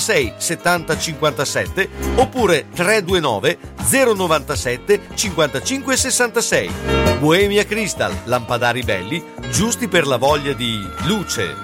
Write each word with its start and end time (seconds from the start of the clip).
6 0.00 0.34
70 0.36 0.98
57 0.98 1.88
oppure 2.16 2.66
329 2.72 3.58
097 3.88 5.00
55 5.14 5.96
66. 5.96 6.70
Bohemia 7.18 7.64
Crystal, 7.64 8.12
lampadari 8.24 8.82
belli, 8.82 9.24
giusti 9.50 9.88
per 9.88 10.06
la 10.06 10.16
voglia 10.16 10.52
di 10.52 10.78
luce. 11.04 11.54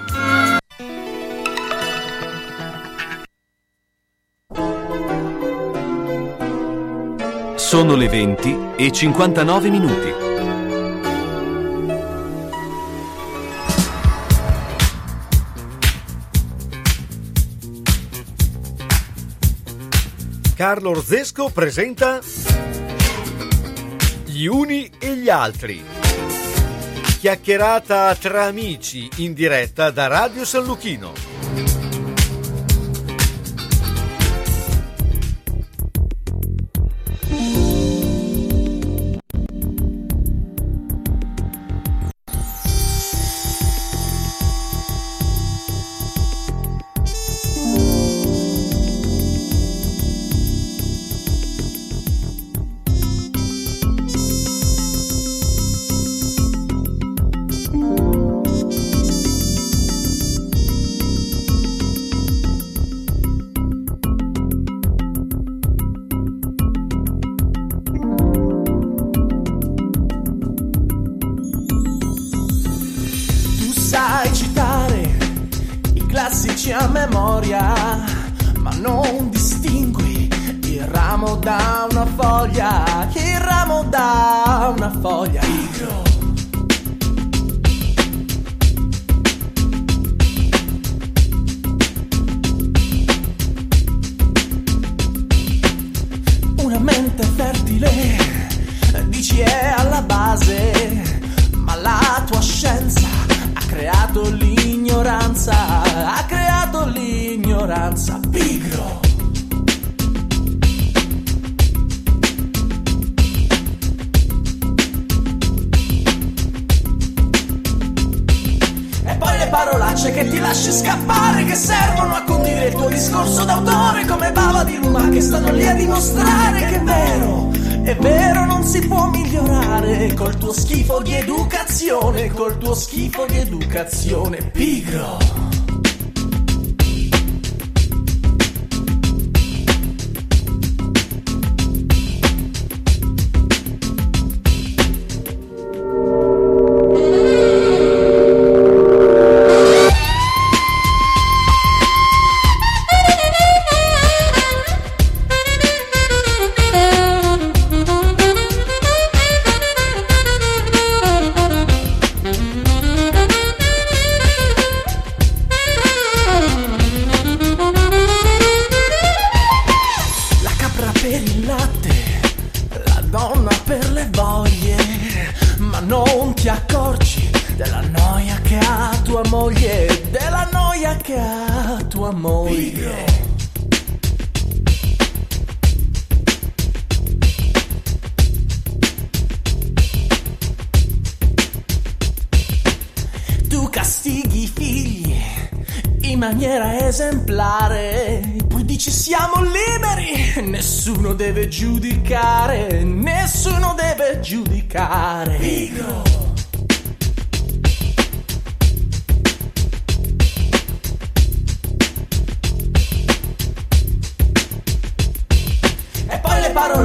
Sono 7.55 7.95
le 7.95 8.07
20 8.07 8.57
e 8.75 8.91
59 8.91 9.69
minuti. 9.69 10.32
Carlo 20.63 20.91
Orzesco 20.91 21.49
presenta 21.49 22.21
Gli 24.23 24.45
uni 24.45 24.89
e 24.97 25.17
gli 25.17 25.27
altri. 25.27 25.83
Chiacchierata 27.19 28.15
tra 28.15 28.45
amici 28.45 29.09
in 29.17 29.33
diretta 29.33 29.91
da 29.91 30.07
Radio 30.07 30.45
San 30.45 30.63
Luchino. 30.63 31.42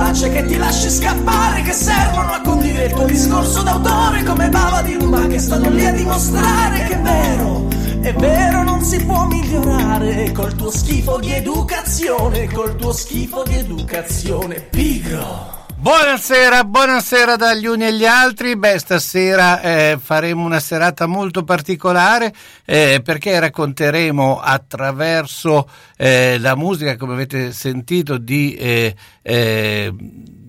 Parolacce 0.09 0.31
che 0.31 0.45
ti 0.47 0.57
lasci 0.57 0.91
scappare 0.91 1.63
che 1.63 1.73
servono 1.73 2.33
a 2.33 2.41
condire 2.41 2.85
il 2.87 2.93
tuo 2.93 3.05
discorso 3.05 3.63
d'autore 3.63 4.23
come 4.23 4.49
bava 4.49 4.83
di 4.83 4.95
luma 4.95 5.27
che 5.27 5.39
stanno 5.39 5.69
lì 5.71 5.85
a 5.85 5.93
dimostrare 5.93 6.85
che 6.85 6.95
è 6.95 7.01
vero, 7.01 7.69
è 8.01 8.13
vero 8.15 8.63
non 8.63 8.83
si 8.83 9.05
può 9.05 9.27
migliorare 9.27 10.33
col 10.33 10.55
tuo 10.55 10.71
schifo 10.71 11.19
di 11.19 11.33
educazione, 11.33 12.51
col 12.51 12.77
tuo 12.77 12.93
schifo 12.93 13.43
di 13.43 13.57
educazione 13.57 14.61
pigro. 14.61 15.58
Buonasera, 15.81 16.65
buonasera 16.65 17.37
dagli 17.37 17.67
uni 17.67 17.85
agli 17.85 18.05
altri. 18.05 18.57
Beh, 18.57 18.81
stasera 18.81 19.61
eh, 19.61 19.99
faremo 20.03 20.45
una 20.45 20.59
serata 20.59 21.07
molto 21.07 21.45
particolare 21.45 22.35
eh, 22.65 23.01
perché 23.03 23.39
racconteremo 23.39 24.41
attraverso 24.41 25.71
eh, 25.97 26.37
la 26.41 26.57
musica, 26.57 26.97
come 26.97 27.13
avete 27.13 27.53
sentito, 27.53 28.19
di, 28.19 28.57
eh, 28.57 28.97
eh, 29.23 29.95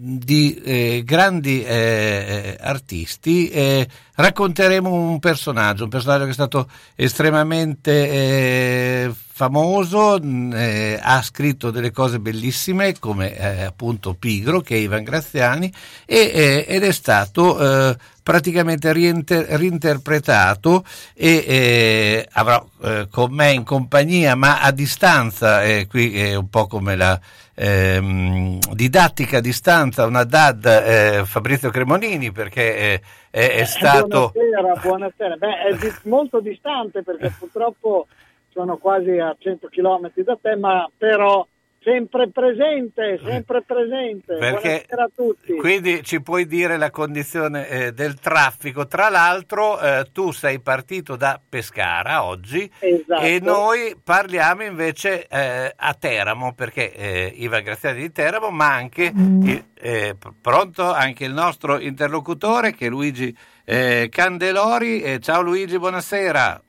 di 0.01 0.55
eh, 0.63 1.01
grandi 1.03 1.61
eh, 1.61 2.55
artisti. 2.57 3.49
eh, 3.49 3.87
racconteremo 4.15 4.89
un 4.89 5.19
personaggio, 5.19 5.83
un 5.83 5.89
personaggio 5.89 6.23
che 6.23 6.29
è 6.29 6.33
stato 6.33 6.69
estremamente 6.95 8.09
eh, 8.09 9.13
famoso, 9.13 10.17
mh, 10.21 10.53
eh, 10.53 10.99
ha 11.01 11.21
scritto 11.21 11.69
delle 11.69 11.91
cose 11.91 12.19
bellissime 12.19 12.97
come 12.97 13.35
eh, 13.35 13.63
appunto 13.63 14.13
Pigro, 14.13 14.61
che 14.61 14.75
è 14.75 14.79
Ivan 14.79 15.03
Graziani, 15.03 15.71
e, 16.05 16.31
eh, 16.33 16.65
ed 16.67 16.83
è 16.83 16.91
stato 16.91 17.59
eh, 17.59 17.97
praticamente 18.23 18.93
riinter- 18.93 19.49
reinterpretato 19.49 20.85
e 21.13 21.43
eh, 21.45 22.27
avrò 22.33 22.65
eh, 22.83 23.07
con 23.11 23.33
me 23.33 23.51
in 23.51 23.63
compagnia, 23.63 24.35
ma 24.35 24.61
a 24.61 24.71
distanza, 24.71 25.63
eh, 25.63 25.87
qui 25.87 26.17
è 26.17 26.35
un 26.35 26.49
po' 26.49 26.67
come 26.67 26.95
la 26.95 27.19
ehm, 27.59 28.59
didattica 28.73 29.37
a 29.37 29.41
distanza, 29.41 30.05
una 30.05 30.23
DAD 30.23 30.65
eh, 30.65 31.21
Fabrizio 31.25 31.69
Cremonini, 31.69 32.31
perché 32.31 32.77
eh, 32.77 33.01
è, 33.29 33.49
è 33.59 33.65
stato... 33.65 34.31
Buonasera, 34.33 34.79
buonasera. 34.81 35.35
Beh, 35.35 35.57
è 35.67 35.75
di- 35.75 36.09
molto 36.09 36.39
distante 36.39 37.03
perché 37.03 37.33
purtroppo 37.37 38.07
sono 38.49 38.77
quasi 38.77 39.17
a 39.17 39.35
100 39.37 39.67
km 39.67 40.11
da 40.23 40.37
te, 40.41 40.55
ma 40.55 40.89
però 40.97 41.45
sempre 41.81 42.29
presente, 42.29 43.19
sempre 43.23 43.63
presente. 43.63 44.35
Perché 44.35 44.85
Buonasera 44.87 45.03
a 45.03 45.09
tutti. 45.15 45.55
quindi 45.55 46.03
ci 46.03 46.21
puoi 46.21 46.45
dire 46.45 46.77
la 46.77 46.89
condizione 46.91 47.67
eh, 47.69 47.91
del 47.93 48.19
traffico. 48.19 48.85
Tra 48.87 49.09
l'altro, 49.09 49.79
eh, 49.79 50.07
tu 50.11 50.31
sei 50.31 50.59
partito 50.59 51.15
da 51.15 51.39
Pescara 51.47 52.23
oggi 52.23 52.69
Esatto. 52.79 53.21
e 53.21 53.39
noi 53.41 53.95
parliamo 54.03 54.63
invece 54.63 55.25
eh, 55.27 55.73
a 55.75 55.93
Teramo, 55.93 56.53
perché 56.53 56.93
eh, 56.93 57.33
Iva 57.37 57.59
Graziani 57.61 57.99
di 58.01 58.11
Teramo, 58.11 58.49
ma 58.49 58.73
anche 58.73 59.11
il- 59.15 59.63
eh, 59.81 60.15
pr- 60.19 60.33
pronto 60.41 60.91
anche 60.91 61.23
il 61.23 61.31
nostro 61.33 61.79
interlocutore 61.79 62.73
che 62.73 62.87
è 62.87 62.89
Luigi 62.89 63.35
eh, 63.63 64.07
Candelori. 64.11 65.01
Eh, 65.01 65.19
ciao 65.19 65.41
Luigi, 65.41 65.77
buonasera. 65.79 66.61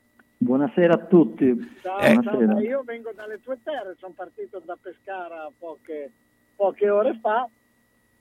Buonasera 0.51 0.95
a 0.95 0.99
tutti. 1.05 1.55
Ciao, 1.83 1.99
Eh, 2.01 2.19
ciao, 2.23 2.37
buonasera. 2.39 2.61
io 2.67 2.83
vengo 2.83 3.13
dalle 3.15 3.43
tue 3.43 3.59
terre, 3.63 3.95
sono 3.99 4.15
partito 4.17 4.59
da 4.65 4.75
Pescara 4.81 5.51
poche, 5.59 6.11
poche 6.57 6.89
ore 6.89 7.19
fa, 7.21 7.47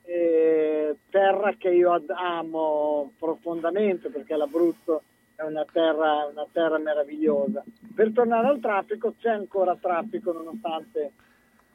eh, 0.04 0.96
terra 1.08 1.54
che 1.56 1.70
io 1.70 1.94
ad- 1.94 2.10
amo 2.14 3.12
profondamente 3.18 4.10
perché 4.10 4.36
l'Abruzzo 4.36 5.02
è 5.34 5.44
una 5.44 5.64
terra, 5.72 6.26
una 6.30 6.44
terra 6.52 6.76
meravigliosa. 6.76 7.64
Per 7.94 8.12
tornare 8.12 8.48
al 8.48 8.60
traffico 8.60 9.14
c'è 9.18 9.30
ancora 9.30 9.74
traffico 9.76 10.30
nonostante 10.32 11.12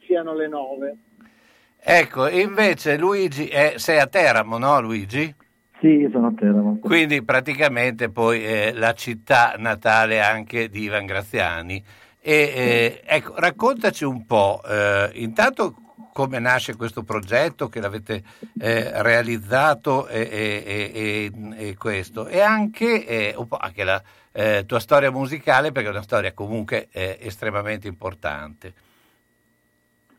siano 0.02 0.36
le 0.36 0.48
nove. 0.48 0.96
Ecco, 1.80 2.28
invece 2.28 2.98
Luigi, 2.98 3.48
è- 3.48 3.74
sei 3.78 3.98
a 3.98 4.06
Teramo, 4.06 4.60
no 4.60 4.80
Luigi? 4.80 5.34
Sì, 5.86 6.10
sono 6.12 6.28
a 6.28 6.34
Teramo. 6.36 6.80
Quindi 6.80 7.22
praticamente 7.22 8.10
poi 8.10 8.44
è 8.44 8.72
la 8.74 8.94
città 8.94 9.54
natale 9.60 10.20
anche 10.20 10.68
di 10.68 10.82
Ivan 10.82 11.06
Graziani. 11.06 11.84
E, 12.20 12.34
eh, 12.34 13.02
ecco, 13.06 13.36
raccontaci 13.38 14.04
un 14.04 14.26
po', 14.26 14.64
eh, 14.68 15.12
intanto 15.14 15.76
come 16.12 16.40
nasce 16.40 16.76
questo 16.76 17.04
progetto 17.04 17.70
che 17.70 17.80
l'avete 17.80 18.24
eh, 18.58 19.04
realizzato 19.04 20.08
e, 20.08 21.32
e- 21.56 21.76
questo, 21.78 22.26
e 22.26 22.40
anche 22.40 23.06
eh, 23.06 23.36
un 23.38 23.48
po' 23.48 23.58
anche 23.58 23.84
la 23.84 24.02
eh, 24.32 24.64
tua 24.66 24.80
storia 24.80 25.12
musicale, 25.12 25.72
perché 25.72 25.90
è 25.90 25.92
una 25.92 26.02
storia 26.02 26.34
comunque 26.34 26.88
eh, 26.92 27.20
estremamente 27.22 27.88
importante. 27.88 28.74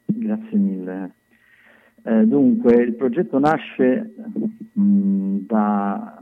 Grazie 0.04 0.58
mille. 0.58 1.10
Eh, 2.08 2.24
dunque, 2.24 2.72
il 2.84 2.94
progetto 2.94 3.36
nasce 3.40 4.14
mh, 4.74 5.38
da 5.38 6.16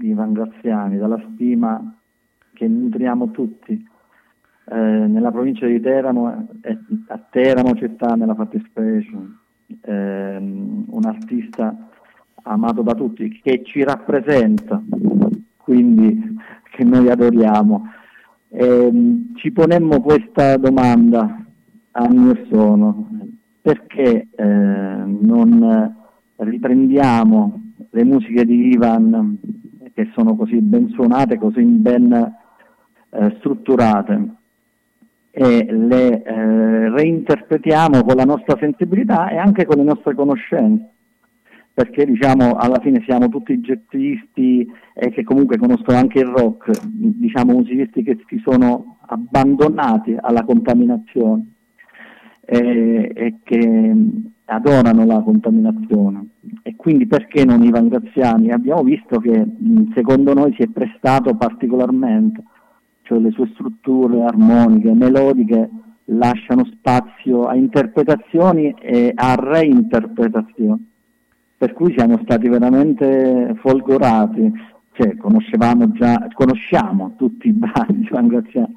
Ivan 0.00 0.32
Graziani, 0.32 0.96
dalla 0.96 1.22
stima 1.34 1.94
che 2.54 2.66
nutriamo 2.66 3.30
tutti. 3.30 3.86
Eh, 4.70 4.74
nella 4.74 5.30
provincia 5.30 5.66
di 5.66 5.80
Teramo, 5.80 6.48
eh, 6.62 6.78
a 7.08 7.18
Teramo 7.30 7.74
città 7.74 8.14
nella 8.14 8.34
fattispecie, 8.34 9.18
ehm, 9.82 10.84
un 10.88 11.04
artista 11.04 11.76
amato 12.44 12.80
da 12.80 12.94
tutti, 12.94 13.28
che 13.42 13.62
ci 13.64 13.84
rappresenta, 13.84 14.82
quindi 15.58 16.38
che 16.70 16.84
noi 16.84 17.10
adoriamo. 17.10 17.86
Ehm, 18.48 19.34
ci 19.34 19.52
ponemmo 19.52 20.00
questa 20.00 20.56
domanda 20.56 21.44
anni 21.90 22.30
or 22.30 22.46
sono, 22.50 23.08
perché 23.60 24.28
eh, 24.34 24.44
non 24.44 25.94
riprendiamo 26.36 27.62
le 27.90 28.04
musiche 28.04 28.44
di 28.44 28.68
Ivan 28.72 29.38
che 29.94 30.10
sono 30.14 30.36
così 30.36 30.60
ben 30.60 30.88
suonate, 30.90 31.38
così 31.38 31.62
ben 31.62 32.12
eh, 32.12 33.34
strutturate. 33.38 34.28
E 35.30 35.66
le 35.70 36.22
eh, 36.22 36.88
reinterpretiamo 36.90 38.02
con 38.02 38.16
la 38.16 38.24
nostra 38.24 38.56
sensibilità 38.58 39.28
e 39.28 39.36
anche 39.36 39.66
con 39.66 39.76
le 39.76 39.84
nostre 39.84 40.14
conoscenze 40.14 40.90
perché 41.78 42.04
diciamo 42.06 42.56
alla 42.56 42.80
fine 42.80 43.04
siamo 43.06 43.28
tutti 43.28 43.60
jazzisti 43.60 44.68
e 44.94 45.10
che 45.10 45.22
comunque 45.22 45.58
conoscono 45.58 45.96
anche 45.96 46.18
il 46.18 46.26
rock, 46.26 46.72
diciamo 46.82 47.52
musicisti 47.52 48.02
che 48.02 48.18
si 48.26 48.42
sono 48.44 48.96
abbandonati 49.06 50.16
alla 50.18 50.42
contaminazione 50.42 51.57
e, 52.50 53.12
e 53.14 53.34
che 53.42 53.96
adorano 54.46 55.04
la 55.04 55.20
contaminazione. 55.20 56.28
E 56.62 56.76
quindi 56.76 57.06
perché 57.06 57.44
non 57.44 57.62
Ivan 57.62 57.88
Graziani? 57.88 58.50
Abbiamo 58.50 58.82
visto 58.82 59.18
che 59.18 59.44
mh, 59.44 59.92
secondo 59.94 60.32
noi 60.32 60.54
si 60.54 60.62
è 60.62 60.68
prestato 60.68 61.34
particolarmente, 61.34 62.42
cioè 63.02 63.18
le 63.18 63.30
sue 63.32 63.50
strutture 63.52 64.22
armoniche, 64.22 64.92
melodiche 64.94 65.68
lasciano 66.06 66.64
spazio 66.64 67.44
a 67.44 67.54
interpretazioni 67.54 68.74
e 68.80 69.12
a 69.14 69.34
reinterpretazioni 69.34 70.86
per 71.58 71.72
cui 71.72 71.92
siamo 71.96 72.20
stati 72.22 72.48
veramente 72.48 73.56
folgorati, 73.56 74.52
cioè 74.92 75.16
conoscevamo 75.16 75.90
già, 75.90 76.28
conosciamo 76.32 77.14
tutti 77.16 77.48
i 77.48 77.52
brani 77.52 77.98
di 77.98 78.06
Ivan 78.06 78.28
Graziani, 78.28 78.74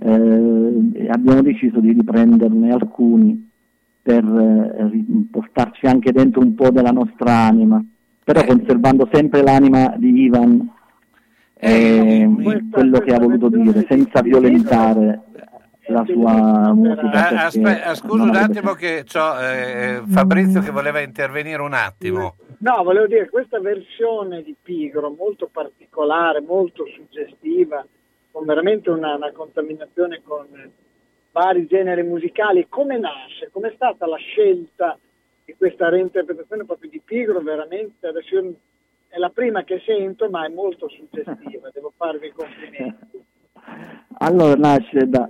eh, 0.00 0.90
e 0.94 1.08
abbiamo 1.08 1.42
deciso 1.42 1.80
di 1.80 1.92
riprenderne 1.92 2.72
alcuni 2.72 3.50
per 4.00 4.24
eh, 4.24 4.90
portarci 5.30 5.86
anche 5.86 6.12
dentro 6.12 6.40
un 6.40 6.54
po' 6.54 6.70
della 6.70 6.90
nostra 6.90 7.32
anima, 7.32 7.82
però 8.22 8.44
conservando 8.44 9.08
sempre 9.12 9.42
l'anima 9.42 9.94
di 9.96 10.22
Ivan, 10.22 10.70
eh, 11.54 12.30
quello 12.70 13.00
che 13.00 13.12
ha 13.12 13.18
voluto 13.18 13.48
dire, 13.48 13.84
senza 13.88 14.22
violentare 14.22 15.22
la 15.88 16.04
sua 16.06 16.72
musica. 16.74 17.28
Ah, 17.28 17.46
aspe- 17.46 17.94
scusa 17.94 18.22
un 18.22 18.34
attimo 18.36 18.72
che 18.74 19.04
c'ho 19.04 19.38
eh, 19.40 20.02
Fabrizio 20.06 20.60
che 20.60 20.70
voleva 20.70 21.00
intervenire 21.00 21.60
un 21.60 21.72
attimo. 21.74 22.36
No, 22.58 22.82
volevo 22.82 23.06
dire, 23.06 23.28
questa 23.28 23.60
versione 23.60 24.42
di 24.42 24.54
Pigro, 24.60 25.14
molto 25.16 25.48
particolare, 25.50 26.40
molto 26.40 26.84
suggestiva, 26.94 27.84
con 28.38 28.46
veramente 28.46 28.88
una, 28.88 29.16
una 29.16 29.32
contaminazione 29.32 30.22
con 30.22 30.46
vari 31.32 31.66
generi 31.66 32.04
musicali, 32.04 32.66
come 32.68 32.96
nasce? 32.96 33.50
Com'è 33.50 33.72
stata 33.74 34.06
la 34.06 34.16
scelta 34.16 34.96
di 35.44 35.56
questa 35.56 35.88
reinterpretazione 35.88 36.64
proprio 36.64 36.88
di 36.88 37.02
Pigro? 37.04 37.40
Veramente, 37.40 38.06
adesso 38.06 38.34
io- 38.36 38.54
è 39.08 39.18
la 39.18 39.30
prima 39.30 39.64
che 39.64 39.82
sento, 39.84 40.30
ma 40.30 40.46
è 40.46 40.50
molto 40.50 40.88
suggestiva, 40.88 41.70
devo 41.74 41.92
farvi 41.96 42.28
i 42.28 42.32
complimenti. 42.32 43.24
Allora 44.18 44.54
nasce 44.54 45.08
da 45.08 45.28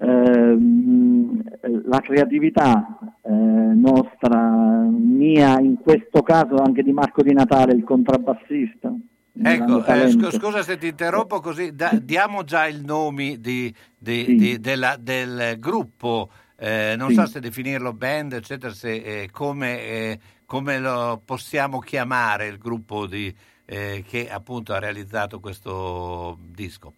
ehm, 0.00 1.42
la 1.84 2.00
creatività 2.00 2.98
eh, 3.22 3.30
nostra, 3.30 4.86
mia 4.90 5.58
in 5.60 5.80
questo 5.80 6.20
caso 6.22 6.56
anche 6.56 6.82
di 6.82 6.92
Marco 6.92 7.22
Di 7.22 7.32
Natale, 7.32 7.72
il 7.72 7.84
contrabbassista. 7.84 8.94
Ecco, 9.40 9.84
eh, 9.84 10.08
scu- 10.08 10.30
scusa 10.32 10.62
se 10.62 10.78
ti 10.78 10.88
interrompo 10.88 11.40
così, 11.40 11.74
da- 11.74 11.98
diamo 12.02 12.42
già 12.44 12.66
il 12.66 12.84
nome 12.84 13.38
di- 13.40 13.72
di- 13.96 14.24
Sì. 14.24 14.34
di- 14.34 14.60
della- 14.60 14.96
del 14.98 15.58
gruppo, 15.58 16.28
eh, 16.56 16.94
non 16.98 17.10
Sì. 17.10 17.14
so 17.14 17.26
se 17.26 17.40
definirlo 17.40 17.92
band, 17.92 18.32
eccetera, 18.32 18.72
se, 18.72 18.94
eh, 18.94 19.28
come, 19.30 19.80
eh, 19.80 20.18
come 20.44 20.78
lo 20.80 21.20
possiamo 21.24 21.78
chiamare 21.78 22.48
il 22.48 22.58
gruppo 22.58 23.06
di, 23.06 23.32
eh, 23.64 24.02
che 24.06 24.28
appunto 24.28 24.72
ha 24.72 24.78
realizzato 24.78 25.38
questo 25.40 26.36
disco. 26.40 26.92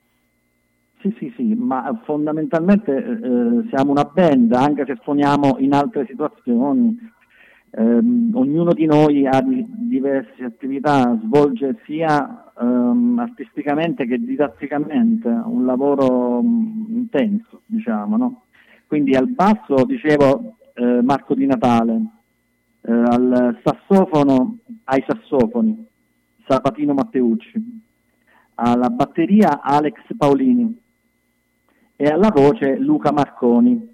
Sì, 1.03 1.15
sì, 1.19 1.33
sì, 1.35 1.55
ma 1.55 1.99
fondamentalmente 2.05 2.95
eh, 2.95 3.69
siamo 3.75 3.91
una 3.91 4.05
band, 4.05 4.53
anche 4.53 4.85
se 4.87 4.99
suoniamo 5.03 5.57
in 5.59 5.73
altre 5.73 6.05
situazioni. 6.07 6.97
Ehm, 7.73 8.31
ognuno 8.35 8.73
di 8.73 8.85
noi 8.87 9.27
ha 9.27 9.41
di- 9.41 9.65
diverse 9.69 10.43
attività, 10.45 11.17
svolge 11.23 11.79
sia 11.85 12.51
ehm, 12.61 13.19
artisticamente 13.19 14.07
che 14.07 14.19
didatticamente 14.19 15.29
un 15.29 15.65
lavoro 15.65 16.43
mm, 16.43 16.97
intenso, 16.97 17.63
diciamo, 17.67 18.17
no? 18.17 18.43
Quindi 18.87 19.15
al 19.15 19.29
basso, 19.29 19.85
dicevo, 19.85 20.57
eh, 20.75 21.01
Marco 21.03 21.35
Di 21.35 21.47
Natale, 21.47 22.03
eh, 22.81 22.93
al 22.93 23.59
sassofono, 23.63 24.59
ai 24.85 25.05
sassofoni, 25.07 25.87
Sabatino 26.47 26.93
Matteucci, 26.93 27.83
alla 28.55 28.91
batteria 28.91 29.61
Alex 29.63 29.95
Paolini 30.17 30.77
e 31.95 32.05
alla 32.09 32.31
voce 32.35 32.77
Luca 32.79 33.13
Marconi. 33.13 33.90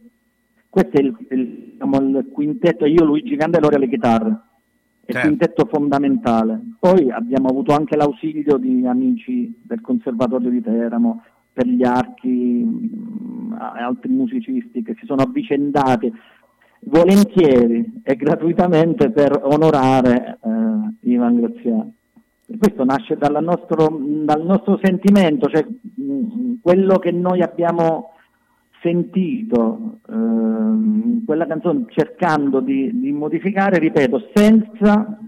Questo 0.76 0.98
è 0.98 1.00
il, 1.00 1.16
il- 1.30 1.68
diciamo, 1.72 1.96
il 2.18 2.28
quintetto, 2.30 2.84
io 2.84 3.02
Luigi 3.02 3.34
Candelori 3.34 3.76
alle 3.76 3.88
chitarre, 3.88 4.28
è 4.28 4.34
il 5.06 5.14
Certo. 5.14 5.26
quintetto 5.26 5.64
fondamentale. 5.72 6.60
Poi 6.78 7.10
abbiamo 7.10 7.48
avuto 7.48 7.72
anche 7.72 7.96
l'ausilio 7.96 8.58
di 8.58 8.86
amici 8.86 9.58
del 9.62 9.80
Conservatorio 9.80 10.50
di 10.50 10.60
Teramo, 10.60 11.22
per 11.50 11.66
gli 11.66 11.82
archi 11.82 12.60
e 12.60 13.80
altri 13.80 14.12
musicisti 14.12 14.82
che 14.82 14.94
si 14.98 15.06
sono 15.06 15.22
avvicendati 15.22 16.12
volentieri 16.80 18.02
e 18.02 18.14
gratuitamente 18.14 19.08
per 19.10 19.40
onorare 19.44 20.38
eh, 20.42 21.10
Ivan 21.10 21.40
Graziani. 21.40 21.94
Questo 22.58 22.84
nasce 22.84 23.16
nostro- 23.40 23.98
dal 23.98 24.44
nostro 24.44 24.78
sentimento, 24.82 25.48
cioè 25.48 25.64
mh, 25.66 26.56
quello 26.60 26.98
che 26.98 27.12
noi 27.12 27.40
abbiamo 27.40 28.10
sentito 28.86 29.98
eh, 30.08 31.24
quella 31.24 31.46
canzone 31.46 31.86
cercando 31.88 32.60
di, 32.60 32.90
di 33.00 33.10
modificare, 33.10 33.78
ripeto, 33.78 34.30
senza 34.32 35.18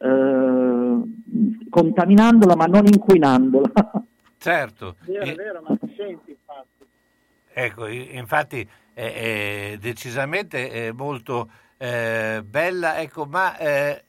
eh, 0.00 1.02
contaminandola 1.70 2.56
ma 2.56 2.66
non 2.66 2.86
inquinandola. 2.86 3.70
Certo. 4.44 4.96
Vero, 5.06 5.22
è 5.24 5.34
vero, 5.34 5.62
ma 5.66 5.78
si 5.80 5.94
sente 5.96 6.32
infatti. 6.32 6.84
Ecco, 7.50 7.86
infatti 7.86 8.68
è, 8.92 9.72
è 9.72 9.76
decisamente 9.80 10.68
è 10.68 10.92
molto 10.92 11.48
eh, 11.78 12.42
bella, 12.46 12.98
ecco, 13.00 13.24
ma 13.24 13.56
eh, 13.56 14.04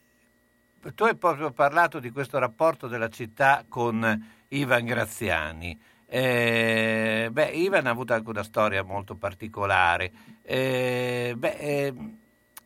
tu 0.93 1.05
hai 1.05 1.15
proprio 1.15 1.51
parlato 1.51 2.01
di 2.01 2.09
questo 2.09 2.37
rapporto 2.37 2.89
della 2.89 3.07
città 3.07 3.63
con 3.69 4.03
Ivan 4.49 4.83
Graziani. 4.83 5.79
Eh, 6.17 7.27
beh, 7.29 7.47
Ivan 7.47 7.87
ha 7.87 7.89
avuto 7.89 8.13
anche 8.13 8.29
una 8.29 8.43
storia 8.43 8.83
molto 8.83 9.15
particolare. 9.15 10.11
Eh, 10.43 11.35
beh, 11.37 11.55
eh, 11.57 11.93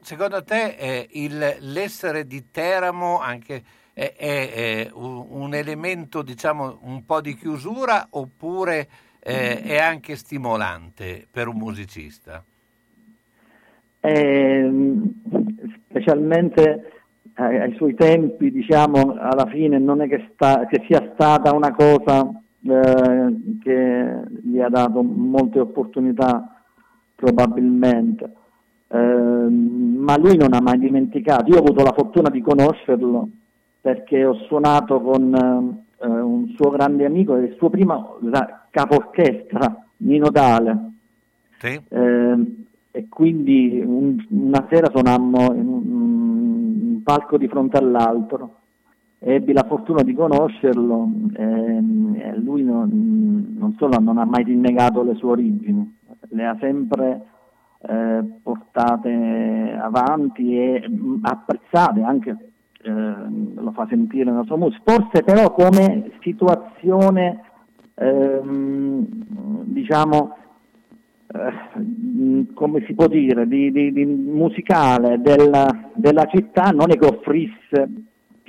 secondo 0.01 0.43
te 0.43 0.75
eh, 0.77 1.07
il, 1.13 1.55
l'essere 1.61 2.27
di 2.27 2.51
Teramo 2.51 3.19
anche 3.19 3.63
è, 3.91 4.13
è, 4.15 4.51
è 4.53 4.89
un, 4.93 5.25
un, 5.29 5.55
elemento, 5.55 6.21
diciamo, 6.21 6.77
un 6.83 7.03
po' 7.07 7.21
di 7.21 7.33
chiusura 7.33 8.09
oppure 8.11 8.87
eh, 9.19 9.63
è 9.63 9.79
anche 9.79 10.15
stimolante 10.15 11.25
per 11.31 11.47
un 11.47 11.57
musicista? 11.57 12.43
Eh, 13.99 14.71
specialmente 15.87 17.01
ai 17.33 17.73
suoi 17.77 17.95
tempi, 17.95 18.51
diciamo, 18.51 19.17
alla 19.19 19.47
fine 19.47 19.79
non 19.79 20.01
è 20.01 20.07
che, 20.07 20.29
sta, 20.33 20.67
che 20.67 20.83
sia 20.85 21.09
stata 21.15 21.51
una 21.51 21.73
cosa 21.73 22.29
eh, 22.63 23.57
che 23.61 24.21
gli 24.43 24.59
ha 24.59 24.69
dato 24.69 25.01
molte 25.01 25.59
opportunità, 25.59 26.61
probabilmente. 27.15 28.33
Eh, 28.87 28.97
ma 28.97 30.17
lui 30.17 30.35
non 30.37 30.53
ha 30.53 30.61
mai 30.61 30.79
dimenticato. 30.79 31.51
Io 31.51 31.57
ho 31.57 31.63
avuto 31.63 31.83
la 31.83 31.93
fortuna 31.93 32.29
di 32.29 32.41
conoscerlo 32.41 33.29
perché 33.81 34.25
ho 34.25 34.33
suonato 34.47 34.99
con 35.01 35.33
eh, 36.01 36.07
un 36.07 36.49
suo 36.55 36.69
grande 36.69 37.05
amico, 37.05 37.35
il 37.35 37.55
suo 37.57 37.69
primo 37.69 38.19
capo 38.69 38.95
orchestra, 38.95 39.85
Nino 39.97 40.29
Dale. 40.29 40.91
Sì. 41.59 41.79
Eh, 41.87 42.67
e 42.91 43.07
quindi 43.07 43.81
un, 43.85 44.25
una 44.29 44.65
sera 44.69 44.89
suonammo 44.89 45.53
in 45.53 45.67
un, 45.67 45.91
un, 45.91 47.03
palco 47.03 47.37
di 47.37 47.47
fronte 47.47 47.77
all'altro. 47.77 48.58
Ebbi 49.21 49.51
la 49.51 49.65
fortuna 49.67 50.01
di 50.01 50.13
conoscerlo 50.13 51.09
ehm, 51.35 52.15
e 52.17 52.37
lui 52.37 52.63
non, 52.63 53.53
non, 53.57 53.75
solo 53.77 53.99
non 53.99 54.17
ha 54.17 54.25
mai 54.25 54.45
rinnegato 54.45 55.03
le 55.03 55.15
sue 55.15 55.31
origini, 55.31 55.97
le 56.29 56.45
ha 56.45 56.55
sempre 56.59 57.25
eh, 57.79 58.23
portate 58.41 59.77
avanti 59.77 60.57
e 60.57 60.87
mh, 60.87 61.19
apprezzate 61.21 62.01
anche 62.01 62.37
eh, 62.81 62.91
lo 62.91 63.71
fa 63.73 63.87
sentire 63.89 64.31
nella 64.31 64.43
sua 64.43 64.55
musica, 64.55 64.83
forse 64.85 65.23
però 65.23 65.51
come 65.51 66.11
situazione 66.21 67.41
ehm, 67.95 69.05
diciamo 69.63 70.37
eh, 71.31 72.47
come 72.53 72.83
si 72.85 72.93
può 72.93 73.07
dire 73.07 73.47
di, 73.47 73.71
di, 73.71 73.91
di 73.91 74.05
musicale 74.05 75.21
della, 75.21 75.67
della, 75.93 76.25
città 76.25 76.71
non 76.71 76.89
è 76.89 76.97
che 76.97 77.05
offrisse 77.05 77.89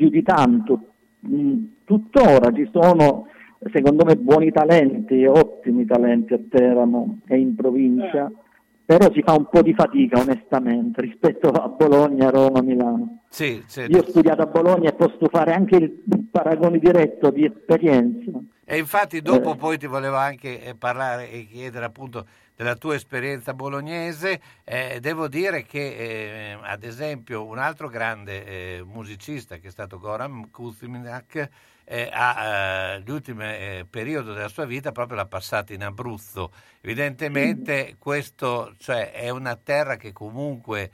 più 0.01 0.09
di 0.09 0.23
tanto 0.23 0.81
mm, 1.29 1.65
tuttora 1.85 2.51
ci 2.53 2.67
sono 2.73 3.27
secondo 3.71 4.07
me 4.07 4.17
buoni 4.17 4.51
talenti 4.51 5.27
ottimi 5.27 5.85
talenti 5.85 6.33
a 6.33 6.41
Teramo 6.49 7.19
e 7.27 7.37
in 7.37 7.55
provincia 7.55 8.27
eh 8.27 8.49
però 8.91 9.13
si 9.13 9.23
fa 9.23 9.35
un 9.35 9.47
po' 9.49 9.63
di 9.63 9.73
fatica 9.73 10.19
onestamente 10.19 11.01
rispetto 11.07 11.51
a 11.51 11.69
Bologna, 11.69 12.29
Roma, 12.29 12.61
Milano. 12.61 13.21
Sì, 13.29 13.63
sì. 13.65 13.83
Io 13.83 14.01
ho 14.01 14.05
studiato 14.05 14.43
a 14.43 14.47
Bologna 14.47 14.89
e 14.89 14.95
posso 14.95 15.29
fare 15.31 15.53
anche 15.53 15.77
il 15.77 16.27
paragone 16.29 16.81
diretto 16.81 17.31
di 17.31 17.45
esperienza. 17.45 18.33
E 18.65 18.79
infatti 18.79 19.23
dopo 19.23 19.53
eh. 19.53 19.57
poi 19.57 19.79
ti 19.79 19.87
volevo 19.87 20.17
anche 20.17 20.61
eh, 20.61 20.75
parlare 20.75 21.31
e 21.31 21.47
chiedere 21.47 21.85
appunto 21.85 22.27
della 22.61 22.77
tua 22.77 22.95
esperienza 22.95 23.55
bolognese, 23.55 24.39
eh, 24.65 25.01
devo 25.01 25.29
dire 25.29 25.65
che 25.65 25.79
eh, 25.79 26.59
ad 26.61 26.85
esempio 26.85 27.47
un 27.47 27.57
altro 27.57 27.89
grande 27.89 28.45
eh, 28.45 28.83
musicista 28.85 29.57
che 29.57 29.69
è 29.69 29.71
stato 29.71 29.99
Goran 29.99 30.51
Kuzminak 30.51 31.49
eh, 31.85 32.11
ha 32.13 32.97
eh, 32.97 33.03
l'ultimo 33.07 33.45
eh, 33.45 33.87
periodo 33.89 34.35
della 34.35 34.49
sua 34.49 34.67
vita 34.67 34.93
proprio 34.93 35.17
l'ha 35.17 35.25
passata 35.25 35.73
in 35.73 35.83
Abruzzo. 35.83 36.53
Evidentemente 36.83 37.97
questo 37.99 38.75
cioè, 38.77 39.11
è 39.11 39.31
una 39.31 39.57
terra 39.57 39.97
che 39.97 40.13
comunque 40.13 40.91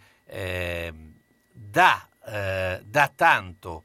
dà, 1.52 2.08
dà, 2.22 3.12
tanto, 3.12 3.82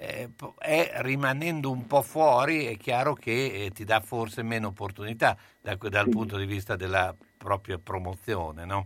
eh, 0.00 0.30
è 0.58 0.92
rimanendo 1.02 1.70
un 1.70 1.86
po' 1.86 2.00
fuori, 2.00 2.64
è 2.64 2.76
chiaro 2.76 3.12
che 3.12 3.70
ti 3.74 3.84
dà 3.84 4.00
forse 4.00 4.42
meno 4.42 4.68
opportunità 4.68 5.36
da, 5.60 5.76
dal 5.78 6.08
punto 6.08 6.38
di 6.38 6.46
vista 6.46 6.74
della 6.74 7.14
propria 7.36 7.78
promozione, 7.78 8.64
no? 8.64 8.84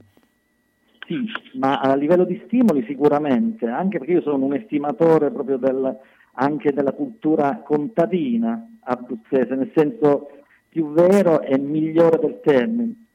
Sì, 1.07 1.25
ma 1.59 1.79
a 1.81 1.95
livello 1.95 2.25
di 2.25 2.43
stimoli 2.47 2.85
sicuramente, 2.87 3.67
anche 3.67 3.99
perché 3.99 4.15
io 4.15 4.23
sono 4.23 4.45
un 4.45 4.55
estimatore 4.55 5.31
proprio 5.31 5.59
del, 5.59 5.97
anche 6.33 6.73
della 6.73 6.93
cultura 6.93 7.63
contadina 7.65 8.67
abruzzese, 8.81 9.55
nel 9.55 9.71
senso 9.75 10.31
più 10.69 10.93
vero 10.93 11.43
e 11.43 11.59
migliore 11.59 12.19
del 12.19 12.41
termine, 12.43 13.07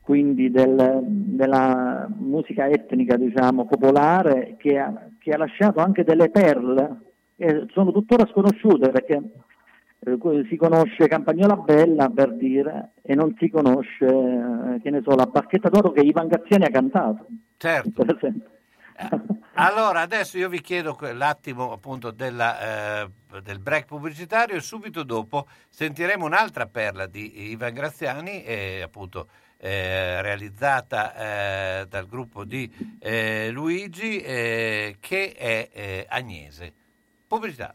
quindi 0.00 0.50
del, 0.50 1.00
della 1.02 2.08
musica 2.16 2.68
etnica, 2.68 3.16
diciamo, 3.16 3.66
popolare, 3.66 4.54
che 4.58 4.78
ha, 4.78 5.08
che 5.18 5.32
ha 5.32 5.38
lasciato 5.38 5.80
anche 5.80 6.04
delle 6.04 6.30
perle, 6.30 7.07
che 7.38 7.66
sono 7.72 7.92
tuttora 7.92 8.26
sconosciute 8.26 8.90
perché 8.90 9.22
eh, 10.00 10.46
si 10.48 10.56
conosce 10.56 11.06
Campagnola 11.06 11.54
Bella 11.54 12.08
per 12.08 12.34
dire 12.34 12.90
e 13.00 13.14
non 13.14 13.36
si 13.38 13.48
conosce 13.48 14.06
eh, 14.06 14.80
che 14.82 14.90
ne 14.90 15.02
so, 15.04 15.14
la 15.14 15.26
Barchetta 15.26 15.68
d'Oro 15.68 15.92
che 15.92 16.00
Ivan 16.00 16.26
Gazziani 16.26 16.64
ha 16.64 16.70
cantato. 16.70 17.26
Certo. 17.56 18.04
Eh, 18.04 18.40
allora 19.54 20.00
adesso 20.00 20.36
io 20.36 20.48
vi 20.48 20.60
chiedo 20.60 20.98
l'attimo 21.12 21.70
appunto 21.70 22.10
della, 22.10 23.02
eh, 23.04 23.10
del 23.40 23.60
break 23.60 23.86
pubblicitario 23.86 24.56
e 24.56 24.60
subito 24.60 25.04
dopo 25.04 25.46
sentiremo 25.68 26.24
un'altra 26.24 26.66
perla 26.66 27.06
di 27.06 27.50
Ivan 27.50 27.72
Graziani, 27.72 28.42
eh, 28.42 28.82
appunto 28.82 29.28
eh, 29.58 30.20
realizzata 30.22 31.14
eh, 31.80 31.86
dal 31.88 32.06
gruppo 32.06 32.44
di 32.44 32.68
eh, 32.98 33.50
Luigi 33.50 34.20
che 34.20 35.32
è 35.36 36.06
Agnese. 36.08 36.72
Pubblicità. 37.28 37.74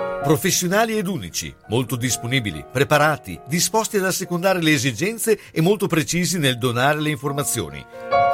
professionali 0.23 0.97
ed 0.97 1.07
unici, 1.07 1.53
molto 1.67 1.95
disponibili, 1.95 2.63
preparati, 2.71 3.39
disposti 3.47 3.97
ad 3.97 4.05
assecondare 4.05 4.61
le 4.61 4.71
esigenze 4.71 5.39
e 5.51 5.61
molto 5.61 5.87
precisi 5.87 6.37
nel 6.37 6.57
donare 6.57 6.99
le 6.99 7.09
informazioni. 7.09 7.83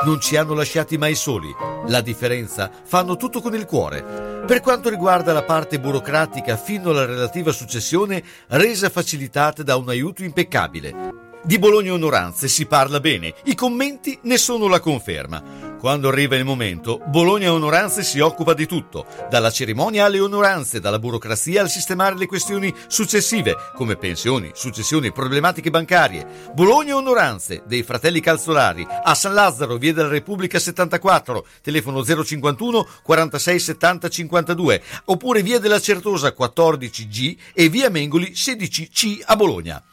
Non 0.04 0.20
ci 0.20 0.36
hanno 0.36 0.54
lasciati 0.54 0.98
mai 0.98 1.16
soli. 1.16 1.50
La 1.88 2.02
differenza 2.02 2.70
fanno 2.84 3.16
tutto 3.16 3.42
con 3.42 3.56
il 3.56 3.66
cuore. 3.66 4.44
Per 4.46 4.60
quanto 4.62 4.90
riguarda 4.90 5.34
la 5.34 5.44
parte 5.44 5.80
burocratica 5.80 6.58
fino 6.58 6.92
alla 6.92 7.06
relativa 7.06 7.52
successione, 7.52 8.24
resa 8.48 8.90
facilitata 8.90 9.64
da 9.64 9.76
un 9.76 9.90
aiuto 9.90 10.24
impeccabile. 10.24 11.16
Di 11.44 11.58
Bologna 11.58 11.94
Onoranze 11.94 12.48
si 12.48 12.66
parla 12.66 13.00
bene, 13.00 13.34
i 13.46 13.56
commenti 13.56 14.20
ne 14.24 14.38
sono 14.38 14.68
la 14.68 14.82
conferma. 14.82 15.67
Quando 15.80 16.10
arriva 16.10 16.36
il 16.36 16.44
momento, 16.44 17.00
Bologna 17.06 17.54
Onoranze 17.54 18.02
si 18.02 18.20
occupa 18.20 18.56
di 18.56 18.66
tutto, 18.66 19.06
dalla 19.30 19.52
cerimonia 19.52 20.06
alle 20.06 20.20
onoranze, 20.20 20.80
dalla 20.80 20.98
burocrazia 20.98 21.62
al 21.62 21.70
sistemare 21.70 22.18
le 22.18 22.26
questioni 22.26 22.74
successive, 22.88 23.56
come 23.76 23.96
pensioni, 23.96 24.50
successioni, 24.56 25.12
problematiche 25.12 25.70
bancarie. 25.70 26.26
Bologna 26.54 26.96
Onoranze, 26.96 27.62
dei 27.68 27.84
fratelli 27.84 28.20
Calzolari, 28.22 28.88
a 28.90 29.14
San 29.14 29.36
Lazzaro, 29.36 29.78
via 29.78 29.94
della 29.94 30.08
Repubblica 30.08 30.58
74, 30.58 31.46
telefono 31.62 32.04
051 32.04 32.88
46 33.04 33.60
70 33.60 34.10
52, 34.10 34.82
oppure 35.06 35.44
via 35.44 35.60
della 35.60 35.80
Certosa 35.80 36.34
14G 36.36 37.38
e 37.54 37.70
via 37.70 37.92
Mengoli 37.92 38.32
16C 38.32 39.22
a 39.26 39.36
Bologna. 39.36 39.84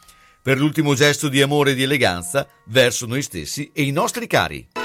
Per 0.41 0.57
l'ultimo 0.57 0.95
gesto 0.95 1.27
di 1.27 1.43
amore 1.43 1.71
e 1.71 1.75
di 1.75 1.83
eleganza 1.83 2.47
verso 2.65 3.05
noi 3.05 3.21
stessi 3.21 3.69
e 3.71 3.83
i 3.83 3.91
nostri 3.91 4.25
cari. 4.25 4.84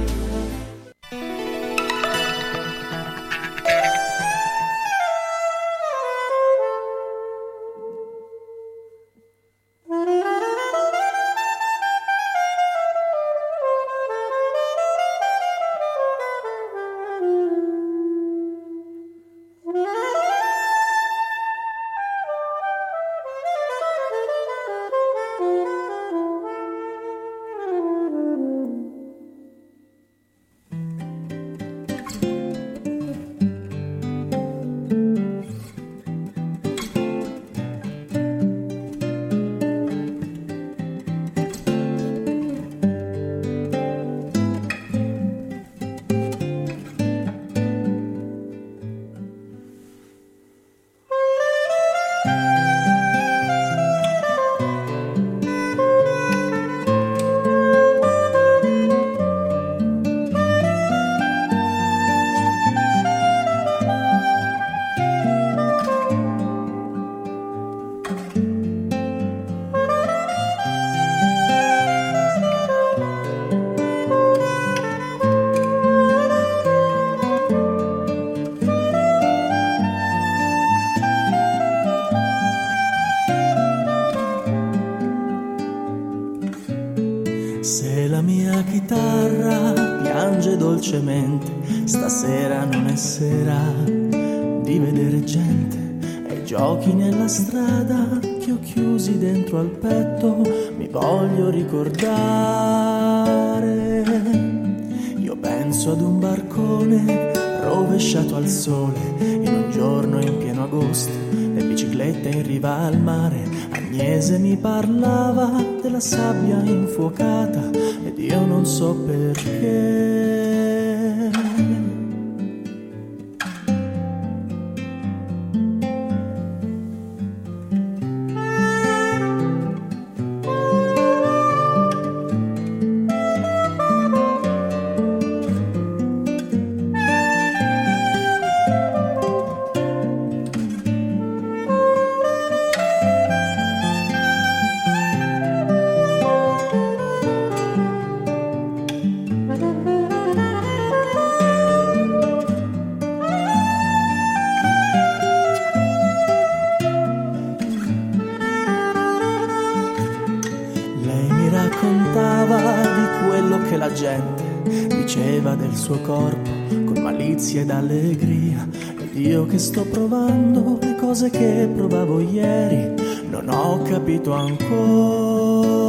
Gente 163.93 164.87
diceva 164.87 165.55
del 165.55 165.75
suo 165.75 165.99
corpo 166.01 166.49
con 166.69 167.01
malizia 167.01 167.61
ed 167.61 167.69
allegria. 167.69 168.67
Ed 168.99 169.15
io 169.15 169.45
che 169.45 169.57
sto 169.57 169.83
provando 169.83 170.77
le 170.81 170.95
cose 170.95 171.29
che 171.29 171.69
provavo 171.73 172.19
ieri, 172.19 172.93
non 173.29 173.49
ho 173.49 173.81
capito 173.81 174.33
ancora 174.33 175.81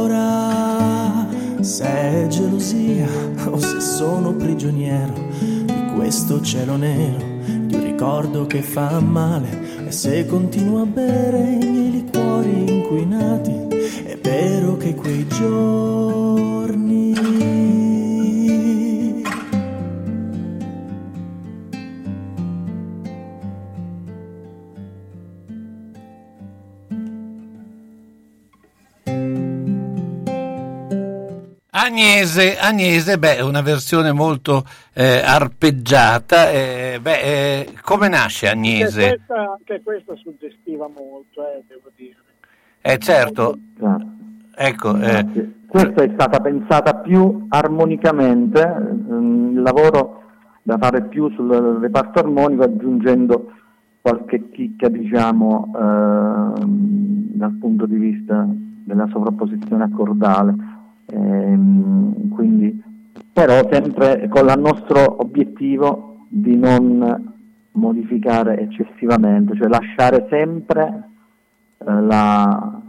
se 1.63 1.85
è 1.85 2.27
gelosia 2.27 3.07
o 3.49 3.57
se 3.57 3.79
sono 3.79 4.33
prigioniero 4.33 5.13
di 5.39 5.91
questo 5.95 6.41
cielo 6.41 6.75
nero, 6.75 7.23
di 7.45 7.75
un 7.75 7.83
ricordo 7.83 8.45
che 8.45 8.61
fa 8.61 8.99
male. 8.99 9.85
E 9.87 9.91
se 9.91 10.25
continuo 10.25 10.81
a 10.81 10.85
bere 10.85 11.39
i 11.39 11.65
miei 11.65 11.91
liquori 11.91 12.69
inquinati, 12.69 13.51
è 14.03 14.17
vero 14.21 14.75
che 14.75 14.93
quei 14.93 15.25
giorni 15.27 16.82
Agnese, 31.85 32.57
Agnese, 32.57 33.17
beh, 33.17 33.41
una 33.41 33.59
versione 33.59 34.13
molto 34.13 34.63
eh, 34.93 35.21
arpeggiata. 35.21 36.49
eh, 36.49 36.99
beh, 37.01 37.19
eh, 37.19 37.73
come 37.81 38.07
nasce 38.07 38.47
Agnese? 38.47 39.17
questa, 39.17 39.59
che 39.65 39.81
questa 39.83 40.15
suggestiva 40.15 40.87
molto, 40.87 41.41
eh, 41.41 41.61
devo 41.67 41.91
dire. 41.97 42.15
Eh, 42.79 42.97
certo. 42.99 43.57
Ecco, 44.55 44.97
eh, 44.97 45.51
questa 45.67 46.03
è 46.03 46.11
stata 46.13 46.39
pensata 46.39 46.95
più 46.95 47.47
armonicamente, 47.49 48.61
ehm, 48.61 49.55
il 49.55 49.61
lavoro 49.61 50.21
da 50.61 50.77
fare 50.77 51.01
più 51.01 51.29
sul 51.31 51.79
reparto 51.81 52.19
armonico 52.19 52.63
aggiungendo 52.63 53.51
qualche 53.99 54.51
chicca 54.51 54.87
diciamo 54.87 55.73
eh, 55.75 56.61
dal 56.65 57.57
punto 57.59 57.85
di 57.85 57.97
vista 57.97 58.47
della 58.47 59.07
sovrapposizione 59.11 59.83
accordale 59.83 60.72
eh, 61.05 61.57
quindi 62.29 62.81
però 63.31 63.67
sempre 63.71 64.27
con 64.29 64.47
il 64.47 64.59
nostro 64.59 65.21
obiettivo 65.21 66.25
di 66.29 66.55
non 66.55 67.31
modificare 67.71 68.59
eccessivamente 68.59 69.55
cioè 69.55 69.67
lasciare 69.67 70.27
sempre 70.29 71.09
eh, 71.77 71.85
la, 71.85 72.81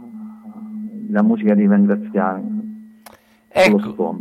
la, 1.09 1.23
musica 1.23 1.55
di 1.55 1.65
Vengraziani 1.65 2.99
ecco, 3.47 4.17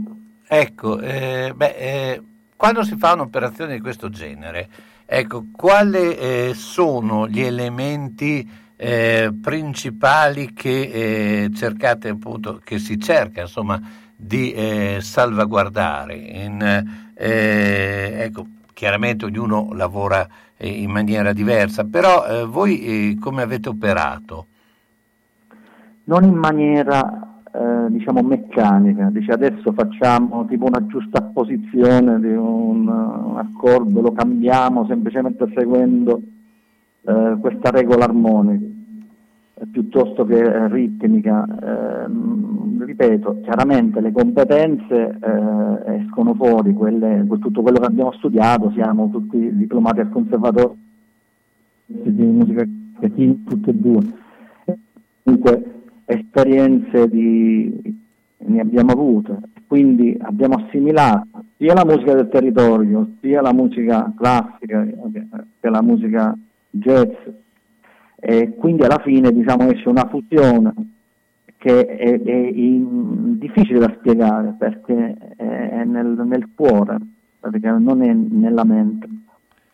ecco 0.47 1.01
eh, 1.01 1.53
beh, 1.55 1.75
eh, 1.77 2.23
quando 2.65 2.83
si 2.83 2.97
fa 2.97 3.13
un'operazione 3.13 3.75
di 3.75 3.81
questo 3.81 4.09
genere, 4.09 4.69
ecco, 5.05 5.45
quali 5.53 6.17
eh, 6.17 6.53
sono 6.55 7.29
gli 7.29 7.41
elementi 7.41 8.49
eh, 8.77 9.33
principali 9.41 10.53
che 10.53 11.45
eh, 11.45 11.51
cercate 11.55 12.09
appunto, 12.09 12.61
che 12.63 12.79
si 12.79 12.99
cerca 12.99 13.43
insomma 13.43 13.81
di 14.17 14.53
eh, 14.53 14.99
salvaguardare? 15.01 16.15
In, 16.15 16.85
eh, 17.15 18.13
ecco, 18.19 18.47
chiaramente 18.73 19.25
ognuno 19.25 19.73
lavora 19.73 20.27
in 20.59 20.91
maniera 20.91 21.33
diversa, 21.33 21.85
però 21.85 22.47
voi 22.47 23.19
come 23.21 23.43
avete 23.43 23.69
operato? 23.69 24.47
Non 26.05 26.25
in 26.25 26.35
maniera 26.35 27.35
eh, 27.53 27.87
diciamo 27.91 28.21
meccanica, 28.23 29.11
dice 29.11 29.33
adesso 29.33 29.73
facciamo 29.73 30.45
tipo 30.47 30.65
una 30.67 30.85
giusta 30.87 31.23
posizione 31.23 32.19
di 32.19 32.33
un, 32.33 32.89
un 32.89 33.37
accordo, 33.37 34.01
lo 34.01 34.13
cambiamo 34.13 34.87
semplicemente 34.87 35.47
seguendo 35.55 36.21
eh, 37.07 37.37
questa 37.41 37.71
regola 37.71 38.05
armonica 38.05 38.65
eh, 39.55 39.67
piuttosto 39.71 40.25
che 40.25 40.69
ritmica. 40.69 41.47
Eh, 41.47 42.43
ripeto, 42.85 43.41
chiaramente 43.43 44.01
le 44.01 44.13
competenze 44.13 45.19
eh, 45.21 45.97
escono 46.01 46.35
fuori, 46.35 46.73
quelle, 46.75 47.27
tutto 47.41 47.63
quello 47.63 47.79
che 47.79 47.87
abbiamo 47.87 48.13
studiato, 48.13 48.71
siamo 48.73 49.09
tutti 49.11 49.57
diplomati 49.57 50.01
al 50.01 50.11
conservatorio 50.11 50.77
di 51.87 52.23
musica 52.25 52.65
tutte 52.65 53.71
e 53.71 53.75
due. 53.75 54.03
Comunque 55.23 55.73
esperienze 56.05 57.09
di, 57.09 57.99
ne 58.39 58.61
abbiamo 58.61 58.93
avute, 58.93 59.39
quindi 59.67 60.17
abbiamo 60.21 60.57
assimilato 60.57 61.45
sia 61.57 61.73
la 61.73 61.85
musica 61.85 62.15
del 62.15 62.29
territorio, 62.29 63.13
sia 63.21 63.41
la 63.41 63.53
musica 63.53 64.13
classica 64.17 64.85
che 64.85 65.71
la 65.71 65.83
musica 65.83 66.37
jazz 66.75 67.13
e 68.17 68.55
quindi 68.55 68.83
alla 68.83 69.01
fine 69.01 69.33
diciamo 69.33 69.71
esce 69.71 69.89
una 69.89 70.09
fusione 70.09 70.73
che 71.65 71.87
è, 71.87 72.21
è 72.21 72.31
in, 72.31 73.39
difficile 73.39 73.79
da 73.79 73.95
spiegare 73.99 74.55
perché 74.59 75.17
è 75.37 75.83
nel, 75.85 76.23
nel 76.27 76.51
cuore, 76.55 76.99
perché 77.41 77.71
non 77.71 78.03
è 78.03 78.13
nella 78.13 78.65
mente. 78.65 79.09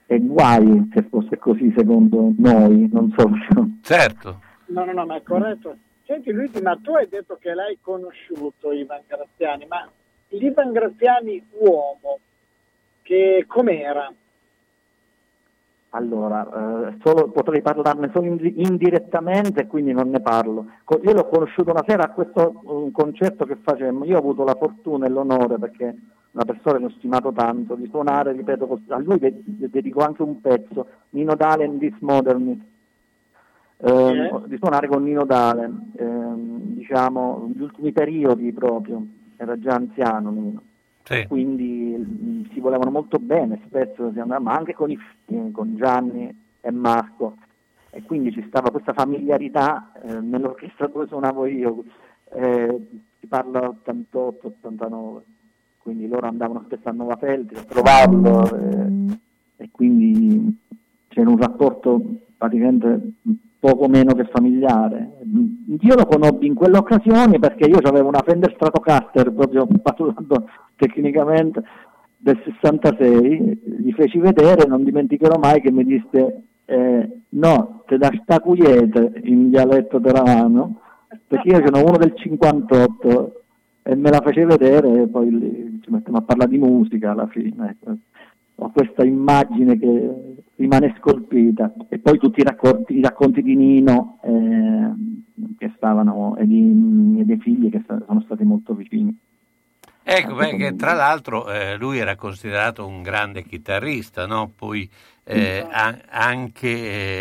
E 0.06 0.20
guai 0.20 0.88
se 0.94 1.02
fosse 1.02 1.36
così 1.38 1.72
secondo 1.76 2.32
noi, 2.36 2.88
non 2.92 3.12
so. 3.16 3.28
Certo. 3.82 4.40
No, 4.66 4.84
no, 4.84 4.92
no, 4.92 5.04
ma 5.04 5.16
è 5.16 5.22
corretto. 5.22 5.76
Senti 6.04 6.30
Luigi, 6.30 6.60
ma 6.60 6.76
tu 6.80 6.92
hai 6.92 7.08
detto 7.08 7.38
che 7.40 7.54
l'hai 7.54 7.78
conosciuto 7.80 8.70
Ivan 8.70 9.02
Graziani, 9.06 9.66
ma 9.66 9.88
l'Ivan 10.28 10.72
Graziani 10.72 11.42
uomo, 11.58 12.18
che 13.02 13.44
com'era? 13.48 14.12
Allora, 15.90 16.88
eh, 16.88 16.96
solo, 17.02 17.30
potrei 17.30 17.62
parlarne 17.62 18.10
solo 18.12 18.26
indirettamente, 18.26 19.66
quindi 19.66 19.92
non 19.92 20.08
ne 20.10 20.20
parlo. 20.20 20.66
Io 21.02 21.12
l'ho 21.12 21.28
conosciuto 21.28 21.70
una 21.70 21.84
sera 21.86 22.04
a 22.04 22.10
questo 22.10 22.60
un 22.64 22.92
concerto 22.92 23.44
che 23.44 23.56
facemmo. 23.56 24.04
Io 24.04 24.16
ho 24.16 24.20
avuto 24.20 24.44
la 24.44 24.54
fortuna 24.54 25.06
e 25.06 25.10
l'onore, 25.10 25.58
perché 25.58 25.96
una 26.32 26.44
persona 26.44 26.78
che 26.78 26.84
ho 26.84 26.90
stimato 26.90 27.32
tanto, 27.32 27.74
di 27.74 27.88
suonare, 27.88 28.32
ripeto, 28.32 28.80
a 28.88 28.98
lui 28.98 29.18
dedico 29.44 30.00
anche 30.00 30.22
un 30.22 30.40
pezzo, 30.40 30.86
Nino 31.10 31.34
Dalen, 31.34 31.78
This 31.78 31.98
Modernist 31.98 32.62
eh, 33.82 34.42
di 34.46 34.56
suonare 34.58 34.88
con 34.88 35.02
Nino 35.02 35.24
Dale, 35.24 35.70
eh, 35.96 36.04
diciamo, 36.04 37.48
negli 37.48 37.62
ultimi 37.62 37.92
periodi 37.92 38.52
proprio, 38.52 39.02
era 39.36 39.58
già 39.58 39.74
anziano 39.74 40.30
Nino. 40.30 40.62
Sì. 41.04 41.26
Quindi 41.26 41.96
mh, 41.96 42.52
si 42.52 42.60
volevano 42.60 42.90
molto 42.90 43.18
bene, 43.18 43.60
spesso 43.66 44.12
si 44.12 44.20
andava, 44.20 44.40
ma 44.40 44.54
anche 44.54 44.74
con 44.74 44.90
i 44.90 44.98
con 45.52 45.76
Gianni 45.76 46.34
e 46.60 46.70
Marco. 46.70 47.36
E 47.90 48.02
quindi 48.02 48.30
ci 48.32 48.44
stava 48.46 48.70
questa 48.70 48.92
familiarità 48.92 49.92
eh, 50.02 50.20
nell'orchestra 50.20 50.86
dove 50.86 51.06
suonavo 51.08 51.46
io, 51.46 51.84
eh, 52.32 52.88
si 53.18 53.26
parla 53.26 53.74
88-89, 53.84 55.20
quindi 55.78 56.06
loro 56.06 56.28
andavano 56.28 56.62
spesso 56.66 56.88
a 56.88 56.92
Nova 56.92 57.16
Feltri 57.16 57.58
a 57.58 57.64
trovarlo 57.64 58.44
eh, 58.56 59.18
e 59.56 59.68
quindi 59.72 60.56
c'era 61.08 61.28
un 61.28 61.38
rapporto 61.38 62.00
praticamente 62.36 63.14
poco 63.58 63.88
meno 63.88 64.14
che 64.14 64.24
familiare. 64.24 65.18
Io 65.32 65.94
lo 65.94 66.06
conobbi 66.06 66.46
in 66.46 66.54
quell'occasione 66.54 67.38
perché 67.38 67.68
io 67.68 67.78
avevo 67.78 68.08
una 68.08 68.22
Fender 68.24 68.52
Stratocaster, 68.54 69.32
proprio 69.32 69.66
parlando 69.82 70.48
tecnicamente, 70.76 71.62
del 72.16 72.40
66, 72.44 73.60
gli 73.78 73.92
feci 73.92 74.18
vedere, 74.18 74.66
non 74.66 74.84
dimenticherò 74.84 75.38
mai 75.38 75.60
che 75.60 75.70
mi 75.70 75.84
disse 75.84 76.42
eh, 76.64 77.20
no, 77.28 77.82
te 77.86 77.96
da 77.96 78.10
sta 78.22 78.40
cuiete 78.40 79.20
in 79.24 79.50
dialetto 79.50 80.00
teravano, 80.00 80.80
perché 81.26 81.48
io 81.48 81.62
sono 81.64 81.84
uno 81.84 81.96
del 81.96 82.14
58 82.14 83.42
e 83.82 83.94
me 83.94 84.10
la 84.10 84.20
fece 84.24 84.44
vedere 84.44 85.02
e 85.02 85.06
poi 85.06 85.80
ci 85.82 85.90
mettiamo 85.90 86.18
a 86.18 86.22
parlare 86.22 86.50
di 86.50 86.58
musica 86.58 87.12
alla 87.12 87.26
fine. 87.26 87.70
Ecco 87.70 87.96
ho 88.60 88.70
questa 88.72 89.04
immagine 89.04 89.78
che 89.78 90.34
rimane 90.56 90.94
scolpita 90.98 91.72
e 91.88 91.98
poi 91.98 92.18
tutti 92.18 92.40
i 92.40 92.44
racconti, 92.44 92.98
i 92.98 93.02
racconti 93.02 93.42
di 93.42 93.56
Nino 93.56 94.18
eh, 94.22 94.90
che 95.56 95.72
stavano 95.76 96.36
e, 96.36 96.46
di, 96.46 97.16
e, 97.18 97.24
dei 97.24 97.38
figli 97.38 97.70
che 97.70 97.82
sono 97.86 98.20
stati 98.26 98.44
molto 98.44 98.74
vicini. 98.74 99.16
Ecco, 100.02 100.34
perché 100.34 100.74
tra 100.76 100.92
l'altro 100.92 101.50
eh, 101.50 101.76
lui 101.76 101.98
era 101.98 102.16
considerato 102.16 102.86
un 102.86 103.00
grande 103.00 103.44
chitarrista, 103.44 104.26
no? 104.26 104.50
poi 104.54 104.88
eh, 105.24 105.64
ha, 105.70 105.96
anche 106.08 106.68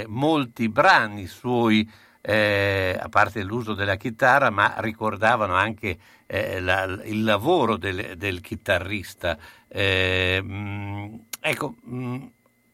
eh, 0.01 0.05
molti 0.07 0.69
brani 0.69 1.27
suoi, 1.27 1.87
eh, 2.21 2.97
a 2.99 3.07
parte 3.07 3.43
l'uso 3.43 3.73
della 3.73 3.95
chitarra, 3.95 4.49
ma 4.49 4.73
ricordavano 4.79 5.53
anche 5.53 5.97
eh, 6.25 6.59
la, 6.59 6.83
il 7.03 7.23
lavoro 7.23 7.77
del, 7.77 8.15
del 8.17 8.41
chitarrista. 8.41 9.37
Mh, 9.71 11.27
Ecco, 11.49 11.77
mm, 11.89 12.15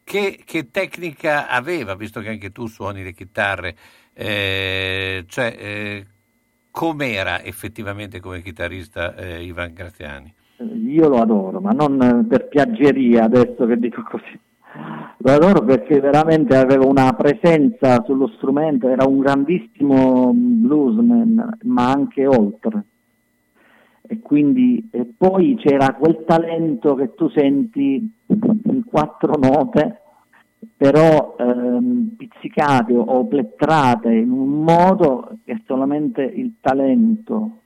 che, 0.04 0.42
che, 0.44 0.70
tecnica 0.70 1.48
aveva, 1.48 1.96
visto 1.96 2.20
che 2.20 2.28
anche 2.28 2.52
tu 2.52 2.68
suoni 2.68 3.04
le 3.04 3.14
chitarre, 3.14 3.74
eh, 4.12 5.24
cioè 5.28 5.56
eh, 5.58 6.06
com'era 6.72 7.42
effettivamente 7.42 8.20
come 8.20 8.42
chitarrista 8.42 9.16
eh, 9.16 9.44
Ivan 9.44 9.72
Graziani? 9.72 10.34
Io 10.88 11.08
lo 11.08 11.22
adoro, 11.22 11.62
ma 11.62 11.72
non 11.72 12.26
per 12.28 12.50
piaggeria 12.50 13.24
adesso 13.24 13.66
che 13.66 13.78
dico 13.78 14.04
così. 14.04 14.38
Lo 15.20 15.32
adoro 15.32 15.64
perché 15.64 16.02
veramente 16.02 16.58
aveva 16.58 16.86
una 16.86 17.14
presenza 17.14 18.04
sullo 18.04 18.28
strumento, 18.36 18.90
era 18.90 19.06
un 19.06 19.20
grandissimo 19.20 20.34
bluesman, 20.34 21.60
ma 21.62 21.92
anche 21.92 22.28
oltre 22.28 22.84
e 24.08 24.20
quindi 24.20 24.88
e 24.91 25.06
poi 25.18 25.56
c'era 25.58 25.94
quel 25.94 26.24
talento 26.26 26.96
che 26.96 27.13
tu 27.15 27.30
senti 27.30 28.12
in 28.28 28.84
quattro 28.86 29.34
note 29.38 30.02
però 30.78 31.36
ehm, 31.39 32.15
pizzicate 32.18 32.94
o 32.94 33.26
plettrate 33.26 34.12
in 34.12 34.32
un 34.32 34.63
modo 34.63 35.38
che 35.46 35.62
solamente 35.65 36.22
il 36.22 36.56
talento 36.60 37.62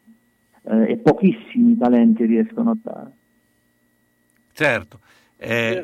eh, 0.63 0.91
e 0.91 0.97
pochissimi 0.97 1.77
talenti 1.77 2.25
riescono 2.25 2.71
a 2.71 2.77
dare. 2.81 3.11
Certo. 4.51 4.99
Eh, 5.37 5.83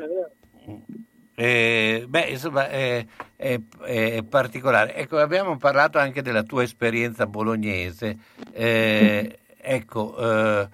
eh, 1.35 2.05
beh, 2.07 2.27
insomma, 2.29 2.69
è, 2.69 3.05
è, 3.35 3.59
è, 3.83 4.23
particolare. 4.23 4.95
Ecco, 4.95 5.17
abbiamo 5.17 5.57
parlato 5.57 5.97
anche 5.97 6.21
della 6.21 6.43
tua 6.43 6.63
esperienza 6.63 7.25
bolognese. 7.25 8.17
Eh, 8.51 9.39
Ecco, 9.67 10.15
eh, 10.17 10.67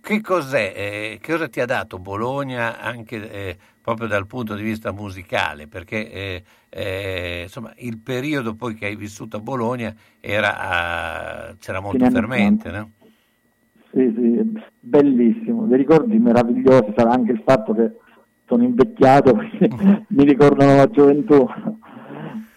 che 0.00 0.20
cos'è, 0.20 0.72
eh, 0.74 1.18
che 1.20 1.32
cosa 1.32 1.48
ti 1.48 1.60
ha 1.60 1.64
dato 1.64 1.98
Bologna 1.98 2.80
anche 2.80 3.30
eh, 3.30 3.56
proprio 3.80 4.08
dal 4.08 4.26
punto 4.26 4.54
di 4.54 4.62
vista 4.62 4.90
musicale, 4.90 5.68
perché 5.68 6.10
eh, 6.10 6.42
eh, 6.68 7.40
insomma, 7.44 7.72
il 7.76 7.98
periodo 7.98 8.54
poi 8.54 8.74
che 8.74 8.86
hai 8.86 8.96
vissuto 8.96 9.36
a 9.36 9.40
Bologna 9.40 9.94
era 10.20 10.58
a, 10.58 11.54
c'era 11.58 11.80
molto 11.80 12.04
fermente, 12.10 12.70
no? 12.70 12.90
Sì, 13.92 14.12
sì, 14.14 14.60
bellissimo, 14.80 15.66
dei 15.66 15.78
ricordi 15.78 16.18
meravigliosi, 16.18 16.92
sarà 16.96 17.12
anche 17.12 17.32
il 17.32 17.42
fatto 17.44 17.72
che 17.74 17.92
sono 18.46 18.64
invecchiato, 18.64 19.34
mi 20.08 20.24
ricordano 20.24 20.76
la 20.76 20.90
gioventù. 20.90 21.46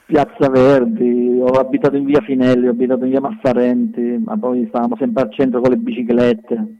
Piazza 0.09 0.49
Verdi, 0.49 1.39
ho 1.39 1.51
abitato 1.59 1.95
in 1.95 2.05
via 2.05 2.19
Finelli, 2.21 2.65
ho 2.65 2.71
abitato 2.71 3.03
in 3.03 3.11
via 3.11 3.21
Massarenti, 3.21 4.19
ma 4.25 4.35
poi 4.39 4.65
stavamo 4.67 4.95
sempre 4.97 5.21
al 5.21 5.31
centro 5.31 5.61
con 5.61 5.69
le 5.69 5.77
biciclette 5.77 6.78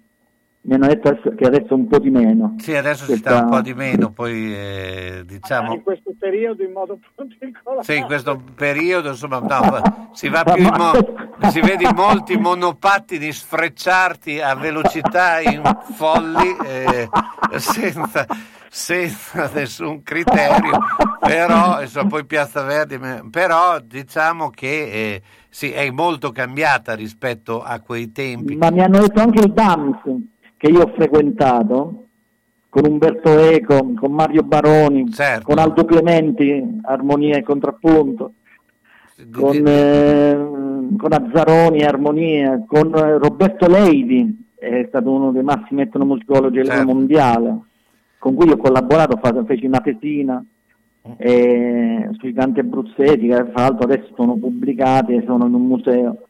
mi 0.70 0.76
hanno 0.76 0.86
detto 0.86 1.20
che 1.36 1.46
adesso 1.46 1.74
un 1.74 1.88
po' 1.88 1.98
di 1.98 2.12
meno. 2.12 2.54
Sì, 2.60 2.76
adesso 2.76 3.06
questa... 3.06 3.30
si 3.30 3.36
sta 3.36 3.44
un 3.44 3.50
po' 3.50 3.62
di 3.62 3.74
meno, 3.74 4.12
poi 4.12 4.54
eh, 4.54 5.24
diciamo... 5.26 5.74
in 5.74 5.82
questo 5.82 6.12
periodo 6.20 6.62
in 6.62 6.72
modo 6.72 7.00
particolare. 7.16 7.84
Sì, 7.84 7.98
in 7.98 8.06
questo 8.06 8.40
periodo 8.54 9.10
insomma 9.10 9.40
no, 9.40 10.10
si, 10.14 10.30
va 10.30 10.44
più 10.44 10.70
mo... 10.70 10.92
si 11.50 11.60
vede 11.60 11.92
molti 11.92 12.38
monopattini 12.38 13.32
sfrecciarti 13.32 14.42
a 14.42 14.54
velocità 14.54 15.40
in 15.40 15.64
folli 15.96 16.56
eh, 16.64 17.10
senza, 17.58 18.28
senza 18.70 19.50
nessun 19.52 20.04
criterio, 20.04 20.78
però 21.20 21.82
insomma, 21.82 22.10
poi 22.10 22.26
Piazza 22.26 22.62
Verdi, 22.62 23.00
però 23.32 23.80
diciamo 23.80 24.52
che... 24.52 24.68
Eh, 24.68 25.22
sì, 25.52 25.72
è 25.72 25.90
molto 25.90 26.32
cambiata 26.32 26.94
rispetto 26.94 27.64
a 27.64 27.80
quei 27.80 28.12
tempi. 28.12 28.56
Ma 28.56 28.70
mi 28.70 28.84
hanno 28.84 29.00
detto 29.00 29.20
anche 29.20 29.40
il 29.40 29.52
DAMS, 29.52 29.98
che 30.60 30.68
io 30.68 30.82
ho 30.82 30.92
frequentato 30.94 32.08
con 32.68 32.86
Umberto 32.86 33.30
Eco, 33.40 33.94
con 33.94 34.12
Mario 34.12 34.44
Baroni, 34.44 35.10
certo. 35.10 35.46
con 35.46 35.58
Aldo 35.58 35.86
Clementi, 35.86 36.80
armonia 36.82 37.38
e 37.38 37.44
contrappunto, 37.44 38.34
con, 39.32 39.64
eh, 39.66 40.38
con 40.98 41.14
Azzaroni, 41.14 41.82
armonia, 41.82 42.62
con 42.68 42.94
eh, 42.94 43.18
Roberto 43.18 43.68
Leidi, 43.68 44.48
è 44.56 44.84
stato 44.90 45.10
uno 45.10 45.32
dei 45.32 45.44
massimi 45.44 45.84
etnomusicologi 45.84 46.66
certo. 46.66 46.86
mondiale, 46.86 47.60
con 48.18 48.36
cui 48.36 48.52
ho 48.52 48.58
collaborato, 48.58 49.18
feci 49.46 49.66
una 49.66 49.80
tesina 49.80 50.44
mm. 51.08 51.12
eh, 51.16 52.10
sui 52.18 52.34
canti 52.34 52.60
abruzzesi, 52.60 53.28
che 53.28 53.52
tra 53.54 53.62
l'altro 53.62 53.86
adesso 53.86 54.10
sono 54.14 54.36
pubblicati 54.36 55.14
e 55.14 55.24
sono 55.26 55.48
in 55.48 55.54
un 55.54 55.66
museo 55.66 56.28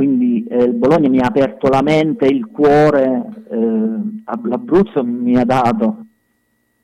quindi 0.00 0.46
eh, 0.48 0.62
il 0.62 0.72
Bologna 0.72 1.10
mi 1.10 1.18
ha 1.18 1.26
aperto 1.26 1.68
la 1.68 1.82
mente 1.82 2.24
il 2.24 2.46
cuore, 2.46 3.22
eh, 3.50 4.44
l'Abruzzo 4.44 5.04
mi 5.04 5.36
ha 5.36 5.44
dato 5.44 6.06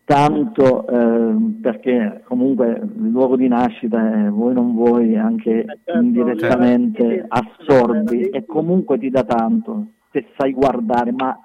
tanto 0.05 0.87
eh, 0.87 1.35
perché 1.63 2.21
comunque 2.27 2.79
il 2.79 3.09
luogo 3.09 3.37
di 3.37 3.49
nascita 3.49 4.27
è 4.27 4.29
vuoi 4.29 4.53
non 4.53 4.75
vuoi 4.75 5.17
anche 5.17 5.61
eh, 5.61 5.65
certo, 5.65 5.99
indirettamente 5.99 7.25
assorbi 7.27 8.29
e 8.29 8.45
comunque 8.45 8.99
ti 8.99 9.09
dà 9.09 9.25
tanto 9.25 9.93
se 10.13 10.27
sai 10.37 10.53
guardare, 10.53 11.11
ma 11.13 11.41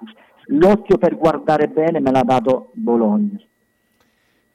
l'occhio 0.48 0.98
per 0.98 1.16
guardare 1.16 1.68
bene 1.68 2.00
me 2.00 2.10
l'ha 2.10 2.22
dato 2.22 2.72
Bologna. 2.74 3.40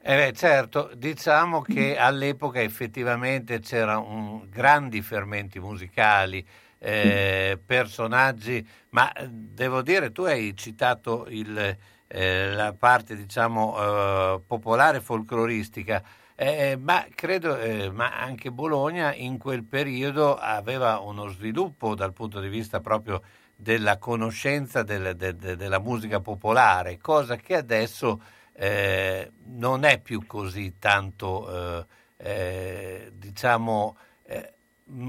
Eh 0.09 0.15
beh, 0.15 0.33
certo, 0.33 0.91
diciamo 0.95 1.61
che 1.61 1.97
all'epoca 1.97 2.61
effettivamente 2.61 3.59
c'erano 3.59 4.45
grandi 4.49 5.01
fermenti 5.01 5.59
musicali, 5.59 6.45
eh, 6.79 7.59
personaggi, 7.65 8.65
ma 8.89 9.11
eh, 9.13 9.27
devo 9.29 9.81
dire, 9.81 10.11
tu 10.11 10.23
hai 10.23 10.55
citato 10.55 11.25
il, 11.29 11.77
eh, 12.07 12.51
la 12.51 12.73
parte 12.77 13.15
diciamo 13.15 13.77
eh, 13.77 14.41
popolare 14.45 15.01
folcloristica. 15.01 16.03
Eh, 16.39 16.77
ma 16.79 17.03
credo, 17.15 17.57
eh, 17.57 17.89
ma 17.89 18.15
anche 18.15 18.51
Bologna 18.51 19.11
in 19.11 19.39
quel 19.39 19.63
periodo 19.63 20.35
aveva 20.35 20.99
uno 20.99 21.29
sviluppo 21.29 21.95
dal 21.95 22.13
punto 22.13 22.39
di 22.39 22.47
vista 22.47 22.79
proprio 22.79 23.23
della 23.55 23.97
conoscenza 23.97 24.83
del, 24.83 25.15
de, 25.15 25.35
de, 25.35 25.55
della 25.55 25.79
musica 25.79 26.19
popolare, 26.19 26.99
cosa 26.99 27.37
che 27.37 27.55
adesso 27.55 28.21
eh, 28.53 29.31
non 29.45 29.83
è 29.83 29.99
più 29.99 30.27
così 30.27 30.75
tanto, 30.77 31.87
eh, 32.17 33.11
diciamo, 33.13 33.97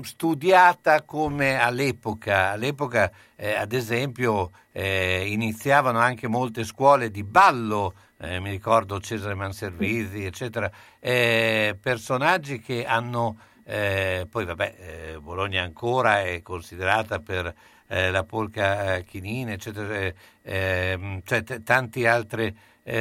studiata 0.02 1.02
come 1.02 1.60
all'epoca. 1.60 2.50
All'epoca, 2.50 3.10
eh, 3.36 3.54
ad 3.54 3.72
esempio, 3.72 4.50
eh, 4.72 5.26
iniziavano 5.28 5.98
anche 5.98 6.28
molte 6.28 6.64
scuole 6.64 7.10
di 7.10 7.22
ballo, 7.22 7.94
eh, 8.18 8.40
mi 8.40 8.50
ricordo 8.50 9.00
Cesare 9.00 9.34
Manservisi, 9.34 10.24
eccetera, 10.24 10.70
eh, 10.98 11.76
personaggi 11.80 12.60
che 12.60 12.84
hanno, 12.84 13.38
eh, 13.64 14.26
poi 14.28 14.44
vabbè, 14.44 14.74
eh, 14.78 15.18
Bologna 15.20 15.62
ancora 15.62 16.22
è 16.22 16.42
considerata 16.42 17.20
per 17.20 17.54
la 17.90 18.22
polca 18.22 19.00
chinina, 19.00 19.52
eccetera, 19.52 20.12
ehm, 20.42 21.22
cioè 21.24 21.42
t- 21.42 21.62
tante 21.62 22.06
altre 22.06 22.54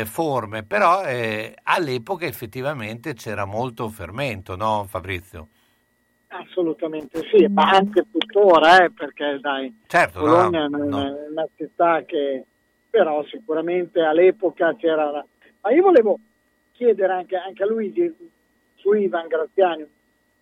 forme, 0.06 0.64
però 0.64 1.02
all'epoca 1.64 2.26
effettivamente 2.26 3.14
c'era 3.14 3.44
molto 3.44 3.90
fermento, 3.90 4.56
no 4.56 4.86
Fabrizio? 4.88 5.50
Assolutamente 6.30 7.22
sì, 7.32 7.48
ma 7.48 7.70
anche 7.70 8.06
tuttora, 8.12 8.84
eh, 8.84 8.92
perché 8.92 9.40
dai, 9.40 9.74
certo, 9.88 10.20
Bologna 10.20 10.68
no, 10.68 10.78
è 10.78 10.82
una, 10.82 11.10
no. 11.10 11.26
una, 11.30 11.48
città 11.56 12.04
che 12.04 12.44
però 12.90 13.24
sicuramente 13.26 14.02
all'epoca 14.02 14.76
c'era... 14.76 15.24
Ma 15.62 15.72
io 15.72 15.82
volevo 15.84 16.20
chiedere 16.74 17.14
anche, 17.14 17.36
anche 17.36 17.64
a 17.64 17.66
Luigi 17.66 18.14
su 18.76 18.94
Ivan 18.94 19.28
Graziani, 19.28 19.86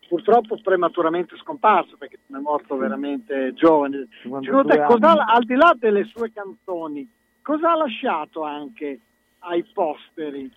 purtroppo 0.08 0.58
prematuramente 0.62 1.36
scomparso 1.38 1.98
perché 1.98 2.18
è 2.28 2.38
morto 2.38 2.78
veramente 2.78 3.54
giovane. 3.54 4.08
Secondo 4.22 4.66
te, 4.66 4.84
cosa, 4.84 5.26
al 5.26 5.44
di 5.44 5.56
là 5.56 5.76
delle 5.78 6.06
sue 6.06 6.32
canzoni, 6.32 7.08
cosa 7.42 7.72
ha 7.72 7.76
lasciato 7.76 8.44
anche 8.44 9.00
ai 9.40 9.64
posteri? 9.64 10.52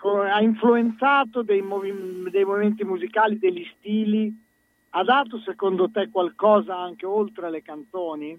Ha 0.00 0.40
influenzato 0.40 1.42
dei, 1.42 1.60
movi- 1.60 2.30
dei 2.30 2.44
movimenti 2.44 2.84
musicali, 2.84 3.38
degli 3.38 3.66
stili? 3.76 4.46
Ha 4.98 5.04
dato 5.04 5.38
secondo 5.44 5.90
te 5.90 6.10
qualcosa 6.10 6.76
anche 6.76 7.06
oltre 7.06 7.50
le 7.50 7.62
canzoni? 7.62 8.38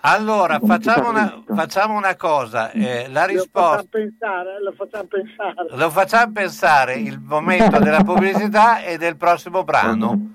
Allora, 0.00 0.60
facciamo 0.60 1.08
una, 1.08 1.42
facciamo 1.46 1.96
una 1.96 2.14
cosa, 2.14 2.70
eh, 2.70 3.08
la 3.08 3.24
risposta... 3.24 3.76
Lo 3.76 3.82
facciamo 3.82 3.88
pensare, 3.90 4.62
lo 4.62 4.72
facciamo 4.72 5.08
pensare. 5.08 5.76
Lo 5.76 5.90
facciamo 5.90 6.32
pensare 6.32 6.94
il 6.96 7.18
momento 7.18 7.78
della 7.78 8.04
pubblicità 8.04 8.82
e 8.82 8.98
del 8.98 9.16
prossimo 9.16 9.64
brano. 9.64 10.34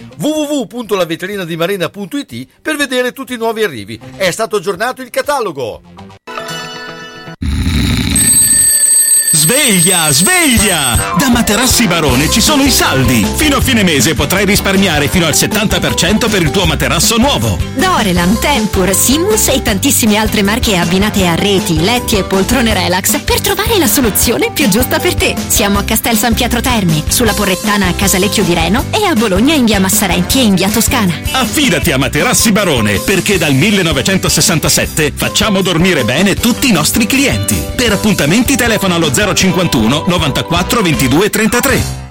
www.lavetrinadimarina.it 0.21 2.47
per 2.61 2.75
vedere 2.75 3.11
tutti 3.11 3.33
i 3.33 3.37
nuovi 3.37 3.63
arrivi. 3.63 3.99
È 4.15 4.29
stato 4.29 4.57
aggiornato 4.57 5.01
il 5.01 5.09
catalogo. 5.09 5.81
Sveglia, 9.61 10.11
sveglia! 10.11 11.13
Da 11.19 11.29
Materassi 11.29 11.85
Barone 11.85 12.27
ci 12.31 12.41
sono 12.41 12.63
i 12.63 12.71
saldi. 12.71 13.23
Fino 13.35 13.57
a 13.57 13.61
fine 13.61 13.83
mese 13.83 14.15
potrai 14.15 14.43
risparmiare 14.43 15.07
fino 15.07 15.27
al 15.27 15.33
70% 15.33 16.31
per 16.31 16.41
il 16.41 16.49
tuo 16.49 16.65
materasso 16.65 17.17
nuovo. 17.17 17.59
Dorelan, 17.75 18.39
Tempur, 18.39 18.91
Simus 18.95 19.49
e 19.49 19.61
tantissime 19.61 20.17
altre 20.17 20.41
marche 20.41 20.75
abbinate 20.77 21.27
a 21.27 21.35
reti, 21.35 21.79
letti 21.79 22.17
e 22.17 22.23
poltrone 22.23 22.73
relax 22.73 23.19
per 23.19 23.39
trovare 23.39 23.77
la 23.77 23.85
soluzione 23.85 24.49
più 24.51 24.67
giusta 24.67 24.97
per 24.97 25.13
te. 25.13 25.35
Siamo 25.45 25.77
a 25.77 25.83
Castel 25.83 26.17
San 26.17 26.33
Pietro 26.33 26.59
Termi, 26.59 27.03
sulla 27.07 27.33
Porrettana 27.33 27.85
a 27.85 27.93
Casalecchio 27.93 28.41
di 28.41 28.55
Reno 28.55 28.85
e 28.89 29.05
a 29.05 29.13
Bologna 29.13 29.53
in 29.53 29.65
via 29.65 29.79
Massarenti 29.79 30.39
e 30.39 30.43
in 30.43 30.55
via 30.55 30.69
Toscana. 30.69 31.13
Affidati 31.33 31.91
a 31.91 31.99
Materassi 31.99 32.51
Barone 32.51 32.97
perché 32.97 33.37
dal 33.37 33.53
1967 33.53 35.13
facciamo 35.15 35.61
dormire 35.61 36.03
bene 36.03 36.33
tutti 36.33 36.67
i 36.67 36.71
nostri 36.71 37.05
clienti. 37.05 37.69
Per 37.75 37.91
appuntamenti 37.91 38.55
telefono 38.55 38.95
allo 38.95 39.11
051 39.53 40.05
94 40.07 40.81
22 40.81 41.29
33. 41.29 42.01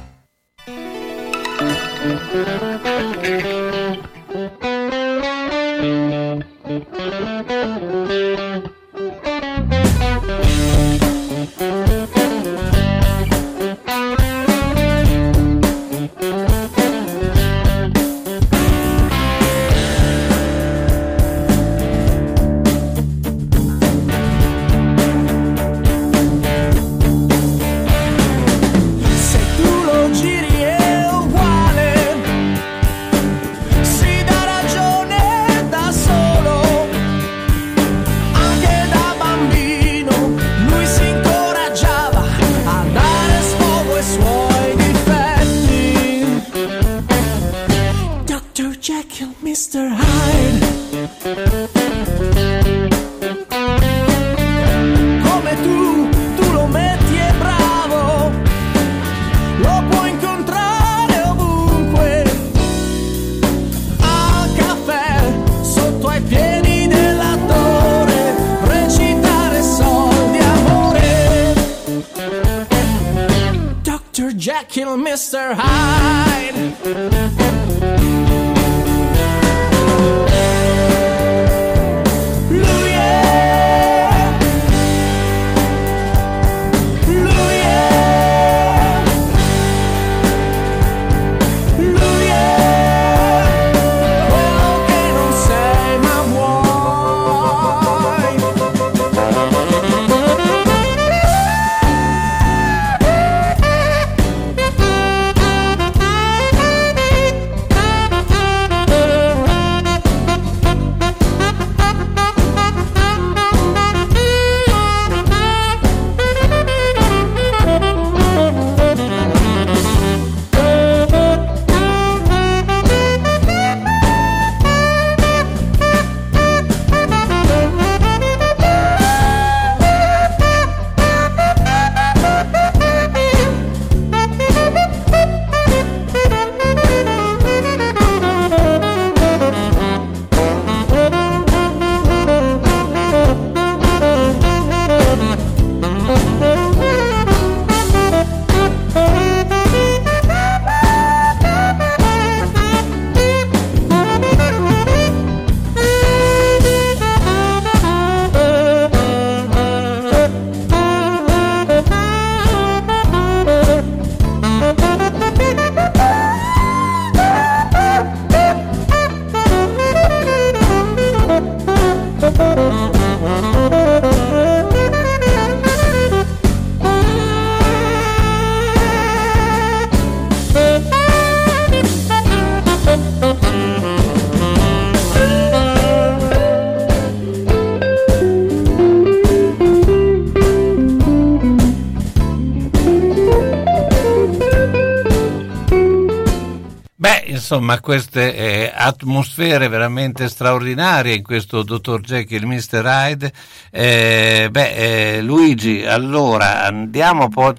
Insomma, 197.50 197.80
queste 197.80 198.36
eh, 198.36 198.72
atmosfere 198.72 199.66
veramente 199.66 200.28
straordinarie 200.28 201.16
in 201.16 201.24
questo 201.24 201.64
Dottor 201.64 202.00
Jekyll, 202.00 202.44
Mr. 202.44 202.84
Hyde. 202.84 203.32
Eh, 203.72 204.48
beh, 204.48 205.16
eh, 205.16 205.22
Luigi, 205.22 205.84
allora 205.84 206.64
andiamo 206.64 207.28
poi, 207.28 207.52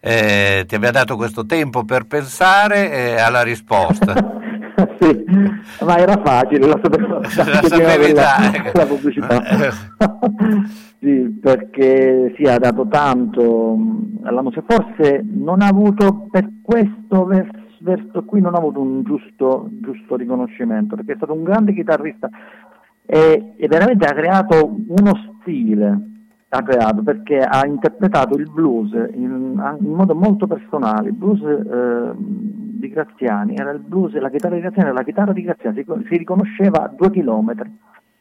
eh, 0.00 0.64
ti 0.66 0.74
abbiamo 0.74 0.94
dato 0.94 1.16
questo 1.16 1.44
tempo 1.44 1.84
per 1.84 2.06
pensare 2.06 2.90
eh, 2.90 3.20
alla 3.20 3.42
risposta. 3.42 4.14
sì, 4.98 5.24
ma 5.84 5.98
era 5.98 6.18
facile, 6.24 6.66
sapevo 6.82 7.18
La 7.18 7.28
sapevi 7.68 8.12
la, 8.14 8.22
già. 8.22 8.70
la 8.72 8.86
pubblicità. 8.86 9.42
Sì, 11.04 11.38
perché 11.38 12.32
sì, 12.34 12.44
ha 12.44 12.56
dato 12.56 12.88
tanto 12.88 13.76
mh, 13.76 14.20
alla 14.22 14.40
musica. 14.40 14.64
Forse 14.66 15.22
non 15.22 15.60
ha 15.60 15.66
avuto 15.66 16.28
per 16.30 16.48
qui 18.34 18.40
non 18.40 18.56
ha 18.56 18.58
avuto 18.58 18.80
un 18.80 19.04
giusto, 19.04 19.68
giusto 19.80 20.16
riconoscimento, 20.16 20.96
perché 20.96 21.12
è 21.12 21.16
stato 21.16 21.32
un 21.32 21.44
grande 21.44 21.72
chitarrista 21.72 22.28
e, 23.06 23.54
e 23.56 23.68
veramente 23.68 24.06
ha 24.06 24.12
creato 24.12 24.74
uno 24.88 25.12
stile, 25.40 26.00
ha 26.48 26.62
creato 26.64 27.04
perché 27.04 27.38
ha 27.38 27.64
interpretato 27.64 28.36
il 28.36 28.50
blues 28.50 28.90
in, 29.12 29.76
in 29.80 29.92
modo 29.92 30.16
molto 30.16 30.48
personale, 30.48 31.10
il 31.10 31.14
blues 31.14 31.40
eh, 31.42 32.12
di 32.16 32.88
Graziani, 32.88 33.54
era 33.54 33.70
il 33.70 33.78
blues, 33.78 34.14
la 34.14 34.30
chitarra 34.30 34.56
di 34.56 34.62
Graziani 34.62 34.88
era 34.88 34.98
la 34.98 35.04
chitarra 35.04 35.32
di 35.32 35.42
Graziani, 35.42 35.76
si, 35.76 35.84
si 36.08 36.16
riconosceva 36.16 36.86
a 36.86 36.88
due 36.88 37.12
chilometri 37.12 37.70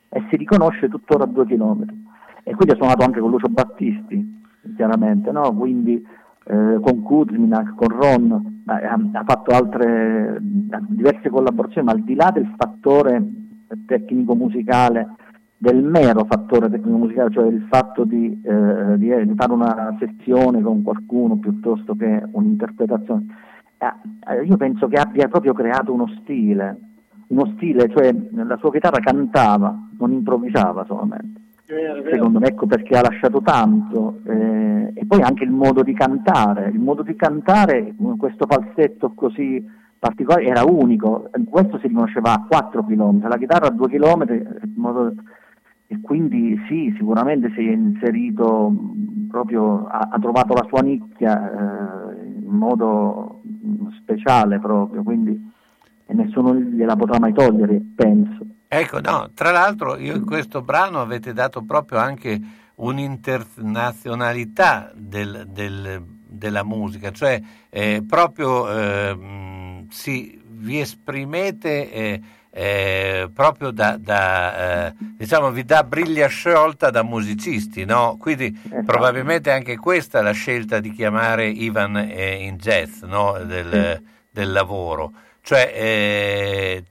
e 0.09 0.23
si 0.29 0.35
riconosce 0.35 0.89
tuttora 0.89 1.23
a 1.23 1.27
due 1.27 1.47
chilometri. 1.47 2.05
E 2.43 2.53
quindi 2.53 2.75
ha 2.75 2.77
suonato 2.77 3.03
anche 3.03 3.19
con 3.19 3.31
Lucio 3.31 3.47
Battisti, 3.49 4.41
chiaramente, 4.75 5.31
no? 5.31 5.51
quindi 5.55 6.05
eh, 6.45 6.79
con 6.81 7.01
Kuzminak, 7.01 7.75
con 7.75 7.87
Ron, 7.87 8.61
ha, 8.65 8.75
ha 8.75 9.23
fatto 9.25 9.55
altre 9.55 10.37
diverse 10.41 11.29
collaborazioni, 11.29 11.87
ma 11.87 11.93
al 11.93 12.03
di 12.03 12.15
là 12.15 12.31
del 12.31 12.53
fattore 12.57 13.23
tecnico-musicale 13.85 15.15
del 15.63 15.81
mero 15.81 16.25
fattore 16.25 16.69
tecnico-musicale, 16.69 17.31
cioè 17.31 17.47
il 17.47 17.65
fatto 17.69 18.03
di, 18.03 18.41
eh, 18.43 18.97
di, 18.97 19.33
fare 19.33 19.53
una 19.53 19.95
sessione 19.97 20.61
con 20.61 20.83
qualcuno 20.83 21.37
piuttosto 21.37 21.95
che 21.95 22.21
un'interpretazione. 22.31 23.25
Eh, 23.77 24.43
io 24.43 24.57
penso 24.57 24.87
che 24.89 24.97
abbia 24.97 25.29
proprio 25.29 25.53
creato 25.53 25.93
uno 25.93 26.07
stile, 26.19 26.77
uno 27.27 27.53
stile, 27.55 27.87
cioè 27.95 28.13
la 28.33 28.57
sua 28.57 28.71
chitarra 28.71 28.99
cantava, 28.99 29.73
non 29.97 30.11
improvvisava 30.11 30.83
solamente. 30.83 31.42
Secondo 31.65 32.39
me 32.39 32.47
ecco 32.47 32.65
perché 32.65 32.97
ha 32.97 33.01
lasciato 33.01 33.41
tanto 33.41 34.19
eh, 34.25 34.91
e 34.93 35.05
poi 35.05 35.21
anche 35.21 35.43
il 35.43 35.51
modo 35.51 35.81
di 35.81 35.93
cantare, 35.93 36.69
il 36.69 36.79
modo 36.79 37.03
di 37.03 37.15
cantare, 37.15 37.93
questo 38.17 38.45
falsetto 38.47 39.13
così 39.13 39.65
particolare 39.97 40.45
era 40.45 40.63
unico, 40.65 41.29
questo 41.49 41.77
si 41.79 41.87
riconosceva 41.87 42.33
a 42.33 42.45
4 42.45 42.83
km, 42.83 43.27
la 43.27 43.37
chitarra 43.37 43.67
a 43.67 43.71
2 43.71 43.87
km 43.87 44.23
e 45.87 46.01
quindi 46.01 46.59
sì, 46.67 46.93
sicuramente 46.97 47.51
si 47.55 47.65
è 47.65 47.71
inserito 47.71 48.73
proprio, 49.29 49.85
ha, 49.85 50.09
ha 50.11 50.19
trovato 50.19 50.53
la 50.53 50.65
sua 50.67 50.81
nicchia 50.81 52.11
eh, 52.11 52.25
in 52.25 52.49
modo 52.49 53.41
speciale 54.01 54.59
proprio, 54.59 55.01
quindi 55.03 55.51
e 56.05 56.13
nessuno 56.13 56.53
gliela 56.55 56.95
potrà 56.95 57.19
mai 57.19 57.33
togliere, 57.33 57.81
penso. 57.95 58.45
Ecco, 58.79 58.99
no, 58.99 59.31
tra 59.33 59.51
l'altro 59.51 59.97
io 59.97 60.15
in 60.15 60.25
questo 60.25 60.61
brano 60.61 60.99
avete 60.99 61.31
dato 61.31 61.63
proprio 61.63 61.99
anche 61.99 62.41
un'internazionalità 62.75 64.91
del, 64.95 65.45
del, 65.47 66.03
della 66.03 66.63
musica, 66.63 67.11
cioè 67.11 67.39
eh, 67.69 68.03
proprio 68.07 68.69
eh, 68.69 69.85
si, 69.89 70.41
vi 70.45 70.79
esprimete 70.79 71.91
eh, 71.91 72.21
eh, 72.55 73.31
proprio 73.33 73.71
da, 73.71 73.97
da 73.97 74.87
eh, 74.87 74.93
diciamo 75.17 75.49
vi 75.51 75.65
dà 75.65 75.83
briglia 75.83 76.27
sciolta 76.27 76.89
da 76.89 77.03
musicisti, 77.03 77.85
no? 77.85 78.17
Quindi 78.19 78.57
esatto. 78.65 78.83
probabilmente 78.85 79.51
anche 79.51 79.77
questa 79.77 80.19
è 80.19 80.21
la 80.21 80.33
scelta 80.33 80.79
di 80.79 80.91
chiamare 80.91 81.47
Ivan 81.47 81.97
eh, 81.97 82.43
in 82.43 82.57
jazz 82.57 83.01
no? 83.01 83.39
del, 83.43 83.97
sì. 83.97 84.03
del, 84.29 84.51
lavoro. 84.51 85.13
Cioè, 85.41 85.73
eh, 85.75 86.83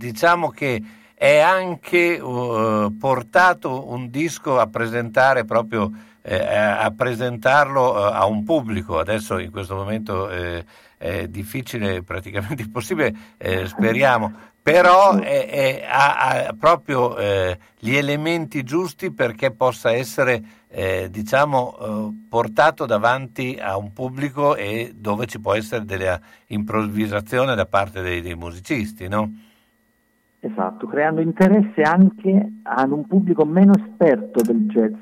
diciamo 0.00 0.48
che 0.48 0.82
è 1.14 1.38
anche 1.38 2.18
uh, 2.18 2.96
portato 2.96 3.90
un 3.90 4.08
disco 4.08 4.58
a 4.58 4.66
presentare 4.66 5.44
proprio 5.44 5.92
eh, 6.22 6.38
a 6.38 6.90
presentarlo 6.96 7.92
uh, 7.92 8.12
a 8.12 8.24
un 8.24 8.42
pubblico. 8.42 8.98
Adesso 8.98 9.38
in 9.38 9.50
questo 9.50 9.74
momento 9.74 10.30
eh, 10.30 10.64
è 10.96 11.28
difficile, 11.28 12.00
praticamente 12.04 12.62
impossibile, 12.62 13.14
eh, 13.36 13.66
speriamo, 13.66 14.32
però 14.62 15.10
ha, 15.10 16.16
ha, 16.16 16.54
proprio 16.58 17.16
eh, 17.18 17.58
gli 17.78 17.94
elementi 17.94 18.62
giusti 18.62 19.10
perché 19.10 19.50
possa 19.50 19.92
essere 19.92 20.42
eh, 20.68 21.08
diciamo, 21.10 21.76
eh, 21.78 22.26
portato 22.28 22.86
davanti 22.86 23.58
a 23.60 23.76
un 23.76 23.92
pubblico 23.92 24.56
e 24.56 24.92
dove 24.94 25.26
ci 25.26 25.40
può 25.40 25.54
essere 25.54 25.84
della 25.84 26.18
improvvisazione 26.46 27.54
da 27.54 27.66
parte 27.66 28.00
dei, 28.00 28.20
dei 28.22 28.36
musicisti, 28.36 29.08
no? 29.08 29.48
Esatto, 30.40 30.86
creando 30.86 31.20
interesse 31.20 31.82
anche 31.82 32.52
ad 32.62 32.90
un 32.90 33.06
pubblico 33.06 33.44
meno 33.44 33.72
esperto 33.76 34.40
del 34.40 34.66
jazz 34.66 34.94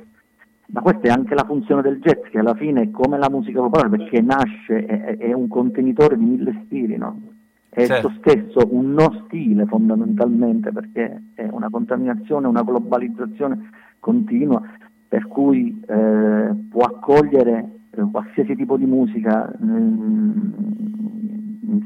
ma 0.71 0.83
questa 0.83 1.09
è 1.09 1.11
anche 1.11 1.35
la 1.35 1.45
funzione 1.45 1.81
del 1.81 1.99
jazz, 1.99 2.29
che 2.31 2.39
alla 2.39 2.55
fine 2.55 2.83
è 2.83 2.91
come 2.91 3.17
la 3.17 3.31
musica 3.31 3.61
popolare, 3.61 3.89
perché 3.89 4.21
nasce, 4.21 4.85
è, 4.85 5.17
è 5.17 5.33
un 5.33 5.49
contenitore 5.49 6.19
di 6.19 6.25
mille 6.25 6.63
stili, 6.67 6.97
no? 6.97 7.21
È 7.71 7.87
certo. 7.87 8.09
esso 8.09 8.19
stesso 8.19 8.69
un 8.75 8.93
no 8.93 9.25
stile 9.25 9.65
fondamentalmente, 9.65 10.71
perché 10.71 11.23
è 11.35 11.49
una 11.51 11.71
contaminazione, 11.71 12.47
una 12.49 12.63
globalizzazione 12.63 13.71
continua, 13.99 14.61
per 15.09 15.27
cui 15.27 15.81
eh, 15.87 16.55
può 16.69 16.83
accogliere 16.83 17.71
eh, 17.91 18.03
qualsiasi 18.11 18.55
tipo 18.55 18.77
di 18.77 18.85
musica 18.85 19.51
mm, 19.65 20.51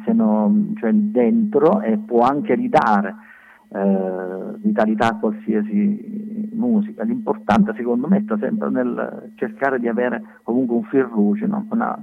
seno, 0.05 0.73
cioè 0.81 0.93
dentro 0.93 1.81
e 1.83 1.99
può 1.99 2.23
anche 2.23 2.57
ridare 2.57 3.15
eh, 3.75 4.55
vitalità 4.59 5.09
a 5.09 5.18
qualsiasi 5.18 6.51
musica. 6.53 7.03
L'importante 7.05 7.75
secondo 7.77 8.09
me 8.09 8.20
sta 8.25 8.37
sempre 8.39 8.70
nel 8.70 9.33
cercare 9.37 9.79
di 9.79 9.89
avere 9.89 10.23
comunque 10.43 10.77
un 10.77 10.85
fil 10.85 11.05
rouge, 11.05 11.47
no? 11.47 11.66
Una, 11.70 11.99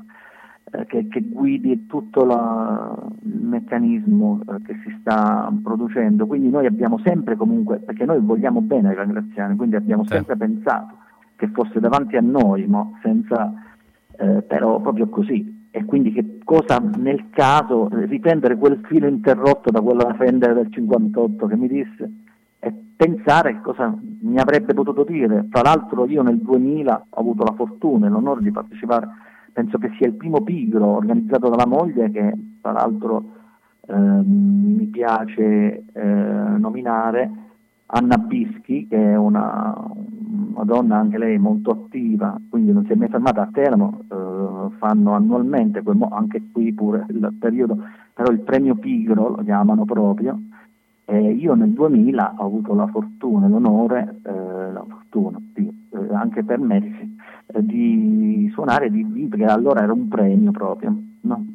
eh, 0.72 0.86
che, 0.86 1.08
che, 1.08 1.22
guidi 1.22 1.86
tutto 1.86 2.26
la, 2.26 2.96
il 3.24 3.42
meccanismo 3.42 4.42
eh, 4.48 4.62
che 4.64 4.80
si 4.84 4.96
sta 5.00 5.52
producendo. 5.64 6.26
Quindi 6.28 6.50
noi 6.50 6.66
abbiamo 6.66 7.00
sempre 7.04 7.36
comunque, 7.36 7.78
perché 7.78 8.06
noi 8.06 8.20
vogliamo 8.20 8.62
bene 8.62 8.90
ai 8.90 8.96
Rangraziani, 8.96 9.56
quindi 9.56 9.76
abbiamo 9.76 10.04
sempre 10.06 10.36
pensato 10.38 10.98
che 11.36 11.48
fosse 11.50 11.80
davanti 11.80 12.18
a 12.18 12.22
noi, 12.22 12.68
no? 12.68 12.98
Senza, 13.02 13.54
eh, 14.18 14.42
però 14.42 14.82
proprio 14.82 15.08
così 15.08 15.58
e 15.72 15.86
quindi 15.86 16.12
che 16.12 16.40
cosa 16.44 16.80
nel 16.80 17.30
caso 17.30 17.88
riprendere 17.92 18.56
quel 18.56 18.82
filo 18.86 19.08
interrotto 19.08 19.70
da 19.70 19.82
quella 19.82 20.14
Fender 20.16 20.54
del 20.56 20.72
58 20.72 21.46
che 21.46 21.56
mi 21.56 21.68
disse 21.68 22.12
e 22.60 22.74
pensare 22.96 23.62
cosa 23.62 23.96
mi 24.22 24.38
avrebbe 24.40 24.74
potuto 24.74 25.04
dire. 25.04 25.48
Tra 25.50 25.62
l'altro 25.62 26.06
io 26.08 26.22
nel 26.24 26.40
2000 26.40 27.06
ho 27.10 27.20
avuto 27.20 27.44
la 27.44 27.54
fortuna 27.54 28.08
e 28.08 28.10
l'onore 28.10 28.42
di 28.42 28.52
partecipare, 28.52 29.08
penso 29.54 29.78
che 29.78 29.92
sia 29.98 30.08
il 30.08 30.16
primo 30.16 30.42
pigro 30.42 30.86
organizzato 30.86 31.50
dalla 31.50 31.68
moglie 31.68 32.10
che 32.12 32.34
tra 32.62 32.72
l'altro 32.72 33.24
eh, 33.88 33.94
mi 33.96 34.86
piace 34.86 35.84
eh, 35.94 36.04
nominare 36.04 37.48
Anna 37.92 38.18
Bischi, 38.18 38.88
che 38.88 38.98
è 38.98 39.16
una, 39.16 39.76
una, 40.54 40.64
donna 40.64 40.98
anche 40.98 41.18
lei 41.18 41.40
molto 41.40 41.72
attiva, 41.72 42.40
quindi 42.48 42.72
non 42.72 42.86
si 42.86 42.92
è 42.92 42.96
mai 42.96 43.10
fermata 43.10 43.42
a 43.42 43.50
Teramo, 43.52 44.02
eh, 44.02 44.76
fanno 44.78 45.14
annualmente, 45.14 45.82
anche 46.12 46.44
qui 46.52 46.72
pure 46.74 47.06
il 47.10 47.34
periodo, 47.40 47.78
però 48.14 48.32
il 48.32 48.42
premio 48.42 48.76
Pigro 48.76 49.30
lo 49.30 49.44
chiamano 49.44 49.86
proprio, 49.86 50.40
e 51.06 51.32
io 51.32 51.56
nel 51.56 51.72
2000 51.72 52.36
ho 52.38 52.46
avuto 52.46 52.76
la 52.76 52.86
fortuna 52.86 53.48
l'onore, 53.48 54.20
eh, 54.22 54.72
la 54.72 54.86
fortuna, 54.88 55.42
di, 55.52 55.68
eh, 55.90 56.14
anche 56.14 56.44
per 56.44 56.60
me, 56.60 57.18
eh, 57.48 57.66
di 57.66 58.52
suonare 58.54 58.92
di, 58.92 59.12
di, 59.12 59.26
perché 59.26 59.46
allora 59.46 59.82
era 59.82 59.94
un 59.94 60.08
premio 60.08 60.52
proprio, 60.52 60.96
no? 61.22 61.46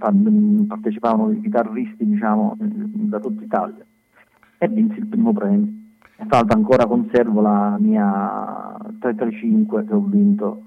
partecipavano 0.66 1.30
i 1.30 1.40
chitarristi 1.40 2.04
diciamo, 2.04 2.56
da 2.58 3.20
tutta 3.20 3.44
Italia 3.44 3.84
e 4.58 4.68
vinsi 4.68 4.98
il 4.98 5.06
primo 5.06 5.32
premio 5.32 5.82
l'altro 6.16 6.56
ancora 6.56 6.86
conservo 6.86 7.40
la 7.40 7.76
mia 7.78 8.76
335 9.00 9.84
che 9.84 9.94
ho 9.94 10.00
vinto 10.00 10.62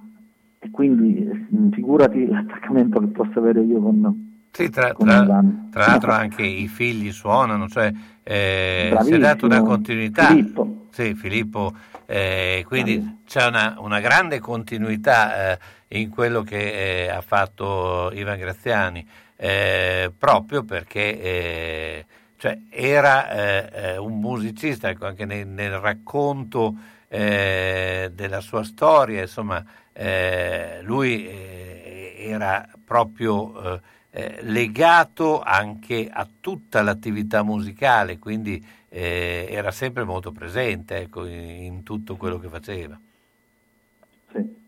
e 0.60 0.70
quindi 0.72 1.48
mm, 1.56 1.72
figurati 1.72 2.26
l'attaccamento 2.28 3.00
che 3.00 3.08
posso 3.08 3.40
avere 3.40 3.62
io 3.62 3.80
con 3.80 4.26
sì, 4.58 4.70
tra, 4.72 4.92
tra, 4.92 5.24
tra 5.70 5.86
l'altro 5.86 6.12
anche 6.14 6.42
i 6.42 6.68
figli 6.68 7.12
suonano, 7.12 7.68
cioè 7.68 7.94
eh, 8.24 8.98
si 9.04 9.12
è 9.12 9.18
dato 9.20 9.46
una 9.46 9.62
continuità. 9.62 10.26
Filippo. 10.30 10.88
Sì, 10.90 11.14
Filippo, 11.14 11.76
eh, 12.08 12.64
quindi 12.66 12.98
Bravissimo. 12.98 13.22
c'è 13.28 13.46
una, 13.46 13.76
una, 13.78 14.00
grande 14.00 14.40
continuità 14.40 15.52
eh, 15.52 15.60
in 15.90 16.10
quello 16.10 16.42
che 16.42 17.04
eh, 17.04 17.10
ha 17.10 17.22
fatto 17.22 18.10
Ivan 18.14 18.40
Graziani, 18.40 19.06
eh, 19.36 20.12
proprio 20.18 20.64
perché 20.64 21.22
eh, 21.22 22.06
cioè, 22.38 22.58
era 22.70 23.32
eh, 23.32 23.70
eh, 23.74 23.98
un 23.98 24.20
musicista, 24.20 24.90
ecco, 24.90 25.08
anche 25.08 25.26
nel, 25.26 25.48
nel 25.48 25.80
racconto 25.80 26.76
eh, 27.08 28.12
della 28.14 28.42
sua 28.42 28.64
storia, 28.64 29.22
insomma, 29.22 29.64
eh, 29.92 30.80
lui 30.84 31.28
eh, 31.28 32.16
era 32.18 32.68
proprio 32.86 33.82
eh, 34.12 34.38
legato 34.42 35.42
anche 35.42 36.08
a 36.12 36.28
tutta 36.40 36.84
l'attività 36.84 37.44
musicale, 37.44 38.20
quindi 38.20 38.76
era 38.90 39.70
sempre 39.70 40.06
molto 40.06 40.32
presente 40.32 40.96
ecco, 40.96 41.26
in, 41.26 41.64
in, 41.64 41.84
tutto 41.84 42.16
quello 42.16 42.40
che 42.40 42.48
faceva. 42.48 42.98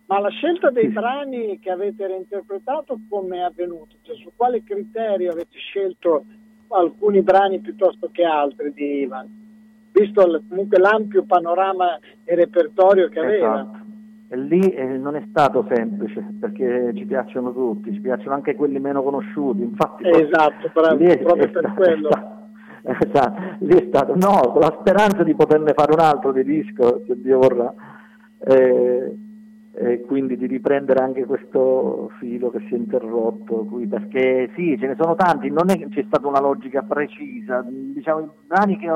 Ma 0.05 0.19
la 0.19 0.29
scelta 0.29 0.69
dei 0.69 0.89
brani 0.89 1.57
che 1.59 1.71
avete 1.71 2.05
reinterpretato 2.05 2.99
come 3.09 3.37
è 3.37 3.41
avvenuto? 3.41 3.95
Cioè, 4.03 4.15
su 4.17 4.31
quale 4.35 4.63
criterio 4.63 5.31
avete 5.31 5.57
scelto 5.57 6.25
alcuni 6.69 7.21
brani 7.21 7.59
piuttosto 7.59 8.09
che 8.11 8.23
altri 8.23 8.71
di 8.73 9.01
Ivan, 9.01 9.27
visto 9.91 10.43
comunque 10.47 10.79
l'ampio 10.79 11.23
panorama 11.23 11.97
e 12.23 12.35
repertorio 12.35 13.09
che 13.09 13.19
aveva. 13.19 13.61
Esatto. 13.61 13.87
E 14.31 14.37
lì 14.37 14.59
eh, 14.59 14.85
non 14.85 15.15
è 15.15 15.25
stato 15.29 15.65
semplice 15.73 16.23
perché 16.39 16.93
ci 16.95 17.05
piacciono 17.05 17.51
tutti, 17.51 17.91
ci 17.91 17.99
piacciono 17.99 18.35
anche 18.35 18.53
quelli 18.55 18.79
meno 18.79 19.01
conosciuti. 19.01 19.63
Infatti, 19.63 20.07
esatto, 20.07 20.69
però, 20.71 20.95
è, 20.95 21.17
proprio 21.17 21.45
è 21.47 21.49
per 21.49 21.63
stato, 21.63 21.73
quello. 21.73 22.09
esatto, 22.83 23.41
lì 23.59 23.75
è 23.75 23.85
stato, 23.87 24.13
no, 24.15 24.51
con 24.51 24.61
la 24.61 24.77
speranza 24.79 25.23
di 25.23 25.33
poterne 25.33 25.73
fare 25.73 25.93
un 25.93 25.99
altro 25.99 26.31
di 26.31 26.43
disco, 26.43 27.01
se 27.07 27.19
Dio 27.19 27.39
vorrà. 27.39 27.73
Eh, 28.41 29.17
e 29.71 30.01
quindi 30.01 30.35
di 30.35 30.47
riprendere 30.47 31.01
anche 31.03 31.25
questo 31.25 32.11
filo 32.19 32.49
che 32.49 32.59
si 32.67 32.73
è 32.73 32.77
interrotto 32.77 33.65
qui, 33.65 33.87
perché 33.87 34.51
sì, 34.55 34.77
ce 34.79 34.87
ne 34.87 34.95
sono 34.99 35.15
tanti, 35.15 35.49
non 35.49 35.69
è 35.69 35.77
che 35.77 35.87
c'è 35.89 36.03
stata 36.07 36.27
una 36.27 36.41
logica 36.41 36.81
precisa, 36.81 37.63
diciamo 37.67 38.19
i 38.19 38.29
brani 38.47 38.77
che 38.77 38.89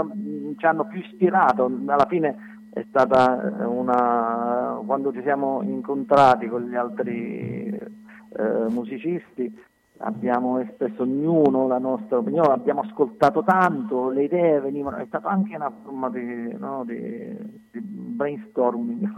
ci 0.57 0.65
hanno 0.65 0.85
più 0.85 0.99
ispirato, 0.99 1.65
alla 1.85 2.07
fine 2.09 2.67
è 2.73 2.83
stata 2.89 3.65
una 3.67 4.81
quando 4.85 5.13
ci 5.13 5.21
siamo 5.21 5.61
incontrati 5.61 6.47
con 6.47 6.63
gli 6.63 6.75
altri 6.75 7.67
eh, 7.69 8.65
musicisti 8.69 9.71
abbiamo 9.97 10.59
espresso 10.59 11.03
ognuno 11.03 11.67
la 11.67 11.77
nostra 11.77 12.17
opinione, 12.17 12.53
abbiamo 12.53 12.81
ascoltato 12.81 13.43
tanto, 13.43 14.09
le 14.09 14.23
idee 14.23 14.59
venivano, 14.59 14.97
è 14.97 15.05
stata 15.07 15.29
anche 15.29 15.55
una 15.55 15.71
forma 15.83 16.09
di, 16.09 16.55
no, 16.57 16.83
di, 16.85 17.37
di 17.71 17.79
brainstorming, 17.79 19.11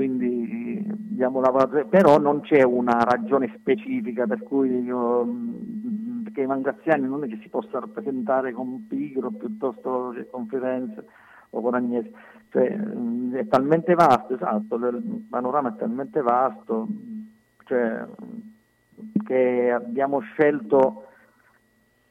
quindi 0.00 0.82
abbiamo 0.90 1.42
lavorato, 1.42 1.84
però 1.84 2.18
non 2.18 2.40
c'è 2.40 2.62
una 2.62 3.02
ragione 3.04 3.52
specifica 3.58 4.26
per 4.26 4.42
cui 4.42 4.82
io, 4.82 5.28
che 6.32 6.40
Ivan 6.40 6.62
Graziani 6.62 7.06
non 7.06 7.22
è 7.22 7.28
che 7.28 7.38
si 7.42 7.50
possa 7.50 7.80
rappresentare 7.80 8.52
con 8.52 8.86
Pigro 8.86 9.30
piuttosto 9.30 10.14
che 10.16 10.26
con 10.30 10.46
Firenze 10.46 11.04
o 11.50 11.60
con 11.60 11.74
Agnese, 11.74 12.12
cioè, 12.48 12.74
è 13.32 13.46
talmente 13.48 13.92
vasto, 13.92 14.36
esatto, 14.36 14.76
il 14.76 15.26
panorama 15.28 15.68
è 15.68 15.76
talmente 15.76 16.22
vasto, 16.22 16.88
cioè, 17.66 18.02
che 19.22 19.70
abbiamo 19.70 20.20
scelto 20.20 21.08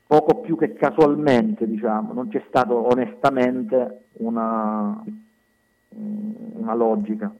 poco 0.06 0.42
più 0.42 0.56
che 0.56 0.74
casualmente, 0.74 1.66
diciamo, 1.66 2.14
non 2.14 2.28
c'è 2.30 2.44
stato 2.50 2.88
onestamente 2.88 4.04
una, 4.18 5.04
una 5.90 6.74
logica. 6.76 7.34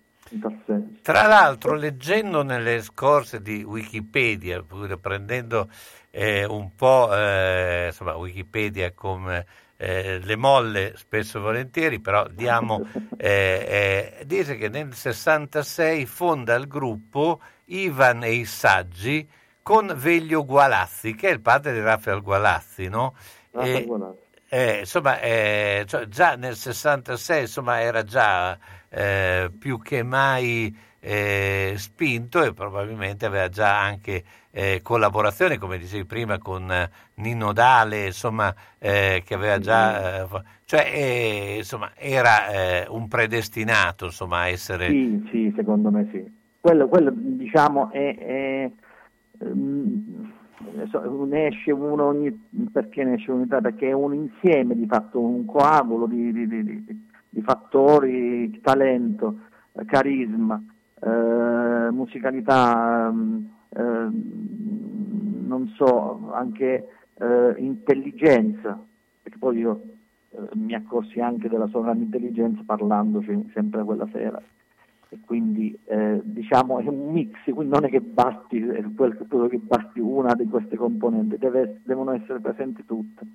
Tra 1.02 1.28
l'altro, 1.28 1.74
leggendo 1.74 2.44
nelle 2.44 2.82
scorse 2.82 3.42
di 3.42 3.64
Wikipedia, 3.64 4.64
prendendo 5.00 5.70
eh, 6.12 6.46
un 6.46 6.76
po' 6.76 7.16
eh, 7.16 7.88
insomma, 7.88 8.16
Wikipedia 8.16 8.92
come 8.94 9.46
eh, 9.78 10.20
le 10.22 10.36
molle 10.36 10.94
spesso 10.98 11.38
e 11.38 11.42
volentieri, 11.42 12.00
però 12.00 12.28
diamo, 12.28 12.86
eh, 13.18 14.18
eh, 14.20 14.26
dice 14.26 14.58
che 14.58 14.70
nel 14.70 14.94
66 14.94 16.06
fonda 16.06 16.56
il 16.56 16.68
gruppo 16.68 17.40
Ivan 17.66 18.24
e 18.24 18.34
i 18.34 18.46
Saggi 18.46 19.28
con 19.62 19.94
Veglio 19.96 20.44
Gualazzi, 20.46 21.16
che 21.16 21.30
è 21.30 21.32
il 21.32 21.42
padre 21.42 21.74
di 21.74 21.82
Raffaele 21.82 22.22
Gualazzi, 22.22 22.88
no? 22.88 23.16
E, 23.52 23.86
Gualazzi. 23.86 24.28
Eh, 24.52 24.80
insomma, 24.80 25.18
cioè, 25.20 26.08
già 26.08 26.36
nel 26.36 26.56
66 26.56 27.42
insomma, 27.42 27.82
era 27.82 28.04
già 28.04 28.58
eh, 28.90 29.52
più 29.58 29.80
che 29.80 30.04
mai 30.04 30.76
eh, 31.00 31.74
spinto 31.78 32.44
e 32.44 32.54
probabilmente 32.54 33.26
aveva 33.26 33.50
già 33.50 33.82
anche 33.82 34.24
eh, 34.52 34.82
collaborazioni, 34.82 35.58
come 35.58 35.78
dicevi 35.78 36.06
prima, 36.06 36.38
con 36.38 36.72
Nino 37.16 37.54
Dale, 37.54 38.08
insomma, 38.08 38.54
eh, 38.78 39.22
che 39.26 39.34
aveva 39.34 39.60
già... 39.60 40.28
cioè, 40.66 41.56
insomma, 41.58 41.92
era 41.96 42.88
un 42.90 43.08
predestinato 43.08 44.06
insomma, 44.06 44.40
a 44.40 44.48
essere... 44.48 44.88
Sì, 44.88 45.28
sì, 45.32 45.54
secondo 45.56 45.92
me 45.92 46.10
sì. 46.12 46.38
Quello, 46.60 46.90
quello 46.90 47.12
diciamo, 47.16 47.90
è, 47.92 48.18
è 48.18 48.72
Ehm, 49.40 50.34
ne 51.28 51.48
esce 51.48 51.72
uno 51.72 52.06
ogni, 52.06 52.48
perché 52.72 53.04
ne 53.04 53.14
esce 53.14 53.32
unità? 53.32 53.62
Perché 53.62 53.90
è 53.90 53.94
un 53.94 54.14
insieme 54.14 54.76
di 54.76 54.86
fatto, 54.86 55.20
un 55.20 55.46
coagulo 55.46 56.06
di, 56.06 56.32
di, 56.34 56.48
di, 56.48 57.09
di 57.30 57.42
fattori, 57.42 58.60
talento, 58.62 59.40
carisma, 59.86 60.62
eh, 61.02 61.90
musicalità, 61.92 63.14
eh, 63.70 63.82
non 63.82 65.72
so, 65.76 66.32
anche 66.34 66.88
eh, 67.16 67.54
intelligenza, 67.58 68.80
perché 69.22 69.38
poi 69.38 69.58
io 69.58 69.82
eh, 70.32 70.40
mi 70.54 70.74
accorsi 70.74 71.20
anche 71.20 71.48
della 71.48 71.70
grande 71.72 72.06
intelligenza 72.06 72.62
parlandoci 72.66 73.50
sempre 73.54 73.84
quella 73.84 74.08
sera 74.12 74.42
e 75.12 75.18
quindi 75.26 75.78
eh, 75.86 76.22
diciamo 76.24 76.80
è 76.80 76.88
un 76.88 77.12
mix, 77.12 77.32
quindi 77.46 77.74
non 77.74 77.86
è 77.86 77.90
che 77.90 78.00
basti 78.00 78.60
è 78.60 78.84
quello 78.96 79.48
che 79.48 79.58
basti 79.58 80.00
una 80.00 80.36
di 80.36 80.46
queste 80.46 80.76
componenti, 80.76 81.38
deve, 81.38 81.80
devono 81.84 82.12
essere 82.12 82.40
presenti 82.40 82.86
tutte. 82.86 83.26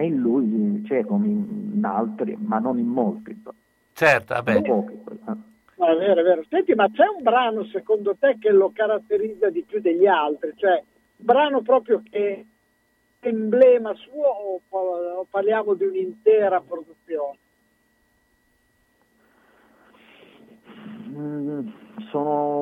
E 0.00 0.06
in 0.06 0.16
lui 0.16 0.82
c'è 0.86 1.04
come 1.04 1.26
in 1.26 1.84
altri, 1.84 2.34
ma 2.40 2.58
non 2.58 2.78
in 2.78 2.86
molti. 2.86 3.38
Certo, 3.92 4.32
vabbè. 4.32 4.62
Pochi, 4.62 4.92
eh. 4.94 5.32
è 5.76 5.96
vero, 5.96 6.20
è 6.20 6.24
vero. 6.24 6.42
Senti, 6.48 6.74
ma 6.74 6.88
c'è 6.90 7.06
un 7.06 7.22
brano 7.22 7.64
secondo 7.64 8.16
te 8.18 8.38
che 8.40 8.50
lo 8.50 8.70
caratterizza 8.72 9.50
di 9.50 9.62
più 9.62 9.78
degli 9.82 10.06
altri? 10.06 10.54
Cioè, 10.56 10.82
un 11.16 11.26
brano 11.26 11.60
proprio 11.60 12.02
che 12.08 12.46
è 13.20 13.26
emblema 13.28 13.92
suo 13.92 14.24
o, 14.24 14.60
o 14.70 15.26
parliamo 15.28 15.74
di 15.74 15.84
un'intera 15.84 16.62
produzione? 16.62 17.36
Mm, 21.10 21.68
sono 22.08 22.60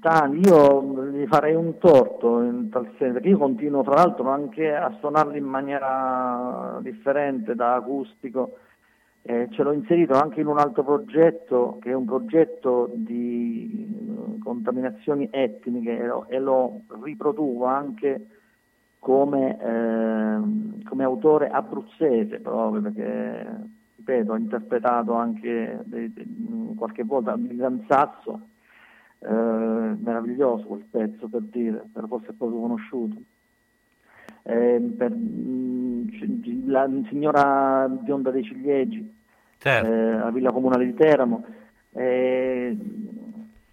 tanti, 0.00 0.48
io 0.48 1.10
gli 1.10 1.26
farei 1.26 1.54
un 1.54 1.78
torto 1.78 2.40
in 2.42 2.68
tal 2.70 2.90
senso, 2.98 3.14
perché 3.14 3.28
io 3.28 3.38
continuo 3.38 3.82
tra 3.82 3.94
l'altro 3.94 4.28
anche 4.28 4.74
a 4.74 4.94
suonarli 4.98 5.38
in 5.38 5.44
maniera 5.44 6.78
differente 6.82 7.54
da 7.54 7.74
acustico, 7.74 8.58
eh, 9.22 9.48
ce 9.50 9.62
l'ho 9.62 9.72
inserito 9.72 10.14
anche 10.14 10.40
in 10.40 10.46
un 10.46 10.58
altro 10.58 10.82
progetto 10.82 11.78
che 11.80 11.90
è 11.90 11.94
un 11.94 12.06
progetto 12.06 12.90
di 12.94 14.34
eh, 14.34 14.38
contaminazioni 14.42 15.28
etniche 15.30 15.98
e 15.98 16.06
lo, 16.06 16.26
e 16.28 16.38
lo 16.38 16.80
riproduco 17.02 17.64
anche 17.66 18.26
come, 18.98 19.58
eh, 19.60 20.84
come 20.84 21.04
autore 21.04 21.48
abruzzese 21.48 22.40
proprio 22.40 22.80
perché 22.82 23.68
ripeto, 23.96 24.32
ho 24.32 24.36
interpretato 24.36 25.12
anche 25.14 25.80
de, 25.84 26.12
de, 26.12 26.26
qualche 26.76 27.04
volta 27.04 27.34
il 27.34 27.56
Gran 27.56 27.84
Sasso, 27.86 28.40
eh, 29.20 29.96
meraviglioso 29.98 30.64
quel 30.64 30.84
pezzo 30.90 31.28
per 31.28 31.42
dire, 31.42 31.84
per 31.92 32.06
forse 32.08 32.32
poco 32.32 32.60
conosciuto. 32.60 33.16
Eh, 34.42 34.94
per, 34.96 35.10
mh, 35.10 36.66
la 36.66 36.88
signora 37.08 37.86
Bionda 37.88 38.30
dei 38.30 38.42
Ciliegi, 38.42 39.14
certo. 39.58 39.92
eh, 39.92 40.12
la 40.18 40.30
Villa 40.30 40.50
Comunale 40.50 40.86
di 40.86 40.94
Teramo, 40.94 41.44
eh, 41.92 42.76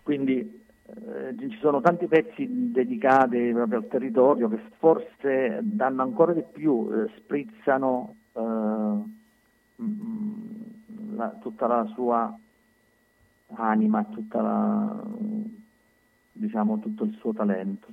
quindi 0.04 0.62
eh, 0.86 1.36
ci 1.38 1.58
sono 1.60 1.80
tanti 1.82 2.08
pezzi 2.08 2.72
dedicati 2.72 3.52
proprio 3.54 3.78
al 3.80 3.88
territorio 3.88 4.50
che 4.50 4.60
forse 4.78 5.60
danno 5.62 6.02
ancora 6.02 6.34
di 6.34 6.44
più, 6.52 6.90
eh, 6.92 7.10
sprizzano 7.18 8.16
la, 11.16 11.30
tutta 11.42 11.68
la 11.68 11.86
sua 11.94 12.38
anima, 13.56 14.04
tutta 14.06 14.42
la, 14.42 15.04
diciamo, 16.32 16.80
tutto 16.80 17.04
il 17.04 17.16
suo 17.20 17.34
talento. 17.34 17.88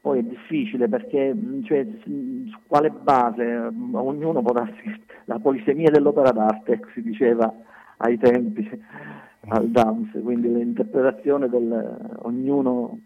Poi 0.00 0.18
è 0.18 0.22
difficile 0.22 0.88
perché 0.88 1.32
cioè, 1.62 1.86
su 2.02 2.58
quale 2.66 2.90
base 2.90 3.70
ognuno 3.92 4.42
può 4.42 4.52
darsi 4.52 4.82
la 5.26 5.38
polisemia 5.38 5.90
dell'opera 5.90 6.32
d'arte, 6.32 6.80
si 6.92 7.02
diceva 7.02 7.52
ai 7.98 8.18
tempi 8.18 8.68
al 9.48 9.68
Dams, 9.68 10.10
quindi 10.22 10.52
l'interpretazione 10.52 11.48
del 11.48 12.18
ognuno 12.22 12.98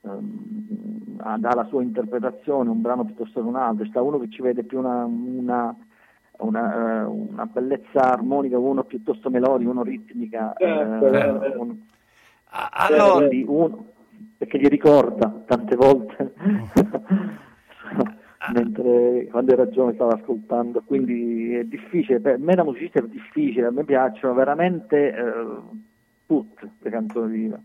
um, 0.00 1.38
dà 1.38 1.54
la 1.54 1.64
sua 1.66 1.82
interpretazione, 1.82 2.70
un 2.70 2.80
brano 2.80 3.04
piuttosto 3.04 3.40
che 3.40 3.46
un 3.46 3.56
altro, 3.56 3.84
sta 3.86 4.02
uno 4.02 4.18
che 4.18 4.28
ci 4.28 4.42
vede 4.42 4.64
più 4.64 4.78
una, 4.78 5.04
una 5.04 5.76
una, 6.42 7.06
uh, 7.06 7.28
una, 7.32 7.46
bellezza 7.46 8.12
armonica, 8.12 8.58
uno 8.58 8.84
piuttosto 8.84 9.30
melodico, 9.30 9.70
uno 9.70 9.82
ritmica, 9.82 10.54
certo, 10.56 11.04
uh, 11.06 11.60
uno, 11.60 11.78
allora... 12.50 13.28
uno, 13.46 13.86
perché 14.36 14.58
gli 14.58 14.68
ricorda 14.68 15.42
tante 15.46 15.76
volte. 15.76 16.32
Mentre 18.52 19.28
quando 19.30 19.52
era 19.52 19.68
giovane 19.68 19.94
stavo 19.94 20.10
ascoltando, 20.10 20.82
quindi 20.84 21.54
è 21.54 21.64
difficile, 21.64 22.20
per 22.20 22.38
me 22.38 22.54
da 22.54 22.64
musicista 22.64 22.98
è 22.98 23.02
difficile, 23.04 23.66
a 23.66 23.70
me 23.70 23.84
piacciono 23.84 24.34
veramente 24.34 25.14
uh, 25.16 25.80
tutte 26.26 26.70
le 26.78 26.90
canzoni 26.90 27.32
di 27.32 27.44
Iva. 27.44 27.60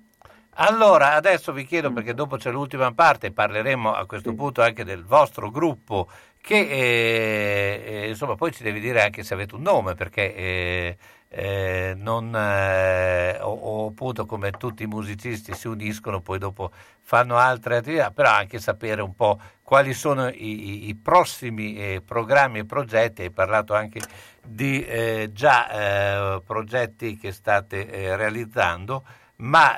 Allora, 0.59 1.13
adesso 1.13 1.51
vi 1.51 1.65
chiedo, 1.65 1.91
perché 1.91 2.13
dopo 2.13 2.37
c'è 2.37 2.51
l'ultima 2.51 2.91
parte, 2.91 3.31
parleremo 3.31 3.91
a 3.91 4.05
questo 4.07 4.33
punto 4.33 4.61
anche 4.63 4.83
del 4.83 5.03
vostro 5.03 5.51
gruppo, 5.51 6.07
che 6.47 6.59
eh, 6.59 7.83
eh, 7.85 8.07
insomma 8.07 8.35
poi 8.35 8.53
ci 8.53 8.63
devi 8.63 8.79
dire 8.79 9.03
anche 9.03 9.21
se 9.21 9.33
avete 9.33 9.55
un 9.55 9.63
nome, 9.63 9.95
perché 9.95 10.33
eh, 10.33 10.97
eh 11.27 11.93
non, 11.97 12.33
eh, 12.33 13.37
o, 13.41 13.51
o, 13.51 13.87
appunto 13.87 14.25
come 14.25 14.51
tutti 14.51 14.83
i 14.83 14.87
musicisti 14.87 15.53
si 15.53 15.67
uniscono, 15.67 16.21
poi 16.21 16.39
dopo 16.39 16.71
fanno 17.01 17.35
altre 17.35 17.75
attività, 17.75 18.11
però 18.11 18.29
anche 18.29 18.59
sapere 18.59 19.01
un 19.01 19.13
po' 19.13 19.37
quali 19.61 19.91
sono 19.93 20.29
i, 20.29 20.87
i 20.87 20.95
prossimi 20.95 21.75
eh, 21.75 22.01
programmi 22.01 22.59
e 22.59 22.65
progetti, 22.65 23.23
hai 23.23 23.31
parlato 23.31 23.73
anche 23.73 23.99
di 24.41 24.87
già 25.33 26.39
progetti 26.45 27.17
che 27.17 27.33
state 27.33 28.15
realizzando 28.15 29.03
ma 29.37 29.75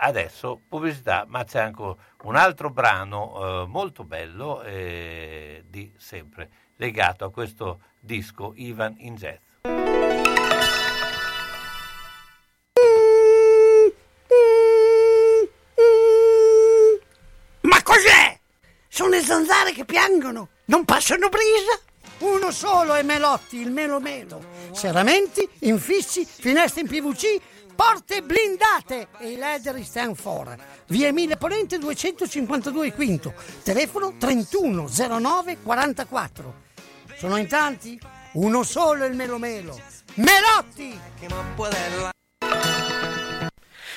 adesso 0.00 0.60
pubblicità, 0.68 1.24
ma 1.28 1.44
c'è 1.44 1.60
anche 1.60 1.94
un 2.22 2.36
altro 2.36 2.70
brano 2.70 3.62
eh, 3.62 3.66
molto 3.66 4.04
bello 4.04 4.62
eh, 4.62 5.64
di 5.68 5.92
sempre, 5.96 6.50
legato 6.76 7.24
a 7.24 7.30
questo 7.30 7.80
disco 7.98 8.52
Ivan 8.56 8.94
in 8.98 9.14
Jazz. 9.16 9.38
Ma 17.62 17.82
cos'è? 17.82 18.38
Sono 18.88 19.10
le 19.10 19.20
zanzare 19.20 19.72
che 19.72 19.84
piangono, 19.84 20.48
non 20.66 20.84
passano 20.84 21.28
brisa? 21.28 21.88
Uno 22.20 22.50
solo 22.50 22.94
è 22.94 23.02
Melotti, 23.02 23.58
il 23.60 23.70
Melo 23.70 23.98
Melo. 23.98 24.44
Serramenti, 24.72 25.48
infissi, 25.60 26.26
finestre 26.26 26.82
in 26.82 26.86
PVC, 26.86 27.40
porte 27.74 28.22
blindate 28.22 29.08
e 29.18 29.32
i 29.32 29.36
leder 29.36 29.82
stand 29.84 30.16
for. 30.16 30.56
Via 30.86 31.08
Emile 31.08 31.36
Ponente 31.36 31.78
252 31.78 32.92
Quinto, 32.92 33.34
telefono 33.62 34.14
3109 34.18 35.58
44. 35.62 36.54
Sono 37.16 37.36
in 37.36 37.48
tanti? 37.48 38.00
Uno 38.32 38.62
solo 38.62 39.04
il 39.04 39.14
Melo 39.14 39.38
Melo. 39.38 39.78
Melotti! 40.14 40.98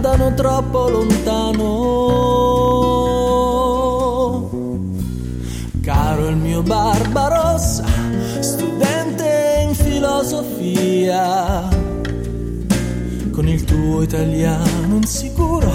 Guardano 0.00 0.32
troppo 0.32 0.88
lontano. 0.88 1.68
Caro 5.82 6.28
il 6.28 6.36
mio 6.36 6.62
Barbarossa, 6.62 7.84
studente 8.40 9.66
in 9.68 9.74
filosofia, 9.74 11.68
con 13.30 13.46
il 13.46 13.62
tuo 13.64 14.00
italiano 14.00 14.96
insicuro, 14.96 15.70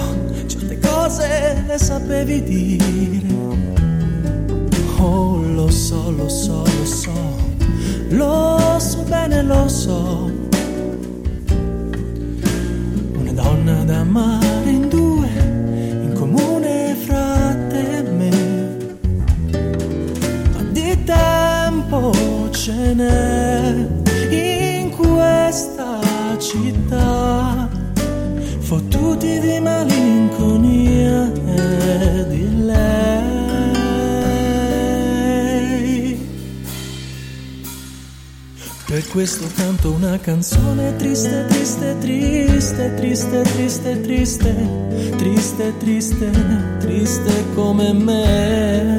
certe 0.46 0.80
cose 0.80 1.62
le 1.64 1.78
sapevi 1.78 2.42
dire. 2.42 3.34
Oh, 4.98 5.40
lo 5.40 5.70
so, 5.70 6.10
lo 6.10 6.28
so, 6.28 6.64
lo 6.64 6.84
so, 6.84 7.12
lo 8.08 8.76
so 8.78 9.02
bene, 9.02 9.42
lo 9.42 9.68
so. 9.68 10.45
Una 13.66 13.82
da 13.82 13.98
amare 13.98 14.70
in 14.70 14.88
due, 14.88 15.26
in 15.26 16.12
comune 16.14 16.94
fra 17.04 17.52
te 17.68 17.96
e 17.96 18.02
me. 18.02 18.30
Ma 20.52 20.62
di 20.70 20.96
tempo 21.02 22.12
ce 22.52 22.94
n'è 22.94 23.74
in 24.30 24.90
questa 24.90 25.98
città, 26.38 27.68
fottuti 28.60 29.40
di 29.40 29.58
malinconia 29.58 30.55
Per 38.96 39.06
questo 39.08 39.46
canto 39.54 39.92
una 39.92 40.18
canzone 40.18 40.96
triste, 40.96 41.44
triste, 41.48 41.96
triste, 42.00 42.94
triste, 42.94 43.42
triste, 43.42 44.00
triste, 44.00 44.68
triste, 45.18 45.74
triste, 45.78 46.30
triste 46.78 47.44
come 47.54 47.92
me. 47.92 48.96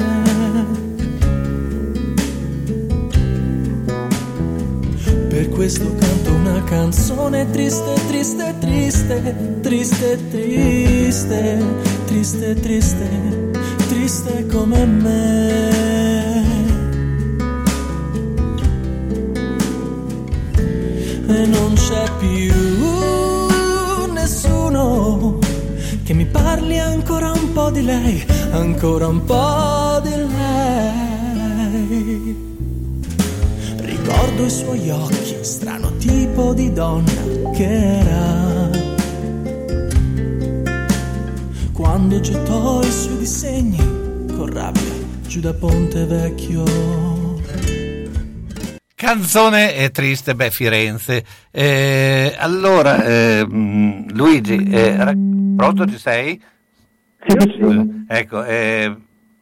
Per 5.28 5.48
questo 5.48 5.92
canto 5.98 6.32
una 6.32 6.62
canzone 6.62 7.50
triste, 7.50 7.94
triste, 8.06 8.54
triste, 8.60 9.34
triste, 9.62 10.18
triste, 10.30 11.64
triste, 12.06 12.54
triste, 12.54 13.50
triste 13.88 14.46
come 14.46 14.86
me. 14.86 15.27
Più 22.28 24.12
nessuno 24.12 25.38
che 26.04 26.12
mi 26.12 26.26
parli 26.26 26.78
ancora 26.78 27.32
un 27.32 27.52
po' 27.52 27.70
di 27.70 27.82
lei, 27.82 28.24
ancora 28.50 29.06
un 29.08 29.24
po' 29.24 30.00
di 30.02 30.10
lei. 30.10 31.86
Ricordo 33.76 34.44
i 34.44 34.50
suoi 34.50 34.90
occhi, 34.90 35.36
strano 35.40 35.96
tipo 35.96 36.52
di 36.54 36.72
donna 36.72 37.50
che 37.52 37.98
era. 38.00 38.70
Quando 41.72 42.20
gettò 42.20 42.80
i 42.82 42.90
suoi 42.90 43.18
disegni 43.18 43.78
con 44.34 44.52
rabbia 44.52 44.96
giù 45.26 45.40
da 45.40 45.52
Ponte 45.52 46.04
Vecchio. 46.06 47.07
Canzone 49.08 49.74
è 49.74 49.90
triste, 49.90 50.34
beh, 50.34 50.50
Firenze. 50.50 51.24
Eh, 51.50 52.36
allora, 52.36 53.02
eh, 53.04 53.42
Luigi, 53.42 54.62
eh, 54.70 55.16
pronto 55.56 55.86
ci 55.86 55.96
sei? 55.96 56.38
Sì, 57.26 57.38
sì. 57.40 58.04
Ecco, 58.06 58.44
eh, 58.44 58.94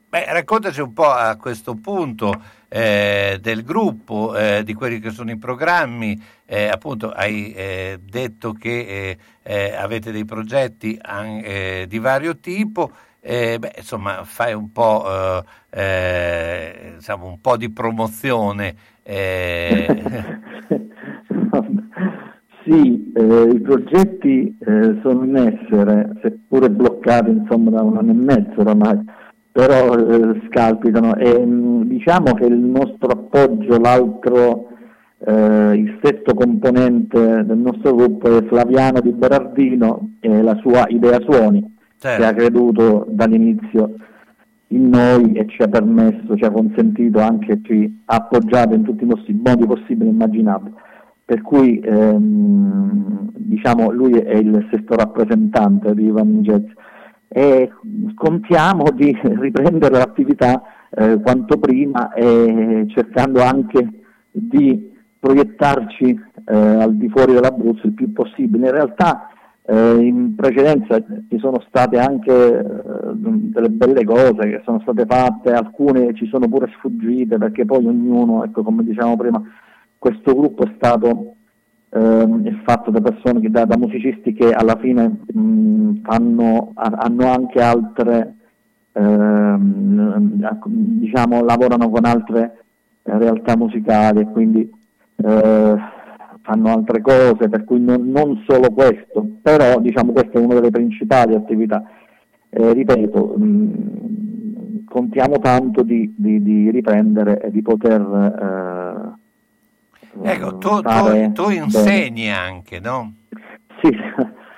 Beh, 0.09 0.25
raccontaci 0.33 0.81
un 0.81 0.93
po' 0.93 1.11
a 1.11 1.35
questo 1.35 1.75
punto 1.75 2.41
eh, 2.69 3.39
del 3.41 3.65
gruppo, 3.65 4.37
eh, 4.37 4.63
di 4.63 4.73
quelli 4.73 5.01
che 5.01 5.11
sono 5.11 5.33
i 5.33 5.37
programmi. 5.37 6.17
Eh, 6.45 6.69
appunto, 6.69 7.11
hai 7.11 7.53
eh, 7.53 7.99
detto 8.01 8.53
che 8.53 9.19
eh, 9.43 9.75
avete 9.75 10.13
dei 10.13 10.25
progetti 10.25 10.97
an- 11.03 11.85
di 11.89 11.99
vario 11.99 12.37
tipo. 12.37 12.93
beh, 13.21 13.75
insomma, 13.79 14.23
fai 14.23 14.55
un 14.55 14.71
po', 14.71 15.45
diciamo, 15.69 17.27
un 17.27 17.41
po' 17.41 17.57
di 17.57 17.69
promozione. 17.69 18.95
Sì, 22.67 23.13
eh, 23.15 23.51
i 23.55 23.61
progetti 23.61 24.59
eh, 24.59 24.99
sono 25.01 25.23
in 25.23 25.37
essere, 25.37 26.11
seppure 26.21 26.69
bloccati 26.69 27.31
insomma, 27.31 27.71
da 27.71 27.83
un 27.83 27.97
anno 27.97 28.11
e 28.11 28.15
mezzo 28.15 28.61
oramai, 28.61 28.99
però 29.53 29.95
eh, 29.95 30.43
scalpitano 30.49 31.15
e 31.15 31.47
mh, 31.47 31.53
mm, 31.53 31.83
diciamo 31.83 32.35
che 32.35 32.47
il 32.47 32.59
nostro 32.59 33.11
appoggio, 33.11 33.79
l'altro, 33.79 34.71
eh, 35.19 35.77
il 35.77 35.99
sesto 36.03 36.35
componente 36.35 37.45
del 37.45 37.57
nostro 37.57 37.95
gruppo 37.95 38.37
è 38.37 38.45
Flaviano 38.47 39.01
Di 39.01 39.13
Berardino 39.13 40.15
e 40.19 40.43
la 40.43 40.57
sua 40.57 40.87
Idea 40.89 41.21
Suoni, 41.21 41.63
certo. 41.99 42.21
che 42.21 42.29
ha 42.29 42.35
creduto 42.35 43.07
dall'inizio 43.11 43.95
in 44.69 44.89
noi 44.89 45.33
e 45.35 45.47
ci 45.49 45.63
ha 45.63 45.69
permesso, 45.69 46.37
ci 46.37 46.45
ha 46.45 46.51
consentito 46.51 47.21
anche, 47.21 47.61
ci 47.63 48.03
ha 48.07 48.17
appoggiato 48.17 48.75
in 48.75 48.83
tutti 48.83 49.05
i 49.05 49.07
modi 49.07 49.67
possibili 49.67 50.09
e 50.09 50.13
immaginabili 50.13 50.75
per 51.27 51.43
cui 51.43 51.81
ehm, 51.81 53.31
diciamo, 53.35 53.91
lui 53.91 54.13
è 54.13 54.37
il 54.37 54.65
sesto 54.71 54.95
rappresentante 54.95 55.93
di 55.93 56.05
Ivan 56.05 56.41
Jazz 56.43 56.65
e 57.27 57.69
contiamo 58.15 58.85
di 58.95 59.13
riprendere 59.21 59.99
l'attività 59.99 60.63
eh, 60.89 61.21
quanto 61.21 61.59
prima 61.59 62.13
e 62.13 62.87
cercando 62.95 63.43
anche 63.43 63.89
di 64.31 64.95
proiettarci 65.19 66.21
eh, 66.45 66.57
al 66.57 66.95
di 66.95 67.09
fuori 67.09 67.33
dell'Abruzzo 67.33 67.89
il 67.89 67.95
più 67.95 68.13
possibile. 68.13 68.67
In 68.67 68.73
realtà 68.73 69.29
eh, 69.69 69.97
in 69.99 70.35
precedenza 70.37 70.97
ci 71.29 71.39
sono 71.39 71.61
state 71.67 71.99
anche 71.99 72.33
eh, 72.33 72.65
delle 73.15 73.69
belle 73.69 74.05
cose 74.05 74.49
che 74.49 74.63
sono 74.65 74.79
state 74.81 75.05
fatte, 75.07 75.53
alcune 75.53 76.15
ci 76.15 76.27
sono 76.27 76.49
pure 76.49 76.71
sfuggite 76.77 77.37
perché 77.37 77.65
poi 77.65 77.85
ognuno, 77.85 78.45
ecco, 78.45 78.63
come 78.63 78.85
diciamo 78.85 79.17
prima, 79.17 79.43
questo 79.99 80.37
gruppo 80.37 80.63
è 80.63 80.73
stato 80.77 81.35
ehm, 81.91 82.63
fatto 82.63 82.93
da 82.93 83.01
persone, 83.01 83.41
che, 83.41 83.51
da, 83.51 83.65
da, 83.65 83.77
musicisti 83.77 84.33
che 84.35 84.53
alla 84.53 84.77
fine 84.77 85.19
mh, 85.33 86.03
fanno, 86.03 86.71
hanno 86.75 87.31
anche 87.33 87.61
altre, 87.61 88.35
ehm, 88.93 90.59
diciamo, 90.65 91.43
lavorano 91.43 91.91
con 91.91 92.05
altre 92.05 92.59
eh, 93.03 93.19
realtà 93.19 93.57
musicali 93.57 94.21
e 94.21 94.31
quindi 94.31 94.71
eh, 95.17 95.77
fanno 96.47 96.71
altre 96.71 97.01
cose, 97.01 97.49
per 97.49 97.65
cui 97.65 97.81
non, 97.81 98.09
non, 98.09 98.45
solo 98.47 98.71
questo, 98.71 99.27
però 99.43 99.81
diciamo 99.81 100.13
questa 100.13 100.39
è 100.39 100.43
una 100.43 100.55
delle 100.55 100.71
principali 100.71 101.35
attività. 101.35 101.83
Eh, 102.49 102.73
ripeto, 102.73 103.35
mh, 103.37 104.85
contiamo 104.85 105.41
tanto 105.41 105.83
di, 105.83 106.15
di, 106.17 106.41
di, 106.41 106.71
riprendere 106.71 107.41
e 107.41 107.51
di 107.51 107.63
poter 107.63 109.17
eh, 110.23 110.31
Ecco, 110.31 110.57
tu, 110.57 110.81
tu, 110.81 111.33
tu 111.33 111.51
insegni 111.51 112.27
bene. 112.27 112.33
anche, 112.33 112.79
no? 112.79 113.13
Sì, 113.83 113.89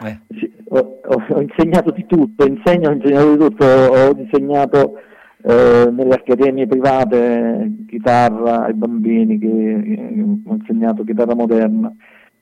eh. 0.05 0.21
ho, 0.69 1.01
ho, 1.05 1.41
insegnato 1.41 1.91
di 1.91 2.07
tutto, 2.07 2.47
insegno, 2.47 2.91
ho 2.91 2.93
insegnato 2.93 3.31
di 3.31 3.39
tutto, 3.39 3.65
ho 3.65 4.17
insegnato 4.17 5.01
eh, 5.43 5.91
nelle 5.91 6.15
accademie 6.15 6.67
private 6.67 7.85
chitarra 7.87 8.65
ai 8.65 8.75
bambini, 8.75 9.39
che, 9.39 10.41
ho 10.45 10.55
insegnato 10.55 11.05
chitarra 11.05 11.35
moderna, 11.35 11.93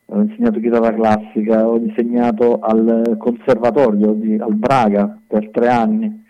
ho 0.06 0.20
insegnato 0.20 0.60
chitarra 0.60 0.94
classica, 0.94 1.66
ho 1.66 1.76
insegnato 1.76 2.58
al 2.60 3.16
conservatorio 3.18 4.12
di, 4.12 4.36
al 4.38 4.54
Braga 4.54 5.18
per 5.26 5.50
tre 5.50 5.68
anni 5.68 6.24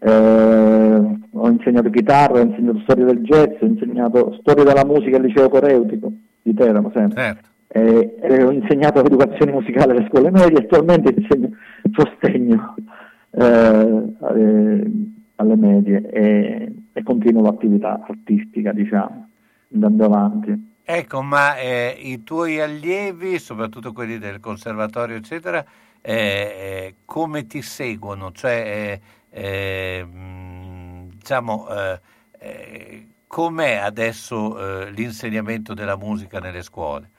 eh, 0.00 1.18
ho 1.30 1.48
insegnato 1.48 1.90
chitarra, 1.90 2.40
ho 2.40 2.44
insegnato 2.44 2.78
storia 2.80 3.04
del 3.06 3.20
jazz, 3.22 3.60
ho 3.60 3.66
insegnato 3.66 4.36
storia 4.40 4.64
della 4.64 4.84
musica 4.84 5.16
al 5.16 5.24
liceo 5.24 5.48
coreutico 5.48 6.12
di 6.42 6.54
Teramo 6.54 6.90
sempre. 6.94 7.22
Certo. 7.22 7.48
Eh, 7.70 8.16
eh, 8.22 8.42
ho 8.44 8.50
insegnato 8.50 9.04
educazione 9.04 9.52
musicale 9.52 9.92
alle 9.92 10.06
scuole 10.08 10.30
medie, 10.30 10.58
attualmente 10.58 11.14
insegno 11.14 11.50
sostegno 11.92 12.74
eh, 13.30 14.04
alle, 15.38 15.56
medie 15.56 16.08
e, 16.10 16.72
e, 16.92 17.02
continuo 17.02 17.42
l'attività 17.42 18.04
artistica, 18.06 18.72
diciamo, 18.72 19.28
andando 19.72 20.04
avanti. 20.04 20.76
Ecco, 20.84 21.22
ma 21.22 21.58
eh, 21.58 21.96
i 22.00 22.22
tuoi 22.22 22.60
allievi, 22.60 23.38
soprattutto 23.38 23.92
quelli 23.92 24.18
del 24.18 24.40
conservatorio, 24.40 25.16
eccetera, 25.16 25.64
eh, 26.00 26.94
come 27.04 27.46
ti 27.46 27.60
seguono? 27.60 28.32
Cioè, 28.32 28.98
eh, 29.30 30.06
diciamo, 31.14 31.66
eh, 31.68 32.00
eh, 32.38 33.06
com'è 33.26 33.76
adesso 33.76 34.58
eh, 34.86 34.90
l'insegnamento 34.90 35.74
della 35.74 35.96
musica 35.96 36.38
nelle 36.38 36.62
scuole? 36.62 37.10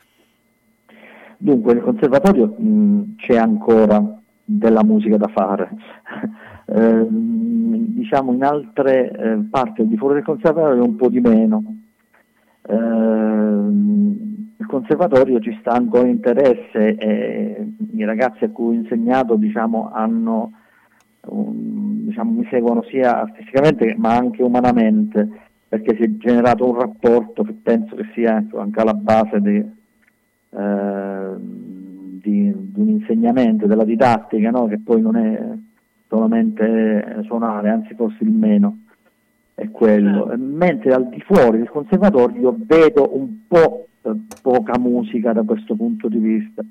Dunque, 1.38 1.74
nel 1.74 1.84
conservatorio 1.84 2.48
mh, 2.48 3.16
c'è 3.18 3.38
ancora 3.38 4.20
della 4.44 4.84
musica 4.84 5.18
da 5.18 5.28
fare. 5.28 5.70
Eh, 6.72 7.08
diciamo 7.10 8.34
in 8.34 8.44
altre 8.44 9.12
eh, 9.12 9.38
parti 9.50 9.88
di 9.88 9.98
fuori 9.98 10.16
del 10.16 10.24
conservatorio 10.24 10.84
un 10.84 10.96
po' 10.96 11.10
di 11.10 11.20
meno. 11.20 11.64
Eh, 12.62 12.76
il 12.76 14.66
conservatorio 14.68 15.40
ci 15.40 15.58
sta 15.60 15.72
ancora 15.72 16.08
interesse 16.08 16.96
e 16.96 17.68
i 17.94 18.04
ragazzi 18.04 18.44
a 18.44 18.50
cui 18.50 18.76
ho 18.76 18.80
insegnato 18.80 19.36
diciamo, 19.36 19.90
hanno 19.92 20.52
um, 21.22 22.06
diciamo, 22.06 22.32
mi 22.32 22.48
seguono 22.50 22.84
sia 22.84 23.22
artisticamente 23.22 23.96
ma 23.98 24.16
anche 24.16 24.44
umanamente, 24.44 25.28
perché 25.68 25.96
si 25.96 26.04
è 26.04 26.18
generato 26.18 26.68
un 26.68 26.78
rapporto 26.78 27.44
che 27.44 27.56
penso 27.64 27.96
che 27.96 28.10
sia 28.14 28.38
ecco, 28.38 28.60
anche 28.60 28.80
alla 28.80 28.94
base 28.94 29.40
di, 29.42 29.58
eh, 30.50 31.34
di, 31.38 32.54
di, 32.54 32.80
un 32.80 32.90
insegnamento, 32.90 33.66
della 33.66 33.86
didattica, 33.86 34.52
no? 34.52 34.68
che 34.68 34.80
poi 34.80 35.02
non 35.02 35.16
è 35.16 35.58
solamente 36.10 37.22
suonare, 37.24 37.70
anzi 37.70 37.94
forse 37.94 38.24
il 38.24 38.32
meno 38.32 38.80
è 39.56 39.70
quello. 39.72 40.34
Mentre 40.38 40.94
al 40.94 41.08
di 41.08 41.22
fuori 41.22 41.60
del 41.60 41.70
conservatorio 41.70 42.56
vedo 42.58 43.16
un 43.18 43.46
po' 43.48 43.88
poca 44.42 44.78
musica 44.80 45.34
da 45.34 45.44
questo 45.44 45.76
punto 45.76 46.08
di 46.10 46.18
vista. 46.18 46.64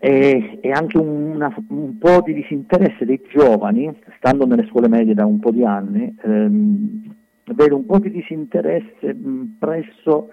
E, 0.00 0.58
e 0.60 0.70
anche 0.70 0.96
una, 0.96 1.52
un 1.70 1.98
po' 1.98 2.22
di 2.24 2.32
disinteresse 2.32 3.04
dei 3.04 3.20
giovani, 3.28 3.92
stando 4.18 4.46
nelle 4.46 4.66
scuole 4.68 4.86
medie 4.86 5.14
da 5.14 5.26
un 5.26 5.40
po' 5.40 5.50
di 5.50 5.64
anni, 5.64 6.14
ehm, 6.22 7.14
vedo 7.54 7.76
un 7.76 7.84
po' 7.84 7.98
di 7.98 8.10
disinteresse 8.12 9.12
mh, 9.12 9.56
presso 9.58 10.30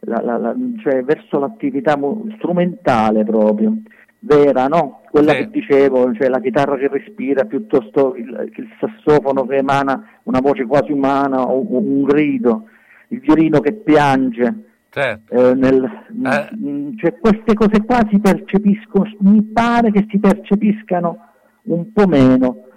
la, 0.00 0.20
la, 0.20 0.36
la, 0.36 0.56
cioè 0.78 1.04
verso 1.04 1.38
l'attività 1.38 1.96
strumentale 2.36 3.22
proprio, 3.22 3.76
vera, 4.24 4.66
no? 4.66 5.02
Quella 5.10 5.32
sì. 5.32 5.38
che 5.38 5.50
dicevo, 5.50 6.12
cioè 6.14 6.28
la 6.28 6.40
chitarra 6.40 6.76
che 6.76 6.88
respira 6.88 7.44
piuttosto 7.44 8.14
il, 8.16 8.50
il 8.56 8.68
sassofono 8.80 9.46
che 9.46 9.56
emana 9.56 10.20
una 10.24 10.40
voce 10.40 10.66
quasi 10.66 10.92
umana 10.92 11.42
o 11.42 11.60
un 11.78 12.02
grido, 12.02 12.68
il 13.08 13.20
violino 13.20 13.60
che 13.60 13.72
piange 13.72 14.72
Certo. 14.94 15.50
Eh, 15.50 15.54
nel, 15.54 15.82
eh. 15.82 16.94
Cioè, 16.98 17.18
queste 17.18 17.54
cose 17.54 17.82
qua 17.84 18.00
si 18.08 18.20
percepiscono, 18.20 19.10
mi 19.22 19.42
pare 19.42 19.90
che 19.90 20.06
si 20.08 20.20
percepiscano 20.20 21.32
un 21.62 21.92
po' 21.92 22.06
meno 22.06 22.68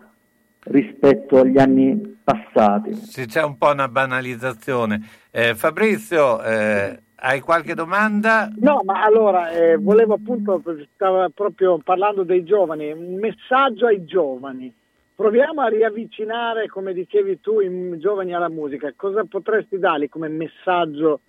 rispetto 0.61 1.41
agli 1.41 1.59
anni 1.59 2.17
passati. 2.23 2.95
Sì, 2.95 3.27
c'è 3.27 3.43
un 3.43 3.59
po' 3.59 3.69
una 3.69 3.87
banalizzazione. 3.87 4.99
Eh, 5.29 5.53
Fabrizio, 5.53 6.41
eh, 6.41 7.01
hai 7.19 7.39
qualche 7.39 7.73
domanda? 7.73 8.51
No, 8.57 8.81
ma 8.83 9.03
allora 9.03 9.49
eh, 9.49 9.77
volevo 9.77 10.15
appunto, 10.15 10.61
stava 10.93 11.29
proprio 11.29 11.79
parlando 11.83 12.23
dei 12.23 12.43
giovani, 12.43 12.91
un 12.91 13.15
messaggio 13.15 13.87
ai 13.87 14.05
giovani. 14.05 14.73
Proviamo 15.15 15.61
a 15.61 15.67
riavvicinare, 15.67 16.67
come 16.67 16.93
dicevi 16.93 17.41
tu, 17.41 17.59
i 17.59 17.97
giovani 17.97 18.35
alla 18.35 18.49
musica. 18.49 18.93
Cosa 18.95 19.23
potresti 19.23 19.79
dargli 19.79 20.09
come 20.09 20.27
messaggio 20.27 21.21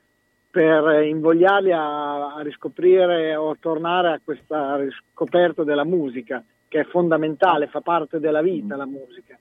per 0.51 1.05
invogliarli 1.05 1.73
a, 1.73 2.35
a, 2.35 2.41
riscoprire 2.43 3.35
o 3.37 3.51
a 3.51 3.57
tornare 3.59 4.09
a 4.09 4.21
questa 4.23 4.77
riscoperta 4.77 5.65
della 5.65 5.85
musica, 5.85 6.45
che 6.69 6.81
è 6.81 6.85
fondamentale, 6.85 7.69
fa 7.69 7.81
parte 7.81 8.21
della 8.21 8.43
vita 8.43 8.77
la 8.77 8.87
musica. 8.87 9.39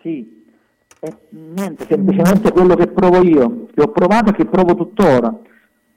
Sì, 0.00 0.44
è 1.00 1.12
niente, 1.30 1.86
semplicemente 1.86 2.52
quello 2.52 2.76
che 2.76 2.86
provo 2.86 3.20
io, 3.22 3.66
che 3.74 3.82
ho 3.82 3.88
provato 3.88 4.30
e 4.30 4.34
che 4.34 4.46
provo 4.46 4.76
tuttora. 4.76 5.36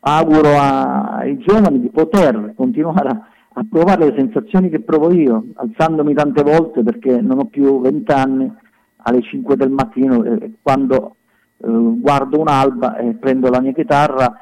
Auguro 0.02 0.58
a, 0.58 1.18
ai 1.18 1.38
giovani 1.39 1.82
di 1.82 1.89
poter 1.89 2.54
continuare 2.56 3.10
a, 3.10 3.28
a 3.54 3.66
provare 3.70 4.06
le 4.06 4.16
sensazioni 4.16 4.70
che 4.70 4.80
provo 4.80 5.12
io, 5.12 5.45
alzandomi 5.56 6.14
tante 6.14 6.43
volte 6.43 6.84
perché 6.84 7.20
non 7.20 7.39
ho 7.39 7.45
più 7.45 7.82
vent'anni 7.82 8.52
alle 8.97 9.22
5 9.22 9.56
del 9.56 9.70
mattino, 9.70 10.24
eh, 10.24 10.52
quando 10.62 11.16
eh, 11.58 11.68
guardo 11.68 12.39
un'alba 12.39 12.97
e 12.97 13.16
prendo 13.16 13.50
la 13.50 13.60
mia 13.60 13.74
chitarra, 13.74 14.34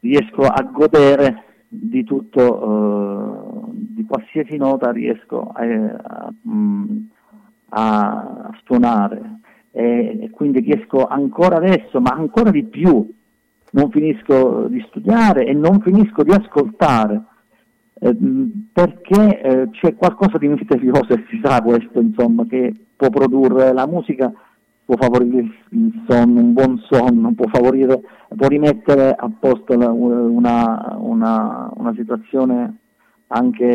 riesco 0.00 0.42
a 0.42 0.62
godere 0.62 1.44
di 1.68 2.04
tutto, 2.04 3.66
eh, 3.66 3.70
di 3.72 4.04
qualsiasi 4.04 4.56
nota 4.56 4.90
riesco 4.90 5.50
a, 5.52 5.62
a, 5.62 6.32
mm, 6.48 6.96
a 7.70 8.50
suonare. 8.64 9.40
E, 9.72 10.18
e 10.22 10.30
quindi 10.30 10.60
riesco 10.60 11.06
ancora 11.06 11.56
adesso, 11.56 12.00
ma 12.00 12.10
ancora 12.10 12.50
di 12.50 12.64
più, 12.64 13.06
non 13.76 13.90
finisco 13.90 14.66
di 14.68 14.82
studiare 14.88 15.46
e 15.46 15.52
non 15.52 15.80
finisco 15.80 16.22
di 16.22 16.32
ascoltare 16.32 17.22
eh, 18.00 18.16
perché 18.72 19.40
eh, 19.40 19.70
c'è 19.70 19.94
qualcosa 19.94 20.38
di 20.38 20.48
misterioso 20.48 21.12
e 21.12 21.24
si 21.28 21.40
sa 21.42 21.62
questo 21.62 22.00
insomma 22.00 22.46
che 22.46 22.74
può 22.96 23.10
produrre 23.10 23.72
la 23.72 23.86
musica 23.86 24.32
può 24.86 24.96
favorire 24.96 25.44
il 25.70 26.04
sonno, 26.08 26.40
un 26.40 26.52
buon 26.52 26.80
sonno, 26.88 27.34
può 27.34 27.46
favorire, 27.48 28.00
può 28.36 28.46
rimettere 28.46 29.12
a 29.18 29.28
posto 29.36 29.72
una, 29.74 30.94
una, 30.96 31.70
una 31.74 31.92
situazione 31.96 32.76
anche 33.26 33.66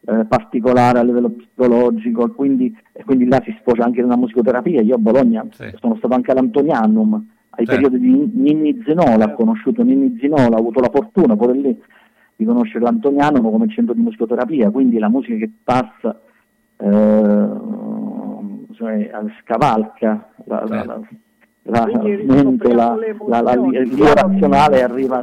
eh, 0.00 0.24
particolare 0.26 0.98
a 0.98 1.04
livello 1.04 1.30
psicologico, 1.30 2.32
quindi, 2.32 2.76
e 2.92 3.04
quindi 3.04 3.26
là 3.26 3.40
si 3.44 3.56
sfocia 3.60 3.84
anche 3.84 4.00
nella 4.00 4.16
musicoterapia. 4.16 4.82
Io 4.82 4.96
a 4.96 4.98
Bologna 4.98 5.46
sì. 5.52 5.70
sono 5.76 5.94
stato 5.98 6.14
anche 6.14 6.32
all'Antonianum, 6.32 7.24
ai 7.56 7.66
sì. 7.66 7.74
periodi 7.74 7.98
di 7.98 8.30
Ninni 8.34 8.82
Zinola, 8.84 9.24
ho 9.26 9.34
conosciuto 9.34 9.82
Ninni 9.82 10.16
Zinola, 10.20 10.56
ho 10.56 10.60
avuto 10.60 10.80
la 10.80 10.90
fortuna 10.92 11.36
pure 11.36 11.52
lì 11.54 11.82
di 12.36 12.44
conoscere 12.44 12.84
l'Antonianum 12.84 13.50
come 13.50 13.68
centro 13.68 13.94
di 13.94 14.02
musicoterapia, 14.02 14.70
quindi 14.70 14.98
la 14.98 15.08
musica 15.08 15.36
che 15.36 15.50
passa 15.64 16.20
eh, 16.76 17.48
cioè, 18.74 19.10
scavalca 19.40 20.28
la, 20.44 20.64
la, 20.68 20.84
la, 20.84 21.00
la, 21.62 21.86
mente, 22.24 22.74
la, 22.74 22.96
la, 23.26 23.40
la, 23.40 23.54
l'io 23.54 24.12
razionale 24.12 24.82
arriva 24.82 25.22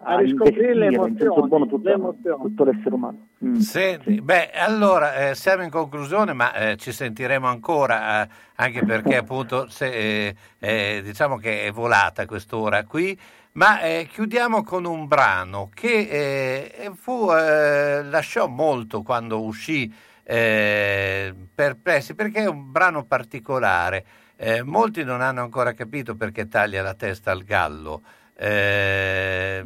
a 0.00 0.16
riscoprire 0.18 0.74
le 0.74 0.86
emozioni, 0.86 1.48
buono 1.48 1.66
tutto, 1.66 2.16
tutto, 2.22 2.64
l'essere 2.64 2.94
umano. 2.94 3.26
Mm. 3.44 3.54
Senti, 3.56 4.14
sì. 4.14 4.20
beh, 4.20 4.50
allora 4.52 5.30
eh, 5.30 5.34
siamo 5.34 5.62
in 5.62 5.70
conclusione, 5.70 6.32
ma 6.32 6.52
eh, 6.54 6.76
ci 6.76 6.92
sentiremo 6.92 7.46
ancora, 7.46 8.22
eh, 8.22 8.28
anche 8.56 8.84
perché 8.84 9.16
appunto 9.16 9.68
se, 9.68 9.88
eh, 9.88 10.34
eh, 10.58 11.00
diciamo 11.02 11.36
che 11.36 11.62
è 11.62 11.72
volata 11.72 12.26
quest'ora 12.26 12.84
qui. 12.84 13.18
Ma 13.52 13.80
eh, 13.80 14.06
chiudiamo 14.08 14.62
con 14.62 14.84
un 14.84 15.08
brano 15.08 15.68
che 15.74 16.88
fu, 16.94 17.26
lasciò 17.26 18.46
molto 18.46 19.02
quando 19.02 19.42
uscì 19.42 19.92
eh, 20.30 21.34
perplessi 21.54 22.14
perché 22.14 22.42
è 22.42 22.46
un 22.46 22.70
brano 22.70 23.04
particolare. 23.04 24.04
Eh, 24.36 24.62
molti 24.62 25.02
non 25.02 25.22
hanno 25.22 25.40
ancora 25.40 25.72
capito 25.72 26.14
perché 26.14 26.46
taglia 26.46 26.82
la 26.82 26.94
testa 26.94 27.30
al 27.32 27.42
gallo. 27.42 28.02
Eh, 28.36 29.64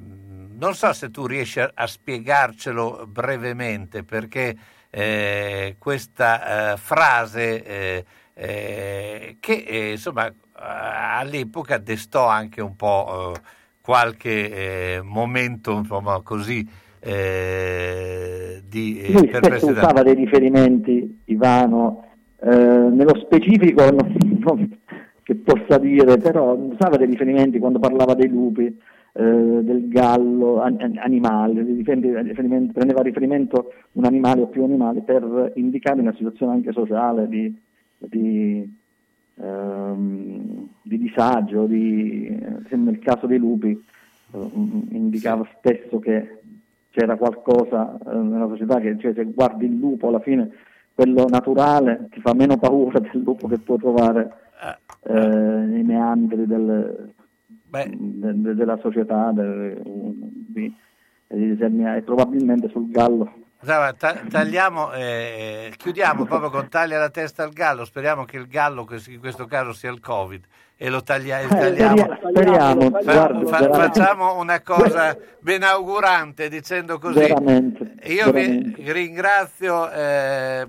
non 0.62 0.74
so 0.74 0.92
se 0.92 1.10
tu 1.10 1.26
riesci 1.26 1.58
a, 1.58 1.70
a 1.74 1.86
spiegarcelo 1.88 3.08
brevemente 3.08 4.04
perché 4.04 4.54
eh, 4.90 5.74
questa 5.76 6.72
eh, 6.72 6.76
frase 6.76 8.04
eh, 8.34 9.36
che 9.40 9.88
insomma 9.92 10.32
all'epoca 10.54 11.78
destò 11.78 12.28
anche 12.28 12.62
un 12.62 12.76
po' 12.76 13.34
qualche 13.80 15.00
momento 15.02 15.72
insomma 15.72 16.20
così 16.22 16.66
eh, 17.04 18.62
di 18.68 19.00
eh, 19.00 19.12
Lui 19.12 19.28
spesso 19.32 19.66
usava 19.66 20.02
dei 20.04 20.14
riferimenti, 20.14 21.22
Ivano, 21.24 22.04
eh, 22.40 22.56
nello 22.56 23.16
specifico 23.24 23.90
non, 23.90 24.16
non, 24.38 24.78
che 25.22 25.34
possa 25.34 25.78
dire, 25.78 26.16
però 26.18 26.54
usava 26.54 26.96
dei 26.96 27.08
riferimenti 27.08 27.58
quando 27.58 27.80
parlava 27.80 28.14
dei 28.14 28.28
lupi, 28.28 28.66
eh, 28.66 28.74
del 29.14 29.88
gallo, 29.88 30.60
an, 30.62 30.96
animale, 30.96 31.62
prendeva 31.82 33.02
riferimento 33.02 33.72
un 33.92 34.04
animale 34.04 34.42
o 34.42 34.46
più 34.46 34.64
animali 34.64 35.02
per 35.02 35.52
indicare 35.56 36.00
una 36.00 36.14
situazione 36.14 36.52
anche 36.52 36.72
sociale 36.72 37.28
di, 37.28 37.54
di, 37.98 38.78
ehm, 39.36 40.68
di 40.80 40.98
disagio, 40.98 41.66
di, 41.66 42.38
nel 42.70 42.98
caso 43.00 43.26
dei 43.26 43.38
lupi 43.38 43.70
eh, 44.32 44.50
indicava 44.90 45.46
spesso 45.58 45.98
che 45.98 46.40
c'era 46.90 47.16
qualcosa 47.16 47.98
eh, 47.98 48.16
nella 48.16 48.48
società 48.48 48.80
che 48.80 48.96
cioè, 48.98 49.12
se 49.14 49.24
guardi 49.24 49.66
il 49.66 49.76
lupo 49.76 50.08
alla 50.08 50.20
fine 50.20 50.50
quello 50.94 51.26
naturale 51.28 52.08
ti 52.10 52.20
fa 52.20 52.34
meno 52.34 52.58
paura 52.58 52.98
del 52.98 53.22
lupo 53.22 53.46
che 53.48 53.58
puoi 53.58 53.78
trovare 53.78 54.32
eh, 55.04 55.12
nei 55.14 55.82
meandri 55.82 56.46
del, 56.46 57.12
de, 57.80 58.32
de, 58.34 58.54
della 58.54 58.78
società 58.80 59.30
del, 59.32 59.80
di, 59.82 60.74
di, 61.26 61.56
e 61.58 62.02
probabilmente 62.04 62.68
sul 62.68 62.90
gallo 62.90 63.40
tagliamo, 64.28 64.92
eh, 64.92 65.72
chiudiamo 65.76 66.24
proprio 66.24 66.50
con 66.50 66.68
taglia 66.68 66.98
la 66.98 67.10
testa 67.10 67.44
al 67.44 67.52
gallo, 67.52 67.84
speriamo 67.84 68.24
che 68.24 68.36
il 68.36 68.48
gallo, 68.48 68.86
in 69.06 69.20
questo 69.20 69.46
caso 69.46 69.72
sia 69.72 69.90
il 69.90 70.00
Covid, 70.00 70.44
e 70.76 70.90
lo 70.90 71.02
taglia, 71.02 71.38
eh, 71.38 71.46
tagliamo. 71.46 72.18
Speriamo, 72.32 72.90
fa, 73.02 73.44
fa, 73.44 73.72
facciamo 73.72 74.40
una 74.40 74.60
cosa 74.62 75.16
benaugurante 75.38 76.48
dicendo 76.48 76.98
così. 76.98 77.20
Veramente, 77.20 77.94
Io 78.06 78.32
veramente. 78.32 78.82
vi 78.82 78.92
ringrazio. 78.92 79.90
Eh, 79.92 80.66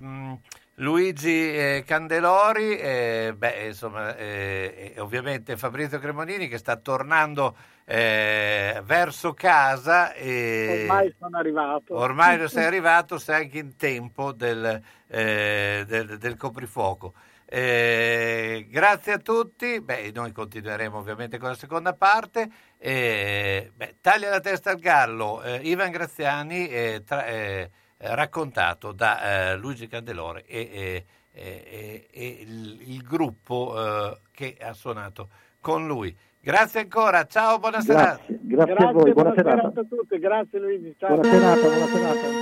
Luigi 0.83 1.29
eh, 1.29 1.83
Candelori, 1.87 2.77
eh, 2.77 3.33
beh, 3.37 3.67
insomma, 3.67 4.17
eh, 4.17 4.93
ovviamente 4.97 5.55
Fabrizio 5.55 5.97
Cremonini 5.97 6.49
che 6.49 6.57
sta 6.57 6.75
tornando 6.75 7.55
eh, 7.85 8.81
verso 8.83 9.33
casa. 9.33 10.11
E 10.11 10.81
ormai 10.81 11.15
sono 11.17 11.37
arrivato. 11.37 11.95
Ormai 11.95 12.47
sei 12.49 12.65
arrivato, 12.65 13.17
sei 13.17 13.43
anche 13.43 13.59
in 13.59 13.77
tempo 13.77 14.33
del, 14.33 14.81
eh, 15.07 15.85
del, 15.87 16.17
del 16.17 16.35
coprifuoco. 16.35 17.13
Eh, 17.45 18.67
grazie 18.69 19.13
a 19.13 19.19
tutti, 19.19 19.79
beh, 19.79 20.11
noi 20.13 20.33
continueremo 20.33 20.97
ovviamente 20.97 21.37
con 21.37 21.47
la 21.47 21.55
seconda 21.55 21.93
parte. 21.93 22.49
Eh, 22.77 23.71
beh, 23.73 23.95
taglia 24.01 24.29
la 24.29 24.41
testa 24.41 24.71
al 24.71 24.79
gallo, 24.79 25.41
Ivan 25.61 25.91
Graziani, 25.91 27.01
tra, 27.05 27.23
raccontato 28.03 28.91
da 28.91 29.51
eh, 29.51 29.55
Luigi 29.57 29.87
Candelore 29.87 30.43
e, 30.45 31.05
e, 31.31 32.07
e 32.11 32.37
il, 32.41 32.81
il, 32.91 33.01
gruppo 33.01 33.73
eh, 33.77 34.17
che 34.31 34.57
ha 34.61 34.73
suonato 34.73 35.29
con 35.59 35.87
lui. 35.87 36.15
Grazie 36.39 36.81
ancora, 36.81 37.25
ciao, 37.25 37.57
buona 37.59 37.79
serata. 37.81 38.19
Grazie, 38.27 38.39
grazie, 38.43 38.85
a 38.85 38.91
voi, 38.91 39.13
buona, 39.13 39.31
buona 39.31 39.33
serata. 39.35 39.79
a 39.79 39.85
tutti, 39.89 40.19
grazie 40.19 40.59
Luigi, 40.59 40.95
ciao. 40.97 41.15
Buona 41.15 41.31
serata, 41.31 41.61
buona 41.61 41.87
serata. 41.87 42.41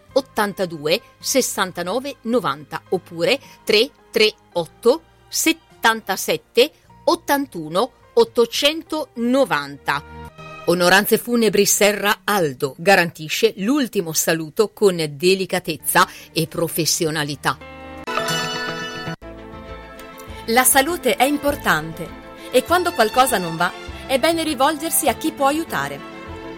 82 0.13 1.01
69 1.19 2.15
90 2.21 2.81
oppure 2.89 3.39
338 3.63 5.01
77 5.27 6.71
81 7.05 7.91
890. 8.13 10.03
Onoranze 10.65 11.17
Funebri 11.17 11.65
Serra 11.65 12.21
Aldo 12.23 12.75
garantisce 12.77 13.53
l'ultimo 13.57 14.13
saluto 14.13 14.69
con 14.69 15.03
delicatezza 15.09 16.07
e 16.31 16.47
professionalità. 16.47 17.57
La 20.45 20.63
salute 20.63 21.15
è 21.15 21.23
importante 21.23 22.19
e 22.51 22.63
quando 22.63 22.91
qualcosa 22.91 23.37
non 23.37 23.55
va 23.55 23.71
è 24.05 24.19
bene 24.19 24.43
rivolgersi 24.43 25.07
a 25.07 25.15
chi 25.15 25.31
può 25.31 25.47
aiutare. 25.47 26.10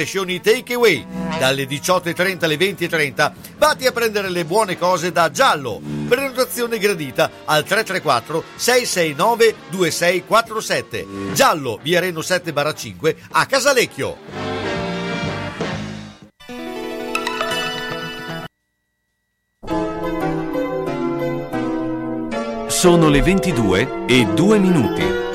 crescioni 0.01 0.41
takeaway. 0.41 1.05
Dalle 1.37 1.65
18.30 1.65 2.45
alle 2.45 2.55
20.30 2.55 3.31
vatti 3.57 3.85
a 3.85 3.91
prendere 3.91 4.29
le 4.29 4.45
buone 4.45 4.77
cose 4.77 5.11
da 5.11 5.29
Giallo. 5.29 5.79
Prenotazione 6.07 6.79
gradita 6.79 7.29
al 7.45 7.63
334 7.63 8.43
669 8.55 9.55
2647. 9.69 11.33
Giallo, 11.33 11.79
via 11.81 11.99
Reno 11.99 12.21
7 12.21 12.51
5 12.75 13.15
a 13.31 13.45
Casalecchio. 13.45 14.49
Sono 22.67 23.09
le 23.09 23.21
22 23.21 24.05
e 24.07 24.25
2 24.25 24.57
minuti. 24.57 25.30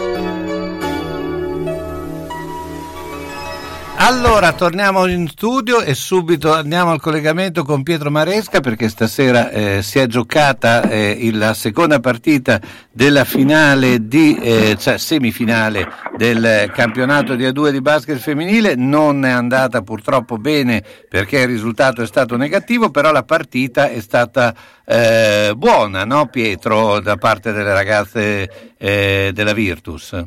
Allora, 3.99 4.53
torniamo 4.53 5.07
in 5.07 5.27
studio 5.27 5.81
e 5.81 5.95
subito 5.95 6.53
andiamo 6.53 6.91
al 6.91 7.01
collegamento 7.01 7.65
con 7.65 7.83
Pietro 7.83 8.11
Maresca 8.11 8.61
perché 8.61 8.91
stasera 8.91 9.51
eh, 9.51 9.83
si 9.83 9.99
è 9.99 10.07
giocata 10.07 10.83
eh, 10.83 11.31
la 11.33 11.55
seconda 11.55 11.99
partita 11.99 12.61
della 12.93 13.25
finale 13.25 14.07
di, 14.07 14.37
eh, 14.37 14.77
cioè 14.79 14.99
semifinale 14.99 15.89
del 16.17 16.71
campionato 16.75 17.35
di 17.35 17.45
A2 17.45 17.71
di 17.71 17.81
basket 17.81 18.19
femminile. 18.19 18.75
Non 18.75 19.25
è 19.25 19.31
andata 19.31 19.81
purtroppo 19.81 20.37
bene 20.37 20.85
perché 21.09 21.41
il 21.41 21.49
risultato 21.49 22.03
è 22.03 22.07
stato 22.07 22.37
negativo, 22.37 22.91
però 22.91 23.11
la 23.13 23.25
partita 23.25 23.89
è 23.89 24.01
stata 24.01 24.55
eh, 24.85 25.55
buona, 25.57 26.05
no 26.05 26.27
Pietro, 26.27 27.01
da 27.01 27.17
parte 27.17 27.51
delle 27.51 27.73
ragazze 27.73 28.75
eh, 28.77 29.31
della 29.33 29.55
Virtus? 29.55 30.23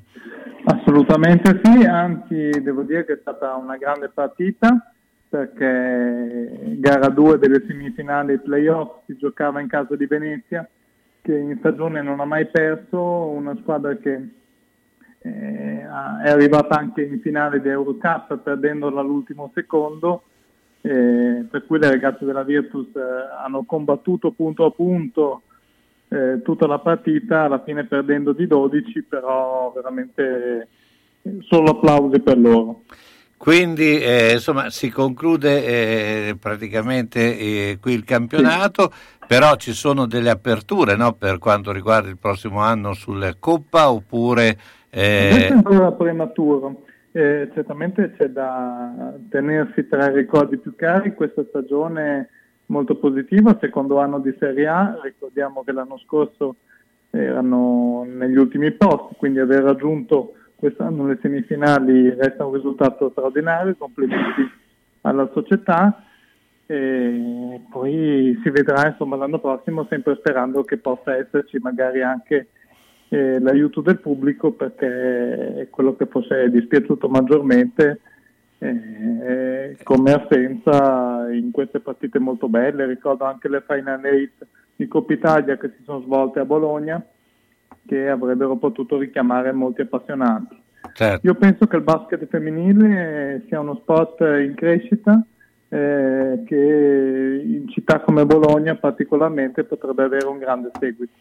Assolutamente 0.71 1.61
sì, 1.63 1.83
anzi 1.83 2.51
devo 2.61 2.83
dire 2.83 3.03
che 3.03 3.13
è 3.13 3.17
stata 3.21 3.55
una 3.55 3.75
grande 3.75 4.09
partita 4.09 4.93
perché 5.27 6.75
gara 6.77 7.09
2 7.09 7.39
delle 7.39 7.63
semifinali 7.65 8.37
playoff 8.37 9.03
si 9.07 9.17
giocava 9.17 9.61
in 9.61 9.67
casa 9.67 9.95
di 9.95 10.05
Venezia 10.05 10.67
che 11.23 11.35
in 11.35 11.55
stagione 11.57 12.03
non 12.03 12.19
ha 12.19 12.25
mai 12.25 12.45
perso, 12.45 13.01
una 13.01 13.55
squadra 13.61 13.95
che 13.95 14.29
eh, 15.21 15.79
è 15.79 16.29
arrivata 16.29 16.77
anche 16.77 17.01
in 17.01 17.19
finale 17.19 17.61
di 17.61 17.67
Eurocup 17.67 18.37
perdendola 18.37 19.01
all'ultimo 19.01 19.49
secondo, 19.55 20.21
eh, 20.81 21.47
per 21.49 21.65
cui 21.65 21.79
le 21.79 21.89
ragazze 21.89 22.25
della 22.25 22.43
Virtus 22.43 22.95
eh, 22.95 23.01
hanno 23.43 23.63
combattuto 23.63 24.31
punto 24.33 24.65
a 24.65 24.71
punto 24.71 25.41
eh, 26.09 26.41
tutta 26.43 26.67
la 26.67 26.79
partita, 26.79 27.43
alla 27.43 27.61
fine 27.63 27.85
perdendo 27.85 28.33
di 28.33 28.47
12, 28.47 29.03
però 29.03 29.71
veramente 29.73 30.67
eh, 31.21 31.37
solo 31.41 31.71
applausi 31.71 32.19
per 32.19 32.37
loro. 32.37 32.81
Quindi 33.37 34.01
eh, 34.01 34.33
insomma 34.33 34.69
si 34.69 34.89
conclude 34.89 35.63
eh, 35.63 36.35
praticamente 36.37 37.37
eh, 37.37 37.77
qui 37.79 37.93
il 37.93 38.03
campionato, 38.03 38.91
sì. 38.91 39.25
però 39.27 39.55
ci 39.55 39.71
sono 39.71 40.07
delle 40.07 40.29
aperture 40.29 40.97
no, 40.97 41.13
per 41.13 41.37
quanto 41.37 41.71
riguarda 41.71 42.09
il 42.09 42.17
prossimo 42.17 42.59
anno 42.59 42.93
sulla 42.93 43.33
Coppa 43.39 43.91
oppure... 43.91 44.57
Eh... 44.89 45.47
È 45.47 45.51
ancora 45.51 45.91
prematuro. 45.93 46.83
Eh, 47.11 47.49
certamente 47.53 48.13
c'è 48.17 48.27
da 48.27 49.13
tenersi 49.29 49.87
tra 49.87 50.09
i 50.11 50.15
ricordi 50.15 50.57
più 50.57 50.75
cari 50.75 51.13
questa 51.13 51.43
stagione 51.47 52.29
molto 52.69 52.95
positiva, 52.95 53.57
secondo 53.59 53.99
anno 53.99 54.19
di 54.19 54.35
Serie 54.39 54.67
A, 54.67 54.99
ricordiamo 55.03 55.63
che 55.63 55.71
l'anno 55.71 55.97
scorso 55.99 56.55
erano 57.09 58.05
negli 58.07 58.37
ultimi 58.37 58.71
posti, 58.71 59.15
quindi 59.17 59.39
aver 59.39 59.63
raggiunto 59.63 60.33
quest'anno 60.55 61.07
le 61.07 61.17
semifinali 61.21 62.09
resta 62.11 62.45
un 62.45 62.53
risultato 62.53 63.09
straordinario, 63.09 63.75
complimenti 63.77 64.47
alla 65.01 65.29
società. 65.33 66.03
E 66.67 67.61
poi 67.67 68.39
si 68.43 68.49
vedrà 68.51 68.89
insomma 68.89 69.15
l'anno 69.15 69.39
prossimo 69.39 69.87
sempre 69.89 70.15
sperando 70.17 70.63
che 70.63 70.77
possa 70.77 71.15
esserci 71.15 71.57
magari 71.57 72.03
anche 72.03 72.49
eh, 73.07 73.39
l'aiuto 73.39 73.81
del 73.81 73.99
pubblico 73.99 74.51
perché 74.51 75.67
quello 75.71 75.95
che 75.95 76.05
forse 76.05 76.43
è 76.43 76.49
dispiaciuto 76.49 77.09
maggiormente 77.09 78.01
eh, 78.59 79.77
come 79.83 80.11
assenza 80.11 81.31
in 81.31 81.51
queste 81.51 81.79
partite 81.79 82.19
molto 82.19 82.47
belle 82.47 82.85
ricordo 82.85 83.23
anche 83.23 83.47
le 83.47 83.63
Final 83.65 84.05
Eight 84.05 84.45
di 84.75 84.87
Coppa 84.87 85.13
Italia 85.13 85.57
che 85.57 85.69
si 85.75 85.83
sono 85.83 86.01
svolte 86.01 86.39
a 86.39 86.45
Bologna 86.45 87.03
che 87.85 88.09
avrebbero 88.09 88.57
potuto 88.57 88.97
richiamare 88.97 89.51
molti 89.51 89.81
appassionati 89.81 90.61
Certo. 90.93 91.25
io 91.25 91.35
penso 91.35 91.67
che 91.67 91.75
il 91.75 91.83
basket 91.83 92.25
femminile 92.27 93.43
sia 93.47 93.59
uno 93.59 93.75
sport 93.75 94.21
in 94.21 94.53
crescita 94.55 95.23
eh, 95.69 96.43
che 96.45 97.41
in 97.45 97.67
città 97.69 97.99
come 98.01 98.25
Bologna 98.25 98.75
particolarmente 98.75 99.63
potrebbe 99.63 100.03
avere 100.03 100.25
un 100.25 100.39
grande 100.39 100.71
seguito. 100.79 101.13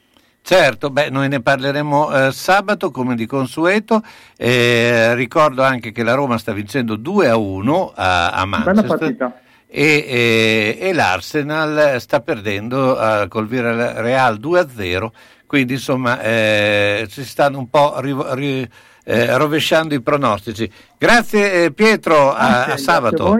Certo, 0.49 0.89
beh, 0.89 1.11
noi 1.11 1.29
ne 1.29 1.43
parleremo 1.43 2.11
eh, 2.29 2.33
sabato 2.33 2.91
come 2.91 3.15
di 3.15 3.27
consueto. 3.27 4.03
Eh, 4.35 5.15
ricordo 5.15 5.63
anche 5.63 5.93
che 5.93 6.03
la 6.03 6.15
Roma 6.15 6.39
sta 6.39 6.55
vincendo 6.55 6.97
2 6.97 7.29
a 7.29 7.37
1 7.37 7.93
a, 7.95 8.31
a 8.31 8.47
Manchester. 8.47 8.89
E, 9.67 10.07
e- 10.09 10.79
e 10.81 10.93
l'Arsenal 10.95 12.01
sta 12.01 12.21
perdendo 12.21 12.99
eh, 12.99 13.29
col 13.29 13.47
Real 13.47 14.39
2 14.39 14.59
a 14.61 14.67
0, 14.75 15.13
quindi 15.45 15.75
insomma 15.75 16.19
eh, 16.23 17.07
si 17.11 17.27
stanno 17.27 17.59
un 17.59 17.69
po' 17.69 18.01
ri- 18.01 18.17
ri- 18.31 18.71
eh, 19.05 19.37
rovesciando 19.37 19.93
i 19.93 20.01
pronostici. 20.01 20.73
Grazie 20.97 21.65
eh, 21.65 21.73
Pietro, 21.73 22.33
a, 22.33 22.65
a 22.65 22.77
sabato. 22.79 23.39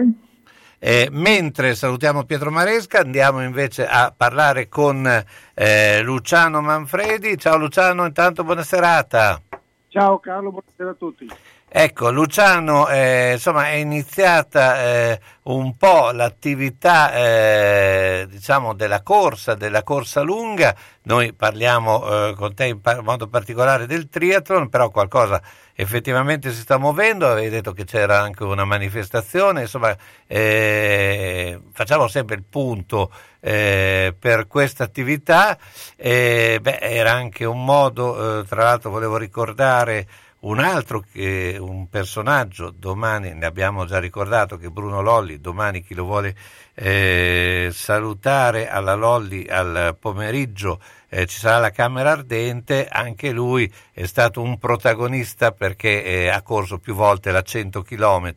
Eh, 0.81 1.09
mentre 1.11 1.75
salutiamo 1.75 2.23
Pietro 2.23 2.51
Maresca, 2.51 3.01
andiamo 3.01 3.43
invece 3.43 3.85
a 3.85 4.13
parlare 4.15 4.69
con 4.69 5.05
eh, 5.53 6.01
Luciano 6.01 6.61
Manfredi. 6.61 7.37
Ciao 7.37 7.57
Luciano, 7.57 8.05
intanto 8.05 8.45
buona 8.45 8.63
serata. 8.63 9.41
Ciao 9.89 10.19
Carlo, 10.19 10.51
buonasera 10.51 10.91
a 10.91 10.93
tutti. 10.93 11.27
Ecco, 11.71 12.09
Luciano, 12.09 12.87
eh, 12.89 13.33
insomma, 13.33 13.67
è 13.69 13.75
iniziata 13.75 14.81
eh, 14.81 15.19
un 15.43 15.77
po' 15.77 16.09
l'attività, 16.09 17.13
eh, 17.13 18.25
diciamo, 18.27 18.73
della 18.73 19.03
corsa, 19.03 19.53
della 19.53 19.83
corsa 19.83 20.21
lunga. 20.21 20.75
Noi 21.03 21.31
parliamo 21.33 22.29
eh, 22.29 22.33
con 22.35 22.55
te 22.55 22.65
in 22.65 22.81
pa- 22.81 23.03
modo 23.03 23.27
particolare 23.27 23.85
del 23.85 24.09
triathlon, 24.09 24.67
però 24.69 24.89
qualcosa 24.89 25.39
effettivamente 25.75 26.51
si 26.51 26.61
sta 26.61 26.79
muovendo. 26.79 27.27
Avevi 27.27 27.49
detto 27.49 27.71
che 27.73 27.85
c'era 27.85 28.19
anche 28.19 28.43
una 28.43 28.65
manifestazione, 28.65 29.61
insomma, 29.61 29.95
eh, 30.25 31.59
facciamo 31.71 32.07
sempre 32.07 32.35
il 32.35 32.43
punto 32.49 33.11
eh, 33.41 34.15
per 34.17 34.47
questa 34.47 34.85
attività. 34.85 35.55
Era 35.95 37.11
anche 37.11 37.45
un 37.45 37.63
modo, 37.63 38.43
tra 38.47 38.63
l'altro 38.63 38.89
volevo 38.89 39.17
ricordare 39.17 40.07
un 40.41 40.59
altro 40.59 41.03
che 41.11 41.57
un 41.59 41.89
personaggio, 41.89 42.73
domani 42.75 43.33
ne 43.33 43.45
abbiamo 43.45 43.85
già 43.85 43.99
ricordato 43.99 44.57
che 44.57 44.69
Bruno 44.69 45.01
Lolli, 45.01 45.39
domani 45.39 45.83
chi 45.83 45.93
lo 45.93 46.05
vuole 46.05 46.35
eh, 46.75 47.69
salutare 47.71 48.69
alla 48.69 48.95
Lolli 48.95 49.45
al 49.47 49.97
pomeriggio 49.99 50.79
eh, 51.09 51.25
ci 51.25 51.39
sarà 51.39 51.57
la 51.57 51.71
Camera 51.71 52.11
Ardente, 52.11 52.87
anche 52.87 53.31
lui 53.31 53.71
è 53.91 54.05
stato 54.05 54.41
un 54.41 54.57
protagonista 54.57 55.51
perché 55.51 56.03
eh, 56.03 56.27
ha 56.29 56.41
corso 56.41 56.77
più 56.77 56.93
volte 56.93 57.31
la 57.31 57.41
100 57.41 57.81
km. 57.81 58.33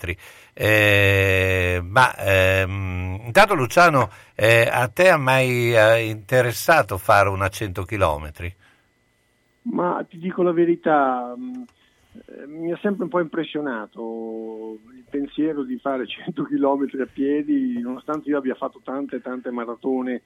ma 1.85 2.17
ehm, 2.17 3.21
intanto 3.27 3.55
Luciano, 3.55 4.11
eh, 4.35 4.69
a 4.71 4.89
te 4.89 5.11
ha 5.11 5.19
mai 5.19 5.75
eh, 5.75 6.09
interessato 6.09 6.99
fare 6.99 7.29
una 7.29 7.49
100 7.49 7.85
km? 7.85 8.31
Ma 9.65 10.05
ti 10.09 10.19
dico 10.19 10.43
la 10.43 10.53
verità, 10.53 11.35
mh, 11.37 11.53
eh, 11.53 11.82
mi 12.47 12.73
ha 12.73 12.79
sempre 12.83 13.05
un 13.05 13.09
po' 13.09 13.21
impressionato 13.21 14.79
il 14.95 15.05
pensiero 15.09 15.63
di 15.63 15.79
fare 15.79 16.07
100 16.07 16.43
km 16.45 17.01
a 17.01 17.09
piedi, 17.11 17.81
nonostante 17.81 18.29
io 18.29 18.39
abbia 18.39 18.55
fatto 18.55 18.81
tante 18.85 19.21
tante 19.21 19.51
maratone 19.51 20.23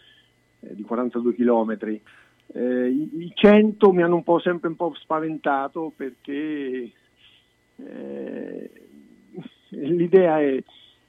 eh, 0.60 0.74
di 0.74 0.82
42 0.82 1.34
km. 1.34 2.00
Eh, 2.48 2.88
i, 2.88 3.10
I 3.24 3.32
100 3.34 3.92
mi 3.92 4.02
hanno 4.02 4.16
un 4.16 4.24
po' 4.24 4.40
sempre 4.40 4.68
un 4.68 4.76
po' 4.76 4.94
spaventato 4.94 5.92
perché 5.94 6.90
eh, 7.76 8.70
l'idea 9.70 10.40
è 10.40 10.62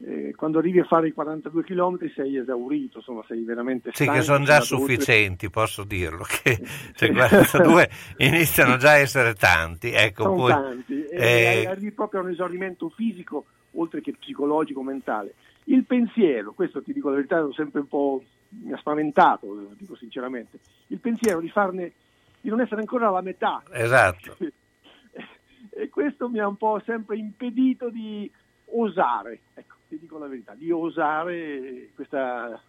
eh, 0.06 0.34
quando 0.36 0.60
arrivi 0.60 0.80
a 0.80 0.84
fare 0.86 1.08
i 1.08 1.12
42 1.12 1.64
km 1.64 1.98
sei 2.14 2.38
esaurito, 2.38 2.98
insomma 3.00 3.24
sei 3.28 3.44
veramente 3.44 3.90
Sì, 3.94 4.04
stanco. 4.04 4.20
che 4.20 4.22
sono 4.22 4.44
già 4.44 4.56
andato 4.56 4.76
oltre- 4.76 4.94
sufficienti, 4.94 5.50
posso 5.50 5.84
dirlo, 5.84 6.24
che 6.24 6.60
cioè, 6.94 7.12
42 7.12 7.90
iniziano 8.18 8.78
già 8.78 8.92
a 8.92 8.98
essere 8.98 9.34
tanti. 9.34 9.92
Ecco, 9.92 10.24
sono 10.24 10.36
poi, 10.36 10.52
tanti 10.52 11.06
e 11.06 11.62
eh, 11.64 11.68
arrivi 11.68 11.92
proprio 11.92 12.22
a 12.22 12.24
un 12.24 12.30
esaurimento 12.30 12.90
fisico 12.90 13.46
oltre 13.72 14.02
che 14.02 14.14
psicologico 14.18 14.84
mentale 14.84 15.34
il 15.66 15.84
pensiero 15.84 16.54
questo 16.54 16.82
ti 16.82 16.94
dico 16.94 17.10
la 17.10 17.16
verità 17.16 17.40
l'ho 17.40 17.54
sempre 17.54 17.82
un 17.82 17.88
po' 17.88 18.24
mi 18.50 18.72
ha 18.72 18.78
spaventato 18.78 19.54
lo 19.54 19.74
dico 19.78 19.96
sinceramente 19.96 20.60
il 20.88 21.00
pensiero 21.00 21.40
di 21.40 21.50
farne 21.50 21.92
di 22.40 22.50
non 22.50 22.62
essere 22.62 22.82
ancora 22.82 23.08
alla 23.08 23.22
metà 23.22 23.64
esatto. 23.72 24.38
e 25.70 25.90
questo 25.90 26.30
mi 26.30 26.40
ha 26.40 26.48
un 26.48 26.56
po' 26.56 26.82
sempre 26.86 27.18
impedito 27.18 27.90
di 27.90 28.30
osare 28.66 29.40
dico 30.08 30.18
la 30.18 30.28
verità 30.28 30.54
di 30.56 30.72
osare 30.72 31.90
questa, 31.94 32.60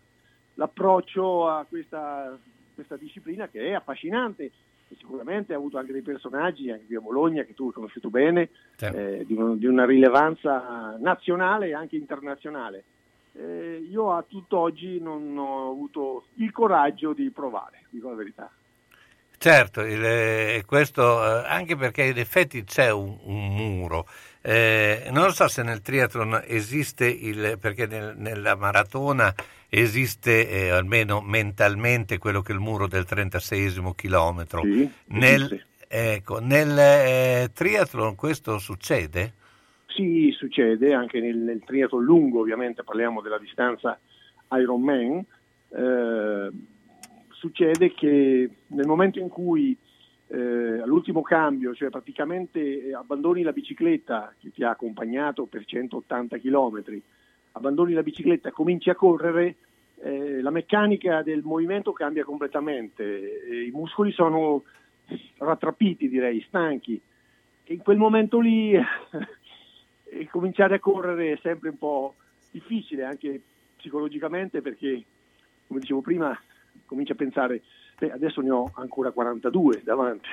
l'approccio 0.55 1.49
a 1.49 1.65
questa, 1.69 2.37
questa 2.75 2.97
disciplina 2.97 3.47
che 3.49 3.69
è 3.69 3.73
affascinante 3.75 4.51
e 4.89 4.97
sicuramente 4.99 5.53
ha 5.53 5.57
avuto 5.57 5.79
anche 5.79 5.93
dei 5.93 6.03
personaggi 6.03 6.71
anche 6.71 6.87
qui 6.87 6.97
a 6.97 7.01
Bologna 7.01 7.45
che 7.45 7.55
tu 7.55 7.67
hai 7.67 7.73
conosciuto 7.73 8.11
bene 8.11 8.49
Certo. 8.77 8.99
eh, 8.99 9.25
di, 9.25 9.35
un- 9.35 9.57
di 9.57 9.67
una 9.67 9.87
rilevanza 9.87 10.97
nazionale 10.99 11.69
e 11.69 11.75
anche 11.75 11.97
internazionale 11.97 12.83
Eh, 13.39 13.87
io 13.89 14.11
a 14.17 14.25
tutt'oggi 14.27 14.99
non 15.01 15.37
ho 15.39 15.71
avuto 15.71 16.25
il 16.37 16.51
coraggio 16.51 17.13
di 17.13 17.31
provare 17.31 17.85
dico 17.91 18.09
la 18.09 18.17
verità 18.17 18.51
Certo, 19.41 19.83
il- 19.83 20.05
eh, 20.05 20.65
questo 20.67 21.03
eh, 21.25 21.47
anche 21.47 21.77
perché 21.77 22.03
in 22.07 22.19
effetti 22.19 22.65
c'è 22.65 22.91
un, 22.91 23.17
un 23.23 23.55
muro. 23.55 24.07
Eh, 24.41 25.09
non 25.11 25.25
lo 25.25 25.33
so 25.33 25.49
se 25.49 25.63
nel 25.63 25.83
triathlon 25.83 26.43
esiste 26.47 27.07
il 27.07 27.59
perché 27.61 27.87
nel- 27.87 28.15
nella 28.17 28.55
maratona 28.55 29.35
esiste 29.69 30.49
eh, 30.49 30.69
almeno 30.71 31.21
mentalmente 31.21 32.19
quello 32.19 32.41
che 32.41 32.53
è 32.53 32.55
il 32.55 32.61
muro 32.61 32.87
del 32.87 33.05
36 33.05 33.93
chilometro. 33.95 34.63
Sì, 34.63 34.89
nel, 35.07 35.65
ecco, 35.87 36.39
nel 36.39 36.79
eh, 36.79 37.51
triathlon 37.53 38.15
questo 38.15 38.59
succede? 38.59 39.35
Sì, 39.87 40.33
succede 40.37 40.95
anche 40.95 41.21
nel, 41.21 41.37
nel 41.37 41.63
triathlon 41.65 42.05
lungo, 42.05 42.41
ovviamente 42.41 42.85
parliamo 42.85 43.21
della 43.21 43.39
distanza 43.39 43.99
Ironman. 44.53 45.25
eh, 45.71 46.51
succede 47.33 47.93
che 47.93 48.49
nel 48.69 48.87
momento 48.87 49.19
in 49.19 49.29
cui 49.29 49.77
eh, 50.29 50.81
all'ultimo 50.81 51.23
cambio, 51.23 51.75
cioè 51.75 51.91
praticamente 51.91 52.89
eh, 52.89 52.95
abbandoni 52.95 53.43
la 53.43 53.53
bicicletta 53.53 54.35
che 54.39 54.51
ti 54.51 54.63
ha 54.63 54.71
accompagnato 54.71 55.47
per 55.47 55.65
180 55.65 56.39
km, 56.39 56.83
abbandoni 57.53 57.93
la 57.93 58.03
bicicletta, 58.03 58.51
cominci 58.51 58.91
a 58.91 58.95
correre, 58.95 59.57
eh, 60.01 60.41
la 60.43 60.51
meccanica 60.51 61.23
del 61.23 61.43
movimento 61.43 61.93
cambia 61.93 62.25
completamente, 62.25 63.03
i 63.67 63.71
muscoli 63.73 64.13
sono 64.13 64.63
rattrapiti, 65.39 66.09
direi, 66.09 66.45
stanchi. 66.47 67.01
E 67.65 67.75
in 67.75 67.81
quel 67.81 67.97
momento 67.97 68.39
lì 68.39 68.73
e 70.05 70.29
cominciare 70.31 70.77
a 70.77 70.81
correre 70.81 71.33
è 71.33 71.39
sempre 71.43 71.71
un 71.71 71.79
po' 71.79 72.15
difficile 72.51 73.05
anche 73.05 73.41
psicologicamente 73.77 74.61
perché, 74.61 75.03
come 75.67 75.81
dicevo 75.81 76.01
prima, 76.01 76.39
cominci 76.87 77.13
a 77.13 77.17
pensare, 77.17 77.63
adesso 78.07 78.41
ne 78.41 78.51
ho 78.51 78.71
ancora 78.75 79.11
42 79.11 79.83
davanti 79.85 80.29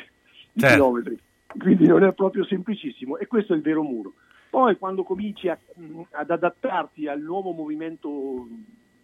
di 0.51 0.61
Certo. 0.61 0.75
chilometri, 0.75 1.19
quindi 1.57 1.87
non 1.87 2.03
è 2.03 2.13
proprio 2.13 2.45
semplicissimo 2.45 3.17
e 3.17 3.27
questo 3.27 3.53
è 3.53 3.55
il 3.55 3.61
vero 3.61 3.83
muro. 3.83 4.13
Poi 4.49 4.77
quando 4.77 5.03
cominci 5.03 5.49
a- 5.49 5.57
ad 6.11 6.29
adattarti 6.31 7.07
al 7.07 7.19
nuovo 7.21 7.51
movimento 7.51 8.47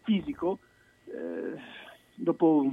fisico, 0.03 0.59
eh, 1.05 1.59
dopo, 2.15 2.71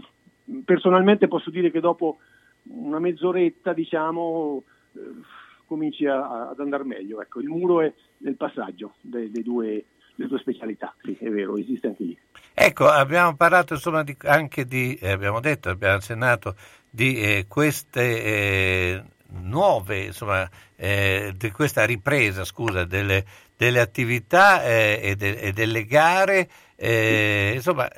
personalmente 0.65 1.27
posso 1.27 1.51
dire 1.51 1.70
che 1.70 1.81
dopo 1.81 2.19
una 2.65 2.98
mezz'oretta, 2.98 3.73
diciamo, 3.73 4.62
eh, 4.93 5.01
cominci 5.66 6.06
a- 6.06 6.51
ad 6.51 6.60
andare 6.60 6.85
meglio. 6.85 7.20
Ecco, 7.20 7.40
il 7.40 7.48
muro 7.48 7.81
è 7.81 7.93
nel 8.19 8.36
passaggio 8.36 8.94
dei, 9.01 9.31
dei 9.31 9.43
due, 9.43 9.85
delle 10.19 10.28
due 10.31 10.39
specialità, 10.40 10.93
sì, 11.01 11.16
è 11.20 11.31
vero, 11.31 11.57
esiste 11.57 11.86
anche 11.86 12.03
lì. 12.03 12.19
Ecco, 12.53 12.89
abbiamo 12.89 13.36
parlato 13.36 13.74
insomma 13.74 14.03
di- 14.03 14.16
anche 14.24 14.65
di, 14.65 14.95
eh, 14.97 15.12
abbiamo 15.12 15.39
detto, 15.39 15.70
abbiamo 15.70 15.95
accennato 15.95 16.57
di 16.90 17.20
eh, 17.20 17.45
queste 17.47 18.24
eh, 18.24 19.03
nuove, 19.43 20.07
insomma, 20.07 20.49
eh, 20.74 21.32
di 21.36 21.51
questa 21.53 21.85
ripresa, 21.85 22.45
scusa, 22.45 22.85
delle, 22.85 23.24
delle 23.57 23.78
attività 23.78 24.65
eh, 24.65 24.99
e, 25.01 25.15
de- 25.15 25.39
e 25.39 25.53
delle 25.53 25.85
gare, 25.85 26.49
eh, 26.74 27.53
insomma, 27.55 27.89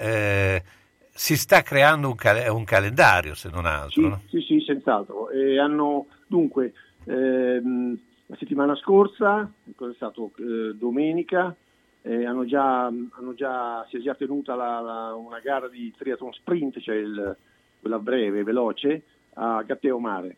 si 1.12 1.36
sta 1.36 1.62
creando 1.62 2.08
un, 2.08 2.14
cal- 2.14 2.50
un 2.50 2.64
calendario 2.64 3.34
se 3.34 3.48
non 3.48 3.64
altro. 3.64 4.08
no? 4.08 4.20
Sì, 4.28 4.42
sì, 4.42 4.60
senz'altro. 4.60 5.30
E 5.30 5.58
hanno 5.58 6.06
dunque 6.26 6.72
ehm, 7.04 7.98
la 8.26 8.36
settimana 8.36 8.74
scorsa, 8.76 9.50
cosa 9.74 9.90
è 9.90 9.94
stato 9.94 10.32
domenica, 10.74 11.54
eh, 12.02 12.24
hanno 12.24 12.44
già, 12.44 12.86
hanno 12.86 13.34
già- 13.34 13.86
si 13.88 13.96
è 13.96 14.00
già 14.00 14.14
tenuta 14.14 14.54
la- 14.54 14.80
la- 14.80 15.14
una 15.14 15.38
gara 15.40 15.68
di 15.68 15.92
triathlon 15.96 16.32
sprint, 16.32 16.80
cioè 16.80 16.96
il- 16.96 17.36
quella 17.80 17.98
breve, 17.98 18.42
veloce, 18.42 19.02
a 19.34 19.62
Gatteo 19.62 19.98
Mare. 19.98 20.36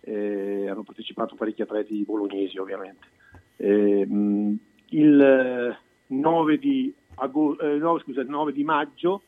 Eh, 0.00 0.68
hanno 0.68 0.82
partecipato 0.82 1.34
parecchi 1.36 1.62
atleti 1.62 2.02
bolognesi 2.04 2.58
ovviamente. 2.58 3.06
Eh, 3.56 4.06
il 4.88 5.20
eh, 5.20 5.76
9 6.06 6.58
di, 6.58 6.92
ago- 7.16 7.58
eh, 7.58 7.76
no, 7.76 7.98
scusa, 8.00 8.20
il 8.20 8.28
9 8.28 8.52
di 8.52 8.64
maggio, 8.64 9.22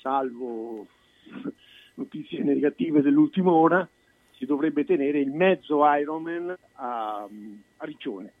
salvo 0.00 0.86
notizie 1.94 2.42
negative 2.42 3.02
dell'ultima 3.02 3.52
ora, 3.52 3.88
si 4.32 4.46
dovrebbe 4.46 4.84
tenere 4.84 5.20
il 5.20 5.30
mezzo 5.30 5.84
Ironman 5.86 6.56
a, 6.72 7.22
a 7.22 7.84
Riccione 7.84 8.32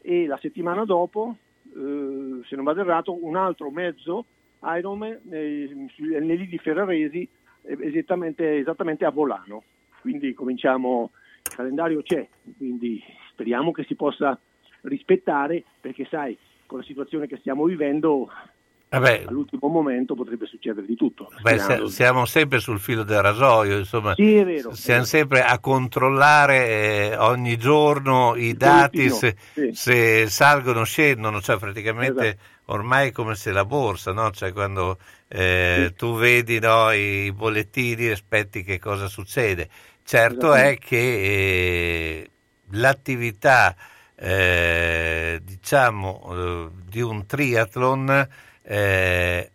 e 0.00 0.26
la 0.26 0.36
settimana 0.38 0.84
dopo, 0.84 1.36
eh, 1.74 2.44
se 2.44 2.56
non 2.56 2.64
vado 2.64 2.80
errato, 2.80 3.24
un 3.24 3.36
altro 3.36 3.70
mezzo 3.70 4.26
Ironman 4.62 5.20
nei, 5.24 5.90
nei 5.98 6.36
lidi 6.36 6.58
ferraresi 6.58 7.28
eh, 7.62 7.78
esattamente, 7.80 8.58
esattamente 8.58 9.04
a 9.04 9.10
Volano. 9.10 9.64
Quindi 10.00 10.34
cominciamo, 10.34 11.10
il 11.44 11.54
calendario 11.54 12.02
c'è, 12.02 12.28
quindi 12.56 13.02
speriamo 13.30 13.70
che 13.72 13.84
si 13.84 13.94
possa 13.94 14.38
rispettare 14.82 15.64
perché 15.80 16.06
sai, 16.06 16.36
con 16.66 16.78
la 16.78 16.84
situazione 16.84 17.26
che 17.26 17.36
stiamo 17.36 17.64
vivendo 17.64 18.30
Vabbè, 18.92 19.24
all'ultimo 19.26 19.68
momento 19.68 20.14
potrebbe 20.14 20.44
succedere 20.44 20.84
di 20.84 20.96
tutto. 20.96 21.30
Beh, 21.40 21.58
se- 21.58 21.88
siamo 21.88 22.26
sempre 22.26 22.58
sul 22.58 22.78
filo 22.78 23.04
del 23.04 23.22
rasoio, 23.22 23.78
insomma, 23.78 24.12
Sì, 24.14 24.44
vero, 24.44 24.74
siamo 24.74 25.04
sempre 25.04 25.42
a 25.42 25.58
controllare 25.60 27.12
eh, 27.12 27.16
ogni 27.16 27.56
giorno 27.56 28.34
i 28.36 28.52
dati, 28.52 29.08
se, 29.08 29.34
sì. 29.54 29.70
se 29.72 30.26
salgono 30.28 30.80
o 30.80 30.84
scendono, 30.84 31.40
cioè 31.40 31.56
praticamente 31.56 32.26
Esatto. 32.26 32.72
ormai 32.74 33.08
è 33.08 33.12
come 33.12 33.34
se 33.34 33.50
la 33.50 33.64
borsa, 33.64 34.12
no? 34.12 34.30
cioè 34.30 34.52
quando 34.52 34.98
eh, 35.28 35.94
tu 35.96 36.14
vedi 36.18 36.58
no, 36.58 36.92
i 36.92 37.32
bollettini 37.32 38.08
e 38.08 38.10
aspetti 38.10 38.62
che 38.62 38.78
cosa 38.78 39.08
succede. 39.08 39.70
Certo 40.04 40.52
è 40.52 40.76
che 40.76 40.98
eh, 40.98 42.30
l'attività 42.72 43.74
eh, 44.16 45.40
diciamo 45.42 46.28
eh, 46.30 46.68
di 46.90 47.00
un 47.00 47.24
triathlon 47.24 48.28
eh, 48.62 49.50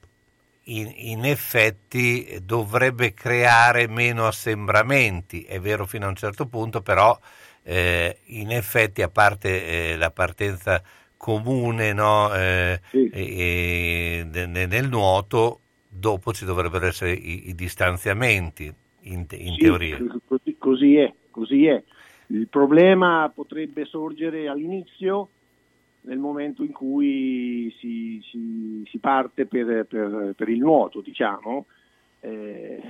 in, 0.64 0.92
in 0.96 1.26
effetti 1.26 2.40
dovrebbe 2.44 3.14
creare 3.14 3.88
meno 3.88 4.28
assembramenti, 4.28 5.44
è 5.44 5.60
vero 5.60 5.86
fino 5.86 6.06
a 6.06 6.10
un 6.10 6.16
certo 6.16 6.46
punto, 6.48 6.82
però 6.82 7.18
eh, 7.64 8.18
in 8.26 8.52
effetti 8.52 9.02
a 9.02 9.10
parte 9.10 9.92
eh, 9.92 9.98
la 9.98 10.12
partenza 10.12 10.82
comune 11.16 11.94
no, 11.94 12.34
eh, 12.34 12.80
ne- 13.12 14.66
nel 14.66 14.88
nuoto, 14.90 15.60
dopo 15.88 16.34
ci 16.34 16.46
dovrebbero 16.46 16.86
essere 16.86 17.14
i, 17.14 17.50
i 17.50 17.56
distanziamenti 17.56 18.74
in, 19.02 19.26
in 19.32 19.56
Sì, 19.56 19.62
teoria. 19.62 19.98
Così, 20.28 20.56
così 20.58 20.96
è, 20.98 21.14
così 21.32 21.66
è. 21.66 21.82
Il 22.28 22.48
problema 22.50 23.32
potrebbe 23.34 23.86
sorgere 23.86 24.48
all'inizio, 24.48 25.30
nel 26.08 26.18
momento 26.20 26.64
in 26.64 26.72
cui 26.72 27.74
si, 27.80 28.22
si- 28.24 28.84
si 28.90 28.98
parte 29.00 29.46
per, 29.46 29.86
per- 29.86 30.34
per 30.36 30.50
il 30.50 30.60
nuoto, 30.60 31.02
diciamo. 31.02 31.66
Eh, 32.22 32.82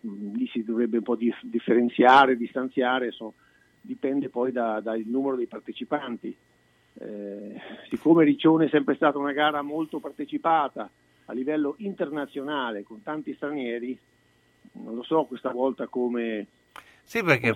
mh, 0.00 0.36
lì 0.36 0.46
si 0.48 0.62
dovrebbe 0.64 0.98
un 0.98 1.02
po' 1.02 1.16
dif- 1.16 1.44
differenziare, 1.44 2.36
distanziare, 2.36 3.10
so- 3.10 3.34
dipende 3.80 4.28
poi 4.28 4.52
da- 4.52 4.80
dal 4.80 5.02
numero 5.04 5.36
dei 5.36 5.46
partecipanti. 5.46 6.34
Eh, 6.96 7.60
siccome 7.88 8.24
Riccione 8.24 8.66
è 8.66 8.68
sempre 8.68 8.94
stata 8.94 9.18
una 9.18 9.32
gara 9.32 9.60
molto 9.62 9.98
partecipata 9.98 10.88
a 11.26 11.32
livello 11.32 11.74
internazionale 11.78 12.84
con 12.84 13.02
tanti 13.02 13.34
stranieri, 13.34 13.98
non 14.74 14.94
lo 14.94 15.02
so 15.02 15.24
questa 15.24 15.50
volta 15.50 15.88
come, 15.88 16.46
Sì, 17.04 17.22
perché. 17.22 17.54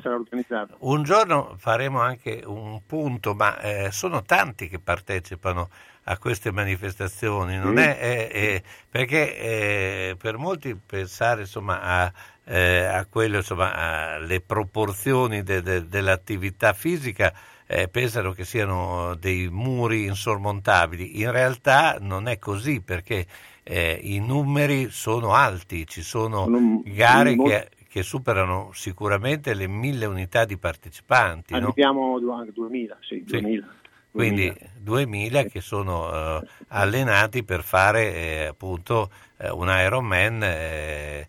Un 0.80 1.02
giorno 1.02 1.54
faremo 1.58 2.00
anche 2.00 2.42
un 2.44 2.80
punto, 2.86 3.34
ma 3.34 3.58
eh, 3.60 3.90
sono 3.90 4.22
tanti 4.22 4.68
che 4.68 4.78
partecipano 4.78 5.68
a 6.04 6.18
queste 6.18 6.50
manifestazioni, 6.52 7.56
non 7.58 7.76
Sì. 7.76 7.82
è, 7.82 7.98
è- 7.98 8.28
è- 8.30 8.62
perché 8.88 9.36
eh, 9.38 10.16
per 10.18 10.36
molti 10.38 10.74
pensare 10.74 11.42
insomma, 11.42 11.80
a, 11.82 12.12
eh, 12.44 12.84
a 12.84 13.04
quello, 13.06 13.38
insomma, 13.38 13.74
alle 14.14 14.40
proporzioni 14.40 15.42
de- 15.42 15.62
de- 15.62 15.86
dell'attività 15.88 16.72
fisica 16.72 17.32
eh, 17.66 17.88
pensano 17.88 18.32
che 18.32 18.44
siano 18.46 19.14
dei 19.16 19.48
muri 19.50 20.04
insormontabili, 20.06 21.20
in 21.20 21.30
realtà 21.30 21.98
non 22.00 22.26
è 22.28 22.38
così 22.38 22.80
perché 22.80 23.26
eh, 23.62 23.98
i 24.02 24.20
numeri 24.20 24.88
sono 24.90 25.34
alti, 25.34 25.86
ci 25.86 26.00
sono 26.00 26.44
Sono 26.44 26.80
gare 26.86 27.34
molto- 27.34 27.50
che 27.54 27.68
che 27.89 28.02
superano 28.02 28.70
sicuramente 28.74 29.55
le 29.55 29.66
mille 29.66 30.05
unità 30.05 30.44
di 30.44 30.59
partecipanti, 30.59 31.55
no? 31.55 31.69
Arriviamo 31.69 32.19
du- 32.20 32.31
anche 32.31 32.52
2000, 32.52 32.98
sì, 33.01 33.24
2000. 33.24 33.66
quindi 34.10 34.55
2000 34.78 35.44
che 35.44 35.60
sono 35.60 36.12
eh, 36.40 36.47
allenati 36.69 37.44
per 37.44 37.62
fare 37.62 38.15
eh, 38.15 38.44
appunto 38.47 39.10
eh, 39.39 39.51
un 39.51 39.69
Ironman 39.69 40.43
eh, 40.43 41.28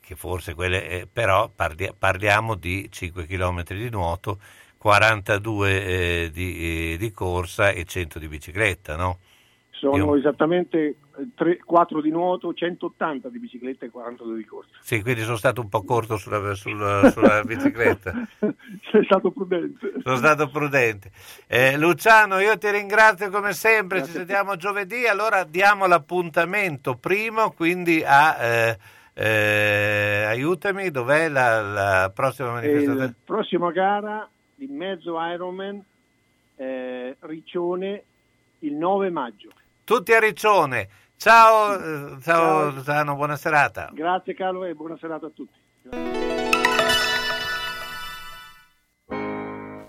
che 0.00 0.14
forse 0.16 0.54
quelle 0.54 0.88
eh, 0.88 1.06
però 1.10 1.50
parli- 1.54 1.92
parliamo 1.96 2.54
di 2.54 2.88
5 2.90 3.26
km 3.26 3.62
di 3.64 3.90
nuoto 3.90 4.38
42 4.78 5.84
eh, 5.84 6.30
di, 6.32 6.96
di 6.96 7.10
corsa 7.12 7.70
e 7.70 7.84
100 7.84 8.18
di 8.18 8.28
bicicletta 8.28 8.96
no? 8.96 9.18
Sono 9.70 9.96
Io- 9.96 10.16
esattamente 10.16 10.96
4 11.64 12.00
di 12.00 12.10
nuoto, 12.10 12.52
180 12.52 13.28
di 13.28 13.38
bicicletta 13.38 13.86
e 13.86 13.90
42 13.90 14.36
di 14.36 14.44
corsa. 14.44 14.70
Sì, 14.80 15.02
quindi 15.02 15.22
sono 15.22 15.36
stato 15.36 15.60
un 15.60 15.68
po' 15.68 15.82
corto 15.82 16.16
sulla, 16.16 16.54
sulla- 16.54 17.10
sulla 17.12 17.42
bicicletta. 17.42 18.12
Sei 18.90 19.04
stato 19.04 19.30
prudente. 19.30 19.92
Sono 20.02 20.16
stato 20.16 20.48
prudente. 20.48 21.10
Eh, 21.46 21.76
Luciano, 21.78 22.38
io 22.38 22.56
ti 22.58 22.70
ringrazio 22.70 23.30
come 23.30 23.52
sempre, 23.52 23.98
Grazie 23.98 24.12
ci 24.12 24.18
sentiamo 24.18 24.56
giovedì, 24.56 25.06
allora 25.06 25.44
diamo 25.44 25.86
l'appuntamento 25.86 26.96
primo, 26.96 27.50
quindi 27.52 28.02
a... 28.04 28.42
eh, 28.42 28.78
eh, 29.12 30.24
aiutami, 30.28 30.90
dov'è 30.90 31.28
la, 31.28 31.60
la 31.60 32.12
prossima 32.14 32.52
manifestazione? 32.52 33.04
il 33.04 33.14
prossima 33.24 33.70
gara 33.70 34.26
di 34.54 34.66
mezzo 34.66 35.20
Ironman 35.20 35.82
eh, 36.56 37.16
Riccione 37.20 38.02
il 38.60 38.74
9 38.74 39.10
maggio. 39.10 39.50
Tutti 39.84 40.12
a 40.12 40.20
Riccione. 40.20 40.88
Ciao, 41.20 41.74
eh, 41.74 41.78
ciao, 41.78 42.20
Ciao. 42.22 42.70
Luciano, 42.70 43.14
buona 43.14 43.36
serata. 43.36 43.90
Grazie 43.92 44.32
Carlo 44.32 44.64
e 44.64 44.72
buona 44.72 44.96
serata 44.96 45.26
a 45.26 45.30
tutti. 45.30 46.49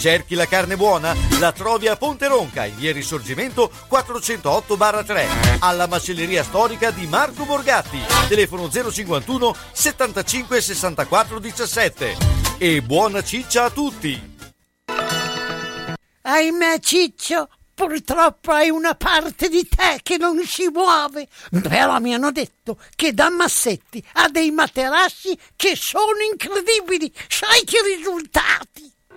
Cerchi 0.00 0.34
la 0.34 0.46
carne 0.46 0.78
buona? 0.78 1.14
La 1.38 1.52
trovi 1.52 1.86
a 1.86 1.94
Ponte 1.94 2.26
Ronca, 2.26 2.64
in 2.64 2.74
via 2.76 2.90
Risorgimento 2.90 3.70
408-3, 3.90 5.58
alla 5.58 5.86
macelleria 5.86 6.42
storica 6.42 6.90
di 6.90 7.06
Marco 7.06 7.44
Borgatti, 7.44 8.00
telefono 8.26 8.70
051 8.70 9.54
75 9.72 10.60
64 10.62 11.38
17. 11.38 12.16
E 12.56 12.80
buona 12.80 13.22
ciccia 13.22 13.64
a 13.64 13.70
tutti! 13.70 14.38
Ahimè, 16.22 16.78
Ciccio, 16.80 17.50
purtroppo 17.74 18.52
hai 18.52 18.70
una 18.70 18.94
parte 18.94 19.50
di 19.50 19.68
te 19.68 20.00
che 20.02 20.16
non 20.16 20.42
si 20.46 20.66
muove. 20.72 21.28
Però 21.60 21.98
mi 21.98 22.14
hanno 22.14 22.32
detto 22.32 22.78
che 22.96 23.12
da 23.12 23.28
Massetti 23.28 24.02
ha 24.14 24.30
dei 24.30 24.50
materassi 24.50 25.38
che 25.56 25.76
sono 25.76 26.22
incredibili. 26.32 27.12
Sai 27.28 27.64
che 27.64 27.82
risultati? 27.82 28.90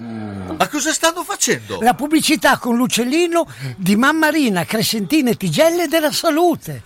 Ma 0.00 0.68
cosa 0.68 0.92
stanno 0.92 1.22
facendo? 1.24 1.78
La 1.82 1.92
pubblicità 1.94 2.56
con 2.56 2.76
l'uccellino 2.76 3.46
di 3.76 3.96
Mammarina, 3.96 4.64
Crescentina 4.64 5.30
e 5.30 5.36
Tigelle 5.36 5.88
della 5.88 6.10
Salute. 6.10 6.84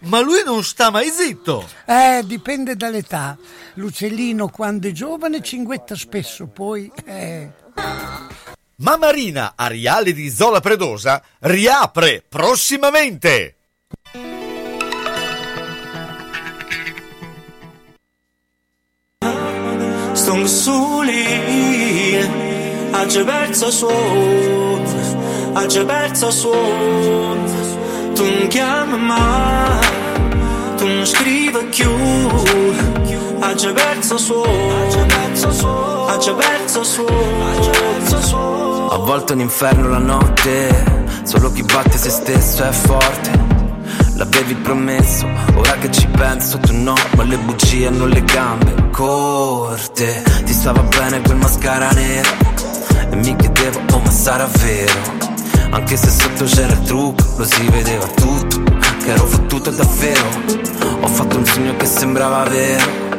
Ma 0.00 0.20
lui 0.20 0.42
non 0.44 0.64
sta 0.64 0.90
mai 0.90 1.10
zitto. 1.10 1.68
Eh, 1.84 2.22
dipende 2.24 2.76
dall'età. 2.76 3.36
L'uccellino 3.74 4.48
quando 4.48 4.88
è 4.88 4.92
giovane 4.92 5.42
cinguetta 5.42 5.94
spesso, 5.94 6.46
poi... 6.46 6.90
Eh. 7.04 7.50
Mamarina 8.76 9.52
Ariale 9.56 10.12
di 10.12 10.30
Zola 10.30 10.60
Predosa 10.60 11.22
riapre 11.40 12.24
prossimamente. 12.26 13.57
Stong 20.28 20.44
soli, 20.44 21.24
ha 22.90 23.06
già 23.06 23.24
perso 23.24 23.70
suono, 23.70 24.82
ha 25.54 25.64
già 25.64 25.82
perso 25.86 26.30
suono. 26.30 27.50
Tu 28.12 28.24
non 28.24 28.46
chiami 28.48 28.98
mai, 28.98 29.86
tu 30.76 30.86
non 30.86 31.06
scrivi 31.06 31.64
più, 31.70 31.90
ha 33.38 33.54
già 33.54 33.72
perso 33.72 34.18
suono, 34.18 34.84
ha 36.08 36.18
già 36.18 36.34
perso 36.34 36.84
suono. 36.84 37.16
A 38.90 38.98
volte 38.98 39.32
è 39.32 39.34
un 39.34 39.40
inferno 39.40 39.88
la 39.88 39.96
notte, 39.96 40.84
solo 41.22 41.50
chi 41.52 41.62
batte 41.62 41.96
se 41.96 42.10
stesso 42.10 42.64
è 42.64 42.72
forte. 42.72 43.47
L'avevi 44.18 44.56
promesso, 44.56 45.28
ora 45.54 45.74
che 45.74 45.92
ci 45.92 46.08
penso 46.08 46.58
tu 46.58 46.74
no, 46.76 46.94
ma 47.14 47.22
le 47.22 47.36
bugie 47.38 47.86
hanno 47.86 48.04
le 48.06 48.20
gambe 48.24 48.90
corte. 48.90 50.24
Ti 50.44 50.52
stava 50.52 50.82
bene 50.82 51.20
quel 51.20 51.36
mascara 51.36 51.88
nero 51.92 52.28
e 53.10 53.14
mi 53.14 53.36
chiedevo, 53.36 53.80
oh 53.92 54.00
ma 54.00 54.10
sarà 54.10 54.48
vero? 54.58 55.00
Anche 55.70 55.96
se 55.96 56.10
sotto 56.10 56.46
c'era 56.46 56.72
il 56.72 56.82
trucco, 56.82 57.22
lo 57.36 57.44
si 57.44 57.64
vedeva 57.68 58.06
tutto, 58.08 58.60
che 59.04 59.12
ero 59.12 59.24
fottuto 59.24 59.70
davvero. 59.70 60.28
Ho 61.00 61.06
fatto 61.06 61.36
un 61.36 61.44
sogno 61.46 61.76
che 61.76 61.86
sembrava 61.86 62.42
vero. 62.42 63.17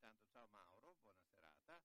intanto 0.00 0.24
ciao 0.32 0.46
Mauro, 0.46 0.96
buona 1.02 1.22
serata. 1.26 1.78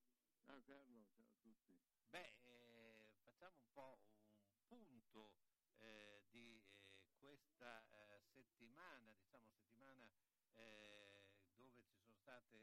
Ciao 0.46 0.64
Carlo, 0.64 1.06
ciao 1.12 1.26
a 1.26 1.36
tutti. 1.42 1.78
Beh, 2.08 2.38
eh, 2.44 3.18
facciamo 3.24 3.60
un 3.60 3.72
po' 3.74 4.00
un 4.48 4.64
punto 4.68 5.34
eh, 5.80 6.24
di 6.30 6.64
eh, 6.94 7.12
questa 7.18 7.86
eh, 7.90 8.22
settimana, 8.22 9.12
diciamo 9.16 9.44
settimana 9.50 10.10
eh, 10.54 11.28
dove 11.58 11.84
ci 11.84 11.94
sono 11.98 12.14
state 12.14 12.56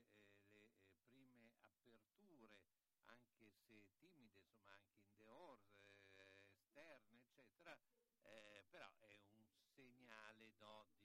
eh, 0.52 0.80
le 0.88 1.02
prime 1.10 1.52
aperture, 1.66 2.62
anche 3.04 3.52
se 3.66 3.84
timide, 3.92 4.40
insomma 4.40 4.72
anche 4.72 4.96
in 4.96 5.12
dehors, 5.12 5.68
esterne, 6.48 7.18
eccetera, 7.18 7.78
però 8.70 8.90
è 9.00 9.20
un 9.34 9.52
segnale 9.74 10.54
no, 10.54 10.86
di 10.94 11.01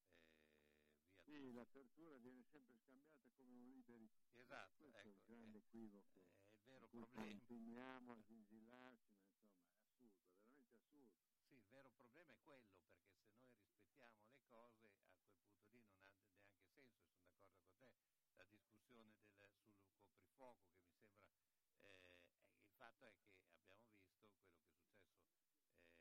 via 1.24 1.24
Sì, 1.24 1.52
l'apertura 1.52 2.16
viene 2.18 2.44
sempre 2.44 2.78
scambiata 2.78 3.30
come 3.32 3.50
un 3.52 3.64
liberi. 3.64 4.08
Esatto, 4.34 4.78
Questo 4.78 5.08
è 5.08 5.10
ecco, 5.10 5.10
il 5.10 5.20
grande 5.24 5.58
eh, 5.58 5.58
equivoco. 5.58 6.24
è 6.44 6.52
il 6.52 6.60
vero 6.64 6.88
problema. 6.88 7.44
Continuiamo 7.48 8.12
a 8.12 8.16
vigilarci, 8.26 9.18
ma 9.24 9.34
insomma 9.34 9.74
è 9.74 9.76
assurdo, 9.80 10.24
è 10.28 10.32
veramente 10.32 10.72
assurdo. 10.74 11.24
Sì, 11.48 11.54
il 11.54 11.66
vero 11.68 11.90
problema 11.90 12.30
è 12.30 12.34
quello, 12.46 12.78
perché 12.78 13.10
se 13.26 13.34
noi 13.42 13.58
rispettiamo 13.66 14.22
le 14.30 14.38
cose 14.46 14.86
a 14.86 14.94
quel 15.10 15.26
punto 15.34 15.66
lì 15.74 15.82
non 15.90 15.98
ha 16.06 16.10
neanche 16.14 16.46
senso, 16.46 16.86
sono 16.86 17.02
d'accordo 17.10 17.50
con 17.58 17.74
te, 17.76 17.90
la 18.36 18.44
discussione 18.46 19.18
del- 19.34 19.58
sul 19.82 19.98
coprifuoco 20.06 20.70
che 20.70 20.78
mi 20.86 20.94
sembra... 20.94 21.34
eh, 21.80 21.98
eh, 22.46 22.62
il 22.62 22.70
fatto 22.78 23.06
è 23.06 23.12
che 23.18 23.24
abbiamo 23.26 23.50
visto 23.50 23.74
quello 23.74 23.98
che 23.98 24.14
è 24.14 24.62
successo 24.62 25.02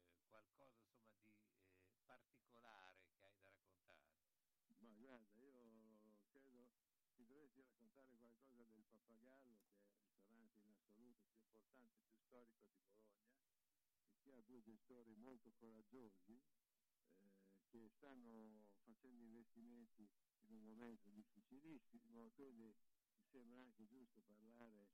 Eh, 0.05 0.27
qualcosa 0.29 0.85
insomma 0.85 1.33
di 1.33 1.65
eh, 1.81 1.97
particolare 2.05 3.09
che 3.17 3.25
hai 3.25 3.39
da 3.39 3.49
raccontare. 3.49 4.19
Ma 4.81 4.93
guarda, 4.99 5.33
io 5.39 6.21
credo 6.31 6.69
ti 7.17 7.25
dovresti 7.25 7.63
raccontare 7.63 8.17
qualcosa 8.19 8.71
del 8.73 8.85
Pappagallo, 8.85 9.61
che 9.65 9.81
è 9.81 9.89
il 9.89 9.97
ristorante 10.05 10.59
in 10.59 10.69
assoluto 10.69 11.25
più 11.25 11.41
importante 11.41 11.97
e 11.97 12.03
più 12.05 12.19
storico 12.21 12.61
di 12.61 12.77
Bologna, 12.77 13.33
e 14.09 14.19
che 14.21 14.35
ha 14.35 14.43
due 14.43 14.61
gestori 14.61 15.15
molto 15.17 15.53
coraggiosi 15.59 16.41
eh, 17.17 17.33
che 17.69 17.89
stanno 17.89 18.67
facendo 18.85 19.23
investimenti 19.25 20.09
in 20.49 20.55
un 20.57 20.63
momento 20.65 21.09
difficilissimo, 21.11 22.31
quindi 22.35 22.75
mi 23.19 23.25
sembra 23.31 23.61
anche 23.61 23.87
giusto 23.87 24.21
parlare 24.27 24.89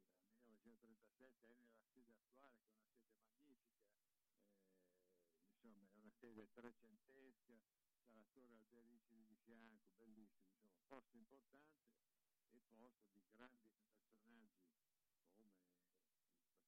dal 0.43 0.57
1937 0.65 1.53
è 1.53 1.57
nella 1.57 1.85
sede 1.93 2.15
attuale 2.15 2.65
che 2.65 2.73
è 2.73 2.81
una 2.81 2.97
sede 2.97 3.21
magnifica, 3.21 3.93
eh, 4.01 5.53
insomma 5.53 5.87
è 5.91 5.99
una 5.99 6.11
sede 6.11 6.51
trecentesca, 6.53 7.61
c'è 8.01 8.15
la 8.15 8.25
torre 8.33 8.55
Alberici 8.55 9.23
di 9.27 9.37
fianco, 9.45 9.91
bellissimo, 9.95 10.49
insomma, 10.49 10.81
posto 10.87 11.17
importante 11.17 11.99
e 12.49 12.61
posto 12.77 13.11
di 13.13 13.29
grandi 13.29 13.69
personaggi 13.69 14.11
come 14.23 14.47
i 14.47 14.51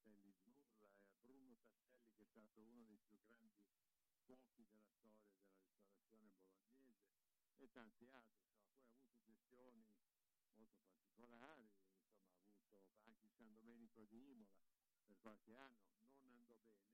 fratelli 0.03 0.33
Zurla 0.43 0.89
e 0.89 1.17
Bruno 1.23 1.57
Tasselli 1.63 2.13
che 2.15 2.22
è 2.22 2.22
stato 2.33 2.63
uno 2.63 2.83
dei 2.87 2.99
più 3.05 3.19
grandi 3.27 3.53
cuochi 4.25 4.65
della 4.65 4.89
storia 4.89 5.21
della 5.21 5.53
ristorazione 5.53 6.33
bolognese 6.33 7.05
e 7.59 7.71
tanti 7.71 8.07
altri, 8.07 8.49
insomma, 9.13 9.43
poi 9.51 9.63
ha 9.63 9.69
avuto 9.69 10.01
gestioni 10.01 10.57
molto 10.57 10.81
particolari, 10.81 11.63
insomma 11.63 12.01
ha 12.01 12.79
avuto 12.79 13.03
anche 13.05 13.27
il 13.27 13.33
San 13.33 13.53
Domenico 13.53 14.07
di 14.07 14.31
Imola 14.31 14.65
per 15.05 15.19
qualche 15.21 15.55
anno, 15.57 15.93
non 16.23 16.33
andò 16.33 16.57
bene, 16.57 16.89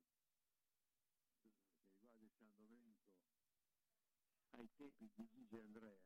che 1.40 1.50
riguarda 2.00 2.26
il 2.26 2.32
San 2.32 2.52
Domenico 2.54 3.08
ai 4.50 4.68
tempi 4.76 5.10
di 5.14 5.26
Gigi 5.28 5.56
Andrea 5.58 5.98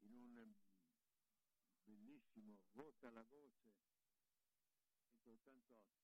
in 0.00 0.12
un 0.12 0.54
bellissimo 1.84 2.58
Vota 2.72 3.10
la 3.10 3.22
voce 3.22 3.74
188 5.22 5.98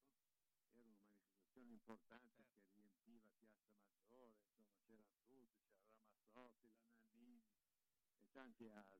era 0.67 0.81
una 0.81 0.97
manifestazione 0.97 1.71
importante 1.71 2.45
che 2.59 2.73
riempiva 2.75 3.29
Piazza 3.39 3.73
Maggiore, 3.87 4.35
insomma 4.43 4.77
c'erano 4.83 5.17
tutti, 5.23 5.55
c'era 5.73 5.97
Ramazzotti, 5.97 6.69
la 6.69 6.83
Nannini 6.91 7.43
e 8.19 8.29
tanti 8.33 8.67
altri. 8.67 8.99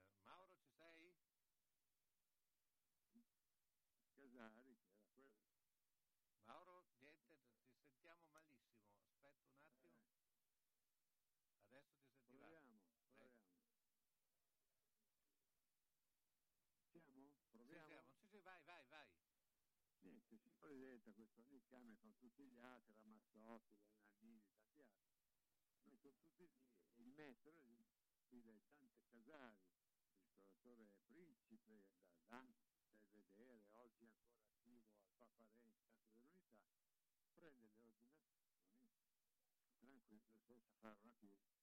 Eh, 0.05 0.17
Mauro, 0.23 0.55
ci 0.59 0.69
sei? 0.77 1.15
Casari, 4.15 4.77
che 4.79 4.89
era 4.91 5.03
quello. 5.13 5.41
Mauro, 6.45 6.85
niente, 6.99 7.39
ti 7.71 7.81
sentiamo 7.81 8.27
malissimo. 8.27 8.93
Aspetta 9.07 9.47
un 9.47 9.55
attimo. 9.57 9.97
Adesso 11.65 11.97
ti 11.97 12.09
sentirà. 12.11 12.49
Proviamo, 12.51 12.81
Eh, 13.17 13.31
proviamo. 13.41 13.81
Siamo? 16.91 17.31
sì, 17.49 17.49
Proviamo? 17.51 17.87
siamo. 17.87 18.09
Sì, 18.13 18.25
sì, 18.29 18.39
vai, 18.39 18.61
vai, 18.65 18.83
vai. 18.89 19.07
Niente, 20.31 20.49
si 20.49 20.55
presenta 20.55 21.11
questo 21.11 21.59
Came 21.67 21.97
con 21.99 22.15
tutti 22.15 22.43
gli 22.45 22.57
altri, 22.61 22.95
Ramazzotti, 23.03 23.75
Lenanini, 24.15 24.41
tanti 24.47 24.79
altri. 24.79 25.27
Noi 25.83 25.99
con 25.99 26.15
tutti 26.15 26.31
lì, 26.37 26.49
e 26.95 27.01
il 27.01 27.11
maestro 27.11 27.51
lì, 27.65 27.85
il 28.29 28.41
Dante 28.41 28.93
Casari, 29.09 29.59
il 29.59 30.75
ristoratore 30.77 30.87
principe 31.03 31.83
da 32.07 32.21
Dante 32.29 32.71
vedere, 33.11 33.65
oggi 33.73 34.05
ancora 34.05 34.39
attivo 34.39 34.95
al 34.95 35.11
Papa 35.17 35.43
Re 35.43 35.49
in 35.49 35.75
Teatro 35.75 36.07
dell'Unità, 36.13 36.63
prende 37.35 37.75
le 37.75 37.91
ordinazioni, 37.91 38.55
tranquillo, 39.51 39.99
senza 39.99 40.71
fare 40.79 40.97
una 41.01 41.11
piega, 41.19 41.59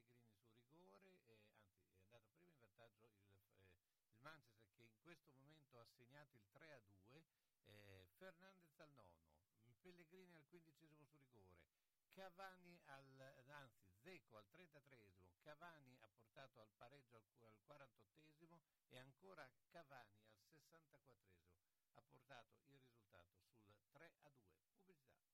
su 0.62 0.70
rigore, 0.70 1.22
eh, 1.26 1.58
anzi 1.66 1.98
è 1.98 2.00
andato 2.00 2.30
prima 2.30 2.50
in 2.50 2.58
vantaggio 2.58 3.06
il, 3.06 3.18
eh, 3.18 4.06
il 4.06 4.18
Manchester 4.20 4.70
che 4.74 4.82
in 4.84 5.00
questo 5.02 5.32
momento 5.32 5.80
ha 5.80 5.86
segnato 5.86 6.36
il 6.36 6.46
3 6.52 6.72
a 6.72 6.80
2, 6.86 7.24
eh, 7.66 8.06
Fernandez 8.16 8.78
al 8.78 8.92
nono, 8.92 9.22
Pellegrini 9.82 10.36
al 10.36 10.46
quindicesimo 10.46 11.04
su 11.04 11.18
rigore, 11.18 11.58
Cavani 12.12 12.80
al, 12.86 13.44
anzi 13.48 13.92
Zeco 14.00 14.36
al 14.36 14.46
33esimo, 14.50 15.34
Cavani 15.42 15.98
ha 16.00 16.08
portato 16.08 16.60
al 16.60 16.70
pareggio 16.76 17.16
al, 17.16 17.24
al 17.42 17.58
48esimo 17.66 18.60
e 18.88 18.98
ancora 18.98 19.50
Cavani 19.68 20.22
al 20.22 20.30
64esimo 20.30 21.44
ha 21.94 22.02
portato 22.02 22.54
il 22.54 22.66
risultato 22.68 23.42
sul 23.64 23.82
3 23.92 24.14
a 24.22 24.30
2. 24.30 24.54
Pubblicità. 24.84 25.33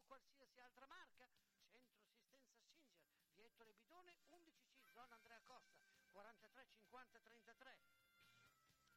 Qualsiasi 0.09 0.59
altra 0.59 0.86
marca? 0.86 1.28
Centro 1.68 1.94
assistenza 1.98 2.40
Singer, 2.56 2.97
Viettore 3.35 3.74
Bidone 3.74 4.16
11C 4.30 4.90
zona 4.94 5.14
Andrea 5.14 5.40
Costa, 5.44 5.85
43 6.10 6.66
50 6.66 7.20
33. 7.20 7.78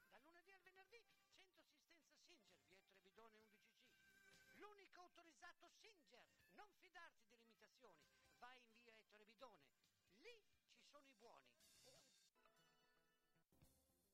Dal 0.07 0.23
lunedì 0.23 0.53
al 0.53 0.61
venerdì, 0.61 1.03
centro 1.35 1.59
assistenza 1.59 2.15
Singer, 2.23 2.63
Viettore 2.65 2.97
Bidone 3.01 3.38
11C. 3.39 4.55
L'unico 4.55 5.01
autorizzato 5.01 5.67
Singer. 5.81 6.25
Non 6.53 6.71
fidarti 6.79 7.27
delle 7.27 7.43
imitazioni. 7.43 8.07
Vai 8.39 8.61
in 8.63 8.79
via 8.79 8.95
Ettore 8.95 9.25
Bidone. 9.25 9.67
Lì 10.19 10.41
ci 10.71 10.81
sono 10.85 11.07
i 11.09 11.13
buoni. 11.15 11.51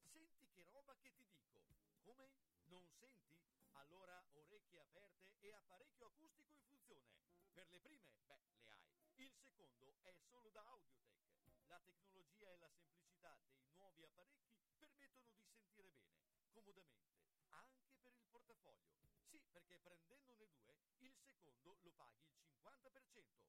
Senti 0.10 0.50
che 0.52 0.70
roba 0.72 0.96
che 1.00 1.14
ti 1.16 1.28
dico. 1.28 1.62
Come? 2.04 2.57
Non 2.70 2.86
senti? 3.00 3.36
Allora 3.72 4.24
orecchie 4.34 4.80
aperte 4.80 5.36
e 5.40 5.54
apparecchio 5.54 6.06
acustico 6.08 6.54
in 6.54 6.62
funzione. 6.66 7.10
Per 7.54 7.68
le 7.70 7.80
prime, 7.80 8.12
beh, 8.26 8.42
le 8.60 8.70
hai. 8.70 8.84
Il 9.16 9.32
secondo 9.32 9.96
è 10.02 10.14
solo 10.14 10.50
da 10.50 10.64
Audiotech. 10.66 11.26
La 11.68 11.80
tecnologia 11.80 12.52
e 12.52 12.58
la 12.58 12.70
semplicità 12.70 13.38
dei 13.56 13.68
nuovi 13.76 14.04
apparecchi 14.04 14.54
permettono 14.78 15.34
di 15.38 15.48
sentire 15.48 15.92
bene, 15.92 16.22
comodamente, 16.52 17.16
anche 17.50 17.96
per 18.02 18.14
il 18.14 18.26
portafoglio. 18.30 18.96
Sì, 19.30 19.42
perché 19.52 19.80
prendendone 19.80 20.46
due, 20.48 20.78
il 20.98 21.14
secondo 21.18 21.80
lo 21.82 21.92
paghi 21.92 22.22
il 22.24 22.36
50%. 22.38 23.46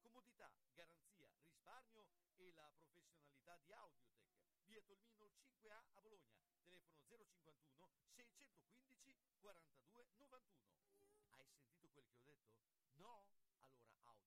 Comodità, 0.00 0.52
garanzia, 0.72 1.30
risparmio 1.36 2.06
e 2.36 2.52
la 2.52 2.70
professionalità 2.74 3.56
di 3.62 3.72
Audiotech. 3.72 4.32
Via 4.66 4.80
Tolmino 4.82 5.28
5A 5.28 5.76
a 5.92 6.00
Bologna. 6.00 6.53
Telefono 6.64 7.04
051 7.08 7.90
615 8.16 9.14
42 9.40 10.08
91. 10.18 10.64
Hai 11.30 11.44
sentito 11.44 11.88
quel 11.92 12.06
che 12.06 12.16
ho 12.16 12.22
detto? 12.24 12.56
No? 12.96 13.26
Allora 13.60 14.24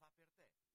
Audiotech 0.00 0.34
per 0.36 0.50
te. 0.58 0.69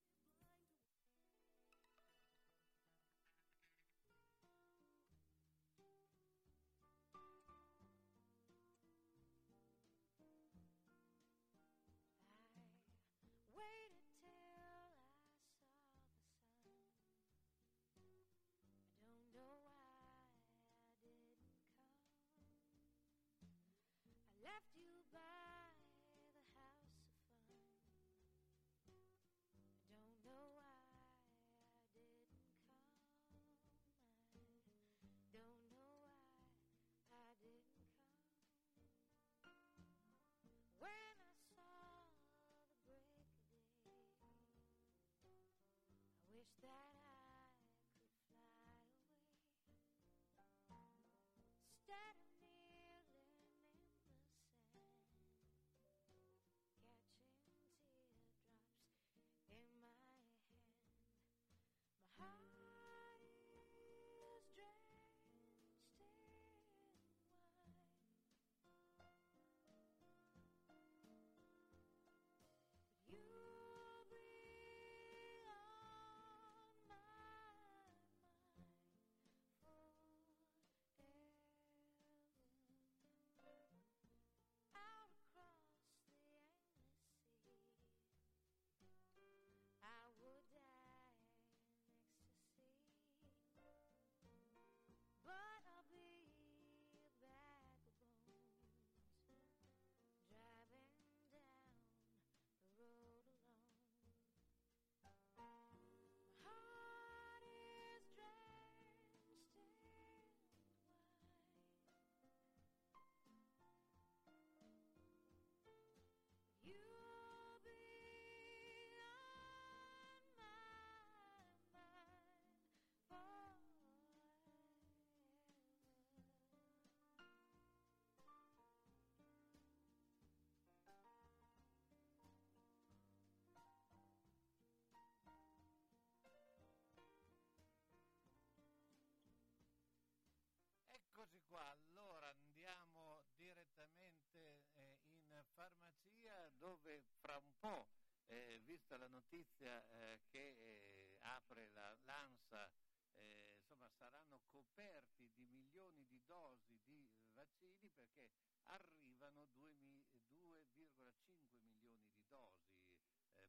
Po', 147.65 147.87
eh, 148.27 148.61
vista 148.63 148.95
la 148.97 149.07
notizia 149.07 149.83
eh, 149.87 150.21
che 150.27 150.49
eh, 150.53 151.17
apre 151.21 151.69
la, 151.73 151.95
l'ANSA, 152.05 152.69
eh, 153.15 153.53
insomma 153.57 153.89
saranno 153.89 154.41
coperti 154.51 155.31
di 155.33 155.47
milioni 155.47 156.05
di 156.05 156.21
dosi 156.27 156.79
di 156.83 157.09
eh, 157.09 157.31
vaccini 157.33 157.89
perché 157.89 158.29
arrivano 158.65 159.47
2 159.53 159.73
mi- 159.79 160.05
2,5 160.29 161.57
milioni 161.63 162.07
di 162.11 162.23
dosi. 162.27 162.69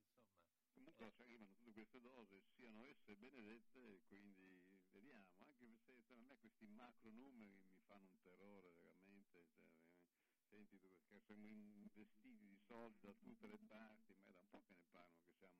Comunque 0.72 1.10
ci 1.12 1.22
arrivano 1.22 1.54
tutte 1.56 1.72
queste 1.72 2.00
dose, 2.00 2.42
siano 2.54 2.82
esse 2.84 3.16
benedette, 3.16 4.02
quindi 4.06 4.62
vediamo, 4.92 5.26
anche 5.38 6.02
se 6.06 6.12
a 6.12 6.16
me 6.18 6.36
questi 6.38 6.66
macro 6.66 7.10
numeri 7.10 7.64
mi 7.66 7.80
fanno 7.86 8.10
un 8.10 8.20
terrore 8.20 8.72
veramente, 8.74 9.46
cioè, 9.54 9.64
eh, 9.64 10.40
senti 10.50 10.78
perché 10.78 11.18
siamo 11.20 11.46
investiti 11.46 12.46
di 12.46 12.56
soldi 12.66 13.00
da 13.00 13.12
tutte 13.14 13.48
le 13.48 13.58
parti, 13.66 14.12
ma 14.14 14.22
è 14.24 14.32
da 14.32 14.38
un 14.40 14.48
po' 14.50 14.62
che 14.66 14.74
ne 14.74 14.84
parlano 14.90 15.22
che 15.24 15.32
siamo 15.32 15.56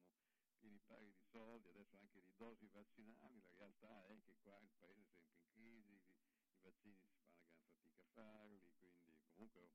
pieni 0.58 0.80
pari 0.86 1.10
di 1.10 1.22
soldi, 1.30 1.68
adesso 1.68 1.96
anche 1.96 2.20
di 2.22 2.32
dosi 2.36 2.68
vaccinali, 2.72 3.40
la 3.40 3.54
realtà 3.56 4.04
è 4.06 4.20
che 4.22 4.34
qua 4.42 4.58
il 4.60 4.70
paese 4.78 5.02
è 5.02 5.06
sempre 5.08 5.38
in 5.40 5.48
crisi, 5.50 5.92
i, 5.94 6.56
i 6.56 6.60
vaccini 6.62 6.96
si 6.96 7.08
fa 7.08 7.24
una 7.24 7.38
gran 7.40 7.64
fatica 7.70 8.02
a 8.02 8.06
farli, 8.12 8.60
quindi 8.78 9.22
comunque 9.34 9.70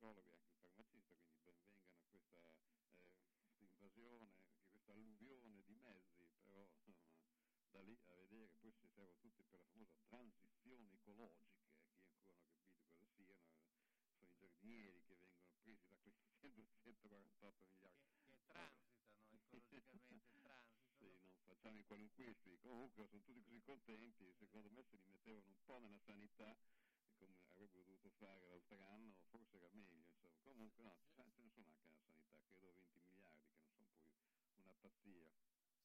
l'astrologo 0.00 0.30
e 0.30 0.32
anche 0.32 0.62
il 0.62 0.70
farmacista, 0.72 1.12
quindi 1.20 1.36
benvengano 1.36 2.00
questa, 2.08 2.40
eh, 2.40 3.36
questa 3.36 3.66
invasione, 3.68 4.32
questa 4.70 4.92
alluvione 4.92 5.62
di 5.66 5.74
mezzi, 5.76 6.24
però 6.42 6.64
insomma, 6.64 6.96
da 7.70 7.82
lì 7.82 7.98
a 8.06 8.14
vedere, 8.14 8.48
poi 8.60 8.72
si 8.72 8.88
servono 8.88 9.18
tutti 9.20 9.44
per 9.44 9.58
la 9.58 9.66
famosa 9.66 10.00
transizione 10.08 10.90
ecologica, 10.94 11.60
chi 12.00 12.32
ancora 12.32 12.40
non 12.40 12.80
ha 12.80 12.92
capito 12.96 13.34
cosa 13.36 13.60
siano, 13.60 14.00
sono 14.16 14.30
i 14.30 14.36
giardinieri 14.38 15.02
che 15.04 15.16
vengono 15.16 15.52
presi 15.60 15.86
da 15.86 15.96
questi 16.00 16.32
148 16.80 17.92
miliardi. 18.24 18.88
che 19.28 19.38
transitano 19.50 20.00
ecologicamente, 20.00 20.40
transitano. 20.40 20.88
Sì, 20.96 21.12
non 21.24 21.40
facciamo 21.44 21.78
i 21.78 21.84
qualunquisti, 21.84 22.58
comunque 22.60 23.06
sono 23.06 23.22
tutti 23.22 23.42
così 23.42 23.60
contenti, 23.60 24.32
secondo 24.38 24.70
me 24.70 24.82
se 24.82 24.96
li 24.96 25.04
mettevano 25.06 25.48
un 25.48 25.62
po' 25.64 25.78
nella 25.78 25.98
sanità 25.98 26.56
avrebbero 27.60 27.84
dovuto 27.84 28.08
fare 28.18 28.46
l'altro 28.46 28.82
anno, 28.88 29.12
forse 29.28 29.56
era 29.56 29.68
meglio, 29.72 30.06
insomma. 30.08 30.38
Comunque 30.42 30.82
no, 30.82 30.96
ce 31.14 31.22
ne 31.22 31.30
sono 31.30 31.44
anche 31.44 31.60
nella 31.60 31.76
sanità, 31.76 32.16
credo 32.16 32.80
pazzia. 34.80 35.28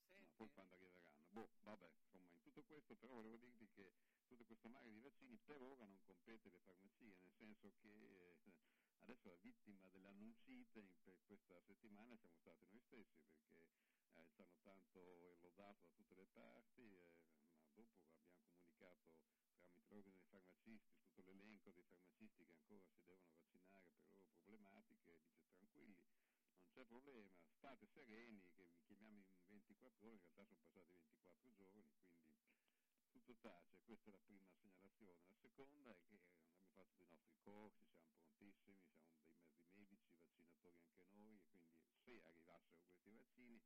Senti- 0.07 0.23
Ma 0.23 0.29
poi 0.35 0.49
quando 0.53 0.73
arriveranno. 0.75 1.25
Boh, 1.29 1.49
vabbè, 1.63 1.89
insomma, 1.99 2.31
in 2.31 2.39
tutto 2.41 2.63
questo 2.63 2.95
però 2.95 3.15
volevo 3.15 3.35
dirti 3.37 3.67
che 3.73 3.93
tutto 4.25 4.45
questo 4.45 4.69
mare 4.69 4.89
di 4.89 5.01
vaccini 5.01 5.37
per 5.43 5.61
ora 5.61 5.85
non 5.85 5.99
compete 6.03 6.49
le 6.49 6.59
farmacie, 6.59 7.15
nel 7.19 7.31
senso 7.37 7.73
che 7.81 7.89
eh, 7.89 8.53
adesso 8.99 9.29
la 9.29 9.37
vittima 9.41 9.87
dell'annuncite 9.89 10.95
per 11.03 11.19
questa 11.25 11.59
settimana 11.61 12.15
siamo 12.17 12.35
stati 12.37 12.65
noi 12.69 12.79
stessi 12.79 13.19
perché 13.27 13.67
eh, 14.15 14.27
ci 14.31 14.41
hanno 14.41 14.59
tanto 14.63 15.37
lodato 15.41 15.83
da 15.83 15.91
tutte 15.93 16.15
le 16.15 16.25
parti, 16.31 16.81
eh, 16.95 17.11
ma 17.59 17.69
dopo 17.73 17.99
abbiamo 17.99 18.39
comunicato 18.47 19.34
l'ordine 19.95 20.11
dei 20.17 20.27
farmacisti 20.27 20.93
tutto 20.97 21.21
l'elenco 21.21 21.71
dei 21.71 21.83
farmacisti 21.83 22.43
che 22.45 22.53
ancora 22.53 22.83
si 22.89 23.05
devono 23.05 23.29
vaccinare 23.31 23.79
per 23.87 23.95
le 23.95 24.11
loro 24.11 24.27
problematiche, 24.35 24.95
dice 24.95 25.47
tranquilli, 25.55 25.95
non 26.57 26.67
c'è 26.69 26.83
problema, 26.83 27.31
state 27.47 27.87
sereni 27.87 28.51
che 28.55 28.65
vi 28.65 28.81
chiamiamo 28.83 29.23
in 29.47 29.47
24 29.47 30.07
ore, 30.07 30.15
in 30.15 30.21
realtà 30.21 30.43
sono 30.43 30.59
passati 30.59 30.91
24 30.95 31.53
giorni, 31.53 31.83
quindi 31.87 32.27
tutto 33.09 33.37
tace, 33.39 33.79
questa 33.85 34.09
è 34.09 34.11
la 34.11 34.19
prima 34.19 34.45
segnalazione. 34.45 35.23
La 35.27 35.35
seconda 35.35 35.91
è 35.91 36.03
che 36.03 36.19
abbiamo 36.43 36.67
fatto 36.73 36.97
dei 36.97 37.07
nostri 37.07 37.39
corsi, 37.39 37.87
siamo 37.87 38.11
prontissimi, 38.11 38.75
siamo 38.75 38.99
dei 38.99 39.23
mezzi 39.23 39.71
medici, 39.71 40.11
vaccinatori 40.11 40.83
anche 40.83 41.07
noi, 41.07 41.39
e 41.39 41.47
quindi 41.47 41.87
se 42.03 42.21
arrivassero 42.21 42.83
questi 42.83 43.09
vaccini, 43.11 43.61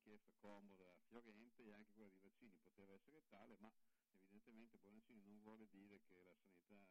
richiesta 0.09 0.33
comoda, 0.41 0.91
fiorente 1.05 1.63
e 1.65 1.73
anche 1.75 1.93
quella 1.93 2.09
di 2.09 2.19
vaccini 2.19 2.57
poteva 2.63 2.95
essere 2.95 3.23
tale, 3.29 3.57
ma 3.59 3.71
evidentemente 4.15 4.79
Bonaccini 4.79 5.21
non 5.23 5.39
vuole 5.43 5.69
dire 5.69 6.01
che 6.01 6.23
la 6.23 6.35
sanità 6.65 6.89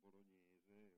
bolognese 0.00 0.62
o 0.66 0.92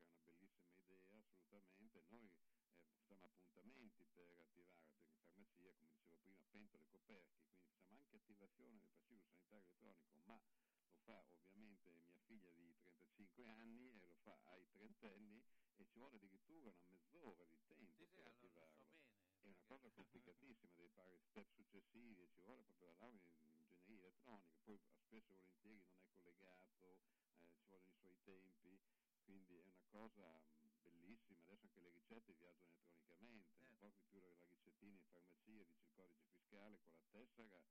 che 0.87 0.95
è 0.95 1.01
una 1.03 1.11
bellissima 1.11 1.43
idea 1.43 1.59
assolutamente, 1.59 2.05
noi 2.11 2.31
eh, 2.71 2.87
facciamo 2.93 3.27
appuntamenti 3.27 4.07
per 4.15 4.39
attivare 4.39 4.87
in 5.35 5.45
farmacia, 5.45 5.75
come 5.75 5.91
dicevo 5.91 6.15
prima, 6.23 6.45
pentole 6.53 6.87
coperchi, 6.87 7.35
quindi 7.43 7.65
facciamo 7.67 7.99
anche 7.99 8.15
attivazione 8.17 8.79
del 8.79 8.87
fascicolo 8.91 9.27
sanitario 9.27 9.59
elettronico, 9.67 10.21
ma 10.23 10.41
lo 10.87 10.95
fa 11.03 11.19
ovviamente 11.31 11.91
mia 12.07 12.21
figlia 12.21 12.49
di 12.53 12.77
35 12.79 13.49
anni 13.49 13.91
e 14.01 14.07
lo 14.07 14.15
fa 14.23 14.39
ai 14.45 14.69
trentenni 14.71 15.43
e 15.75 15.85
ci 15.85 15.99
vuole 15.99 16.15
addirittura 16.15 16.71
una 16.71 16.87
mezz'ora 16.87 17.45
di 17.47 17.59
tempo 17.67 17.91
Sì, 17.97 18.07
sì, 18.07 18.07
per 18.15 18.23
allora 18.23 18.31
lo 18.31 18.37
so 18.39 18.49
attivarlo. 18.53 18.87
bene, 18.87 19.03
È 19.43 19.49
una 19.49 19.63
perché- 19.63 19.65
cosa 19.65 19.91
complicatissima, 19.91 20.71
devi 20.77 20.91
fare 20.91 21.19
step 21.19 21.51
successivi, 21.51 22.29
ci 22.31 22.41
vuole 22.43 22.63
proprio 22.63 22.87
la 22.87 22.95
laurea 22.99 23.19
in 23.19 23.54
ingegneria 23.95 24.09
elettronica, 24.09 24.59
poi 24.65 24.79
spesso 24.99 25.33
e 25.33 25.37
volentieri 25.37 25.79
non 25.85 25.95
è 25.95 26.03
collegato, 26.11 26.99
eh, 27.39 27.49
ci 27.55 27.65
vogliono 27.67 27.93
i 27.93 27.97
suoi 27.97 28.17
tempi, 28.23 28.81
quindi 29.23 29.57
è 29.59 29.63
una 29.63 29.85
cosa 29.87 30.43
mh, 30.59 30.81
bellissima, 30.83 31.43
adesso 31.43 31.67
anche 31.67 31.81
le 31.81 31.91
ricette 31.93 32.35
viaggiano 32.35 32.73
elettronicamente, 32.75 33.55
non 33.59 33.71
Certo. 33.71 33.79
porti 33.79 34.05
più 34.05 34.21
la, 34.21 34.35
ricettina 34.49 34.95
in 34.95 35.05
farmacia, 35.13 35.63
dici 35.63 35.81
il 35.83 35.91
codice 35.93 36.25
fiscale 36.27 36.81
con 36.83 36.95
la 36.97 37.05
tessera, 37.11 37.63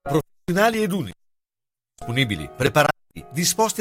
Professionali 0.02 0.82
ed 0.84 0.91
unici, 0.91 1.14
disponibili, 1.95 2.50
preparati, 2.50 3.26
disposti 3.32 3.72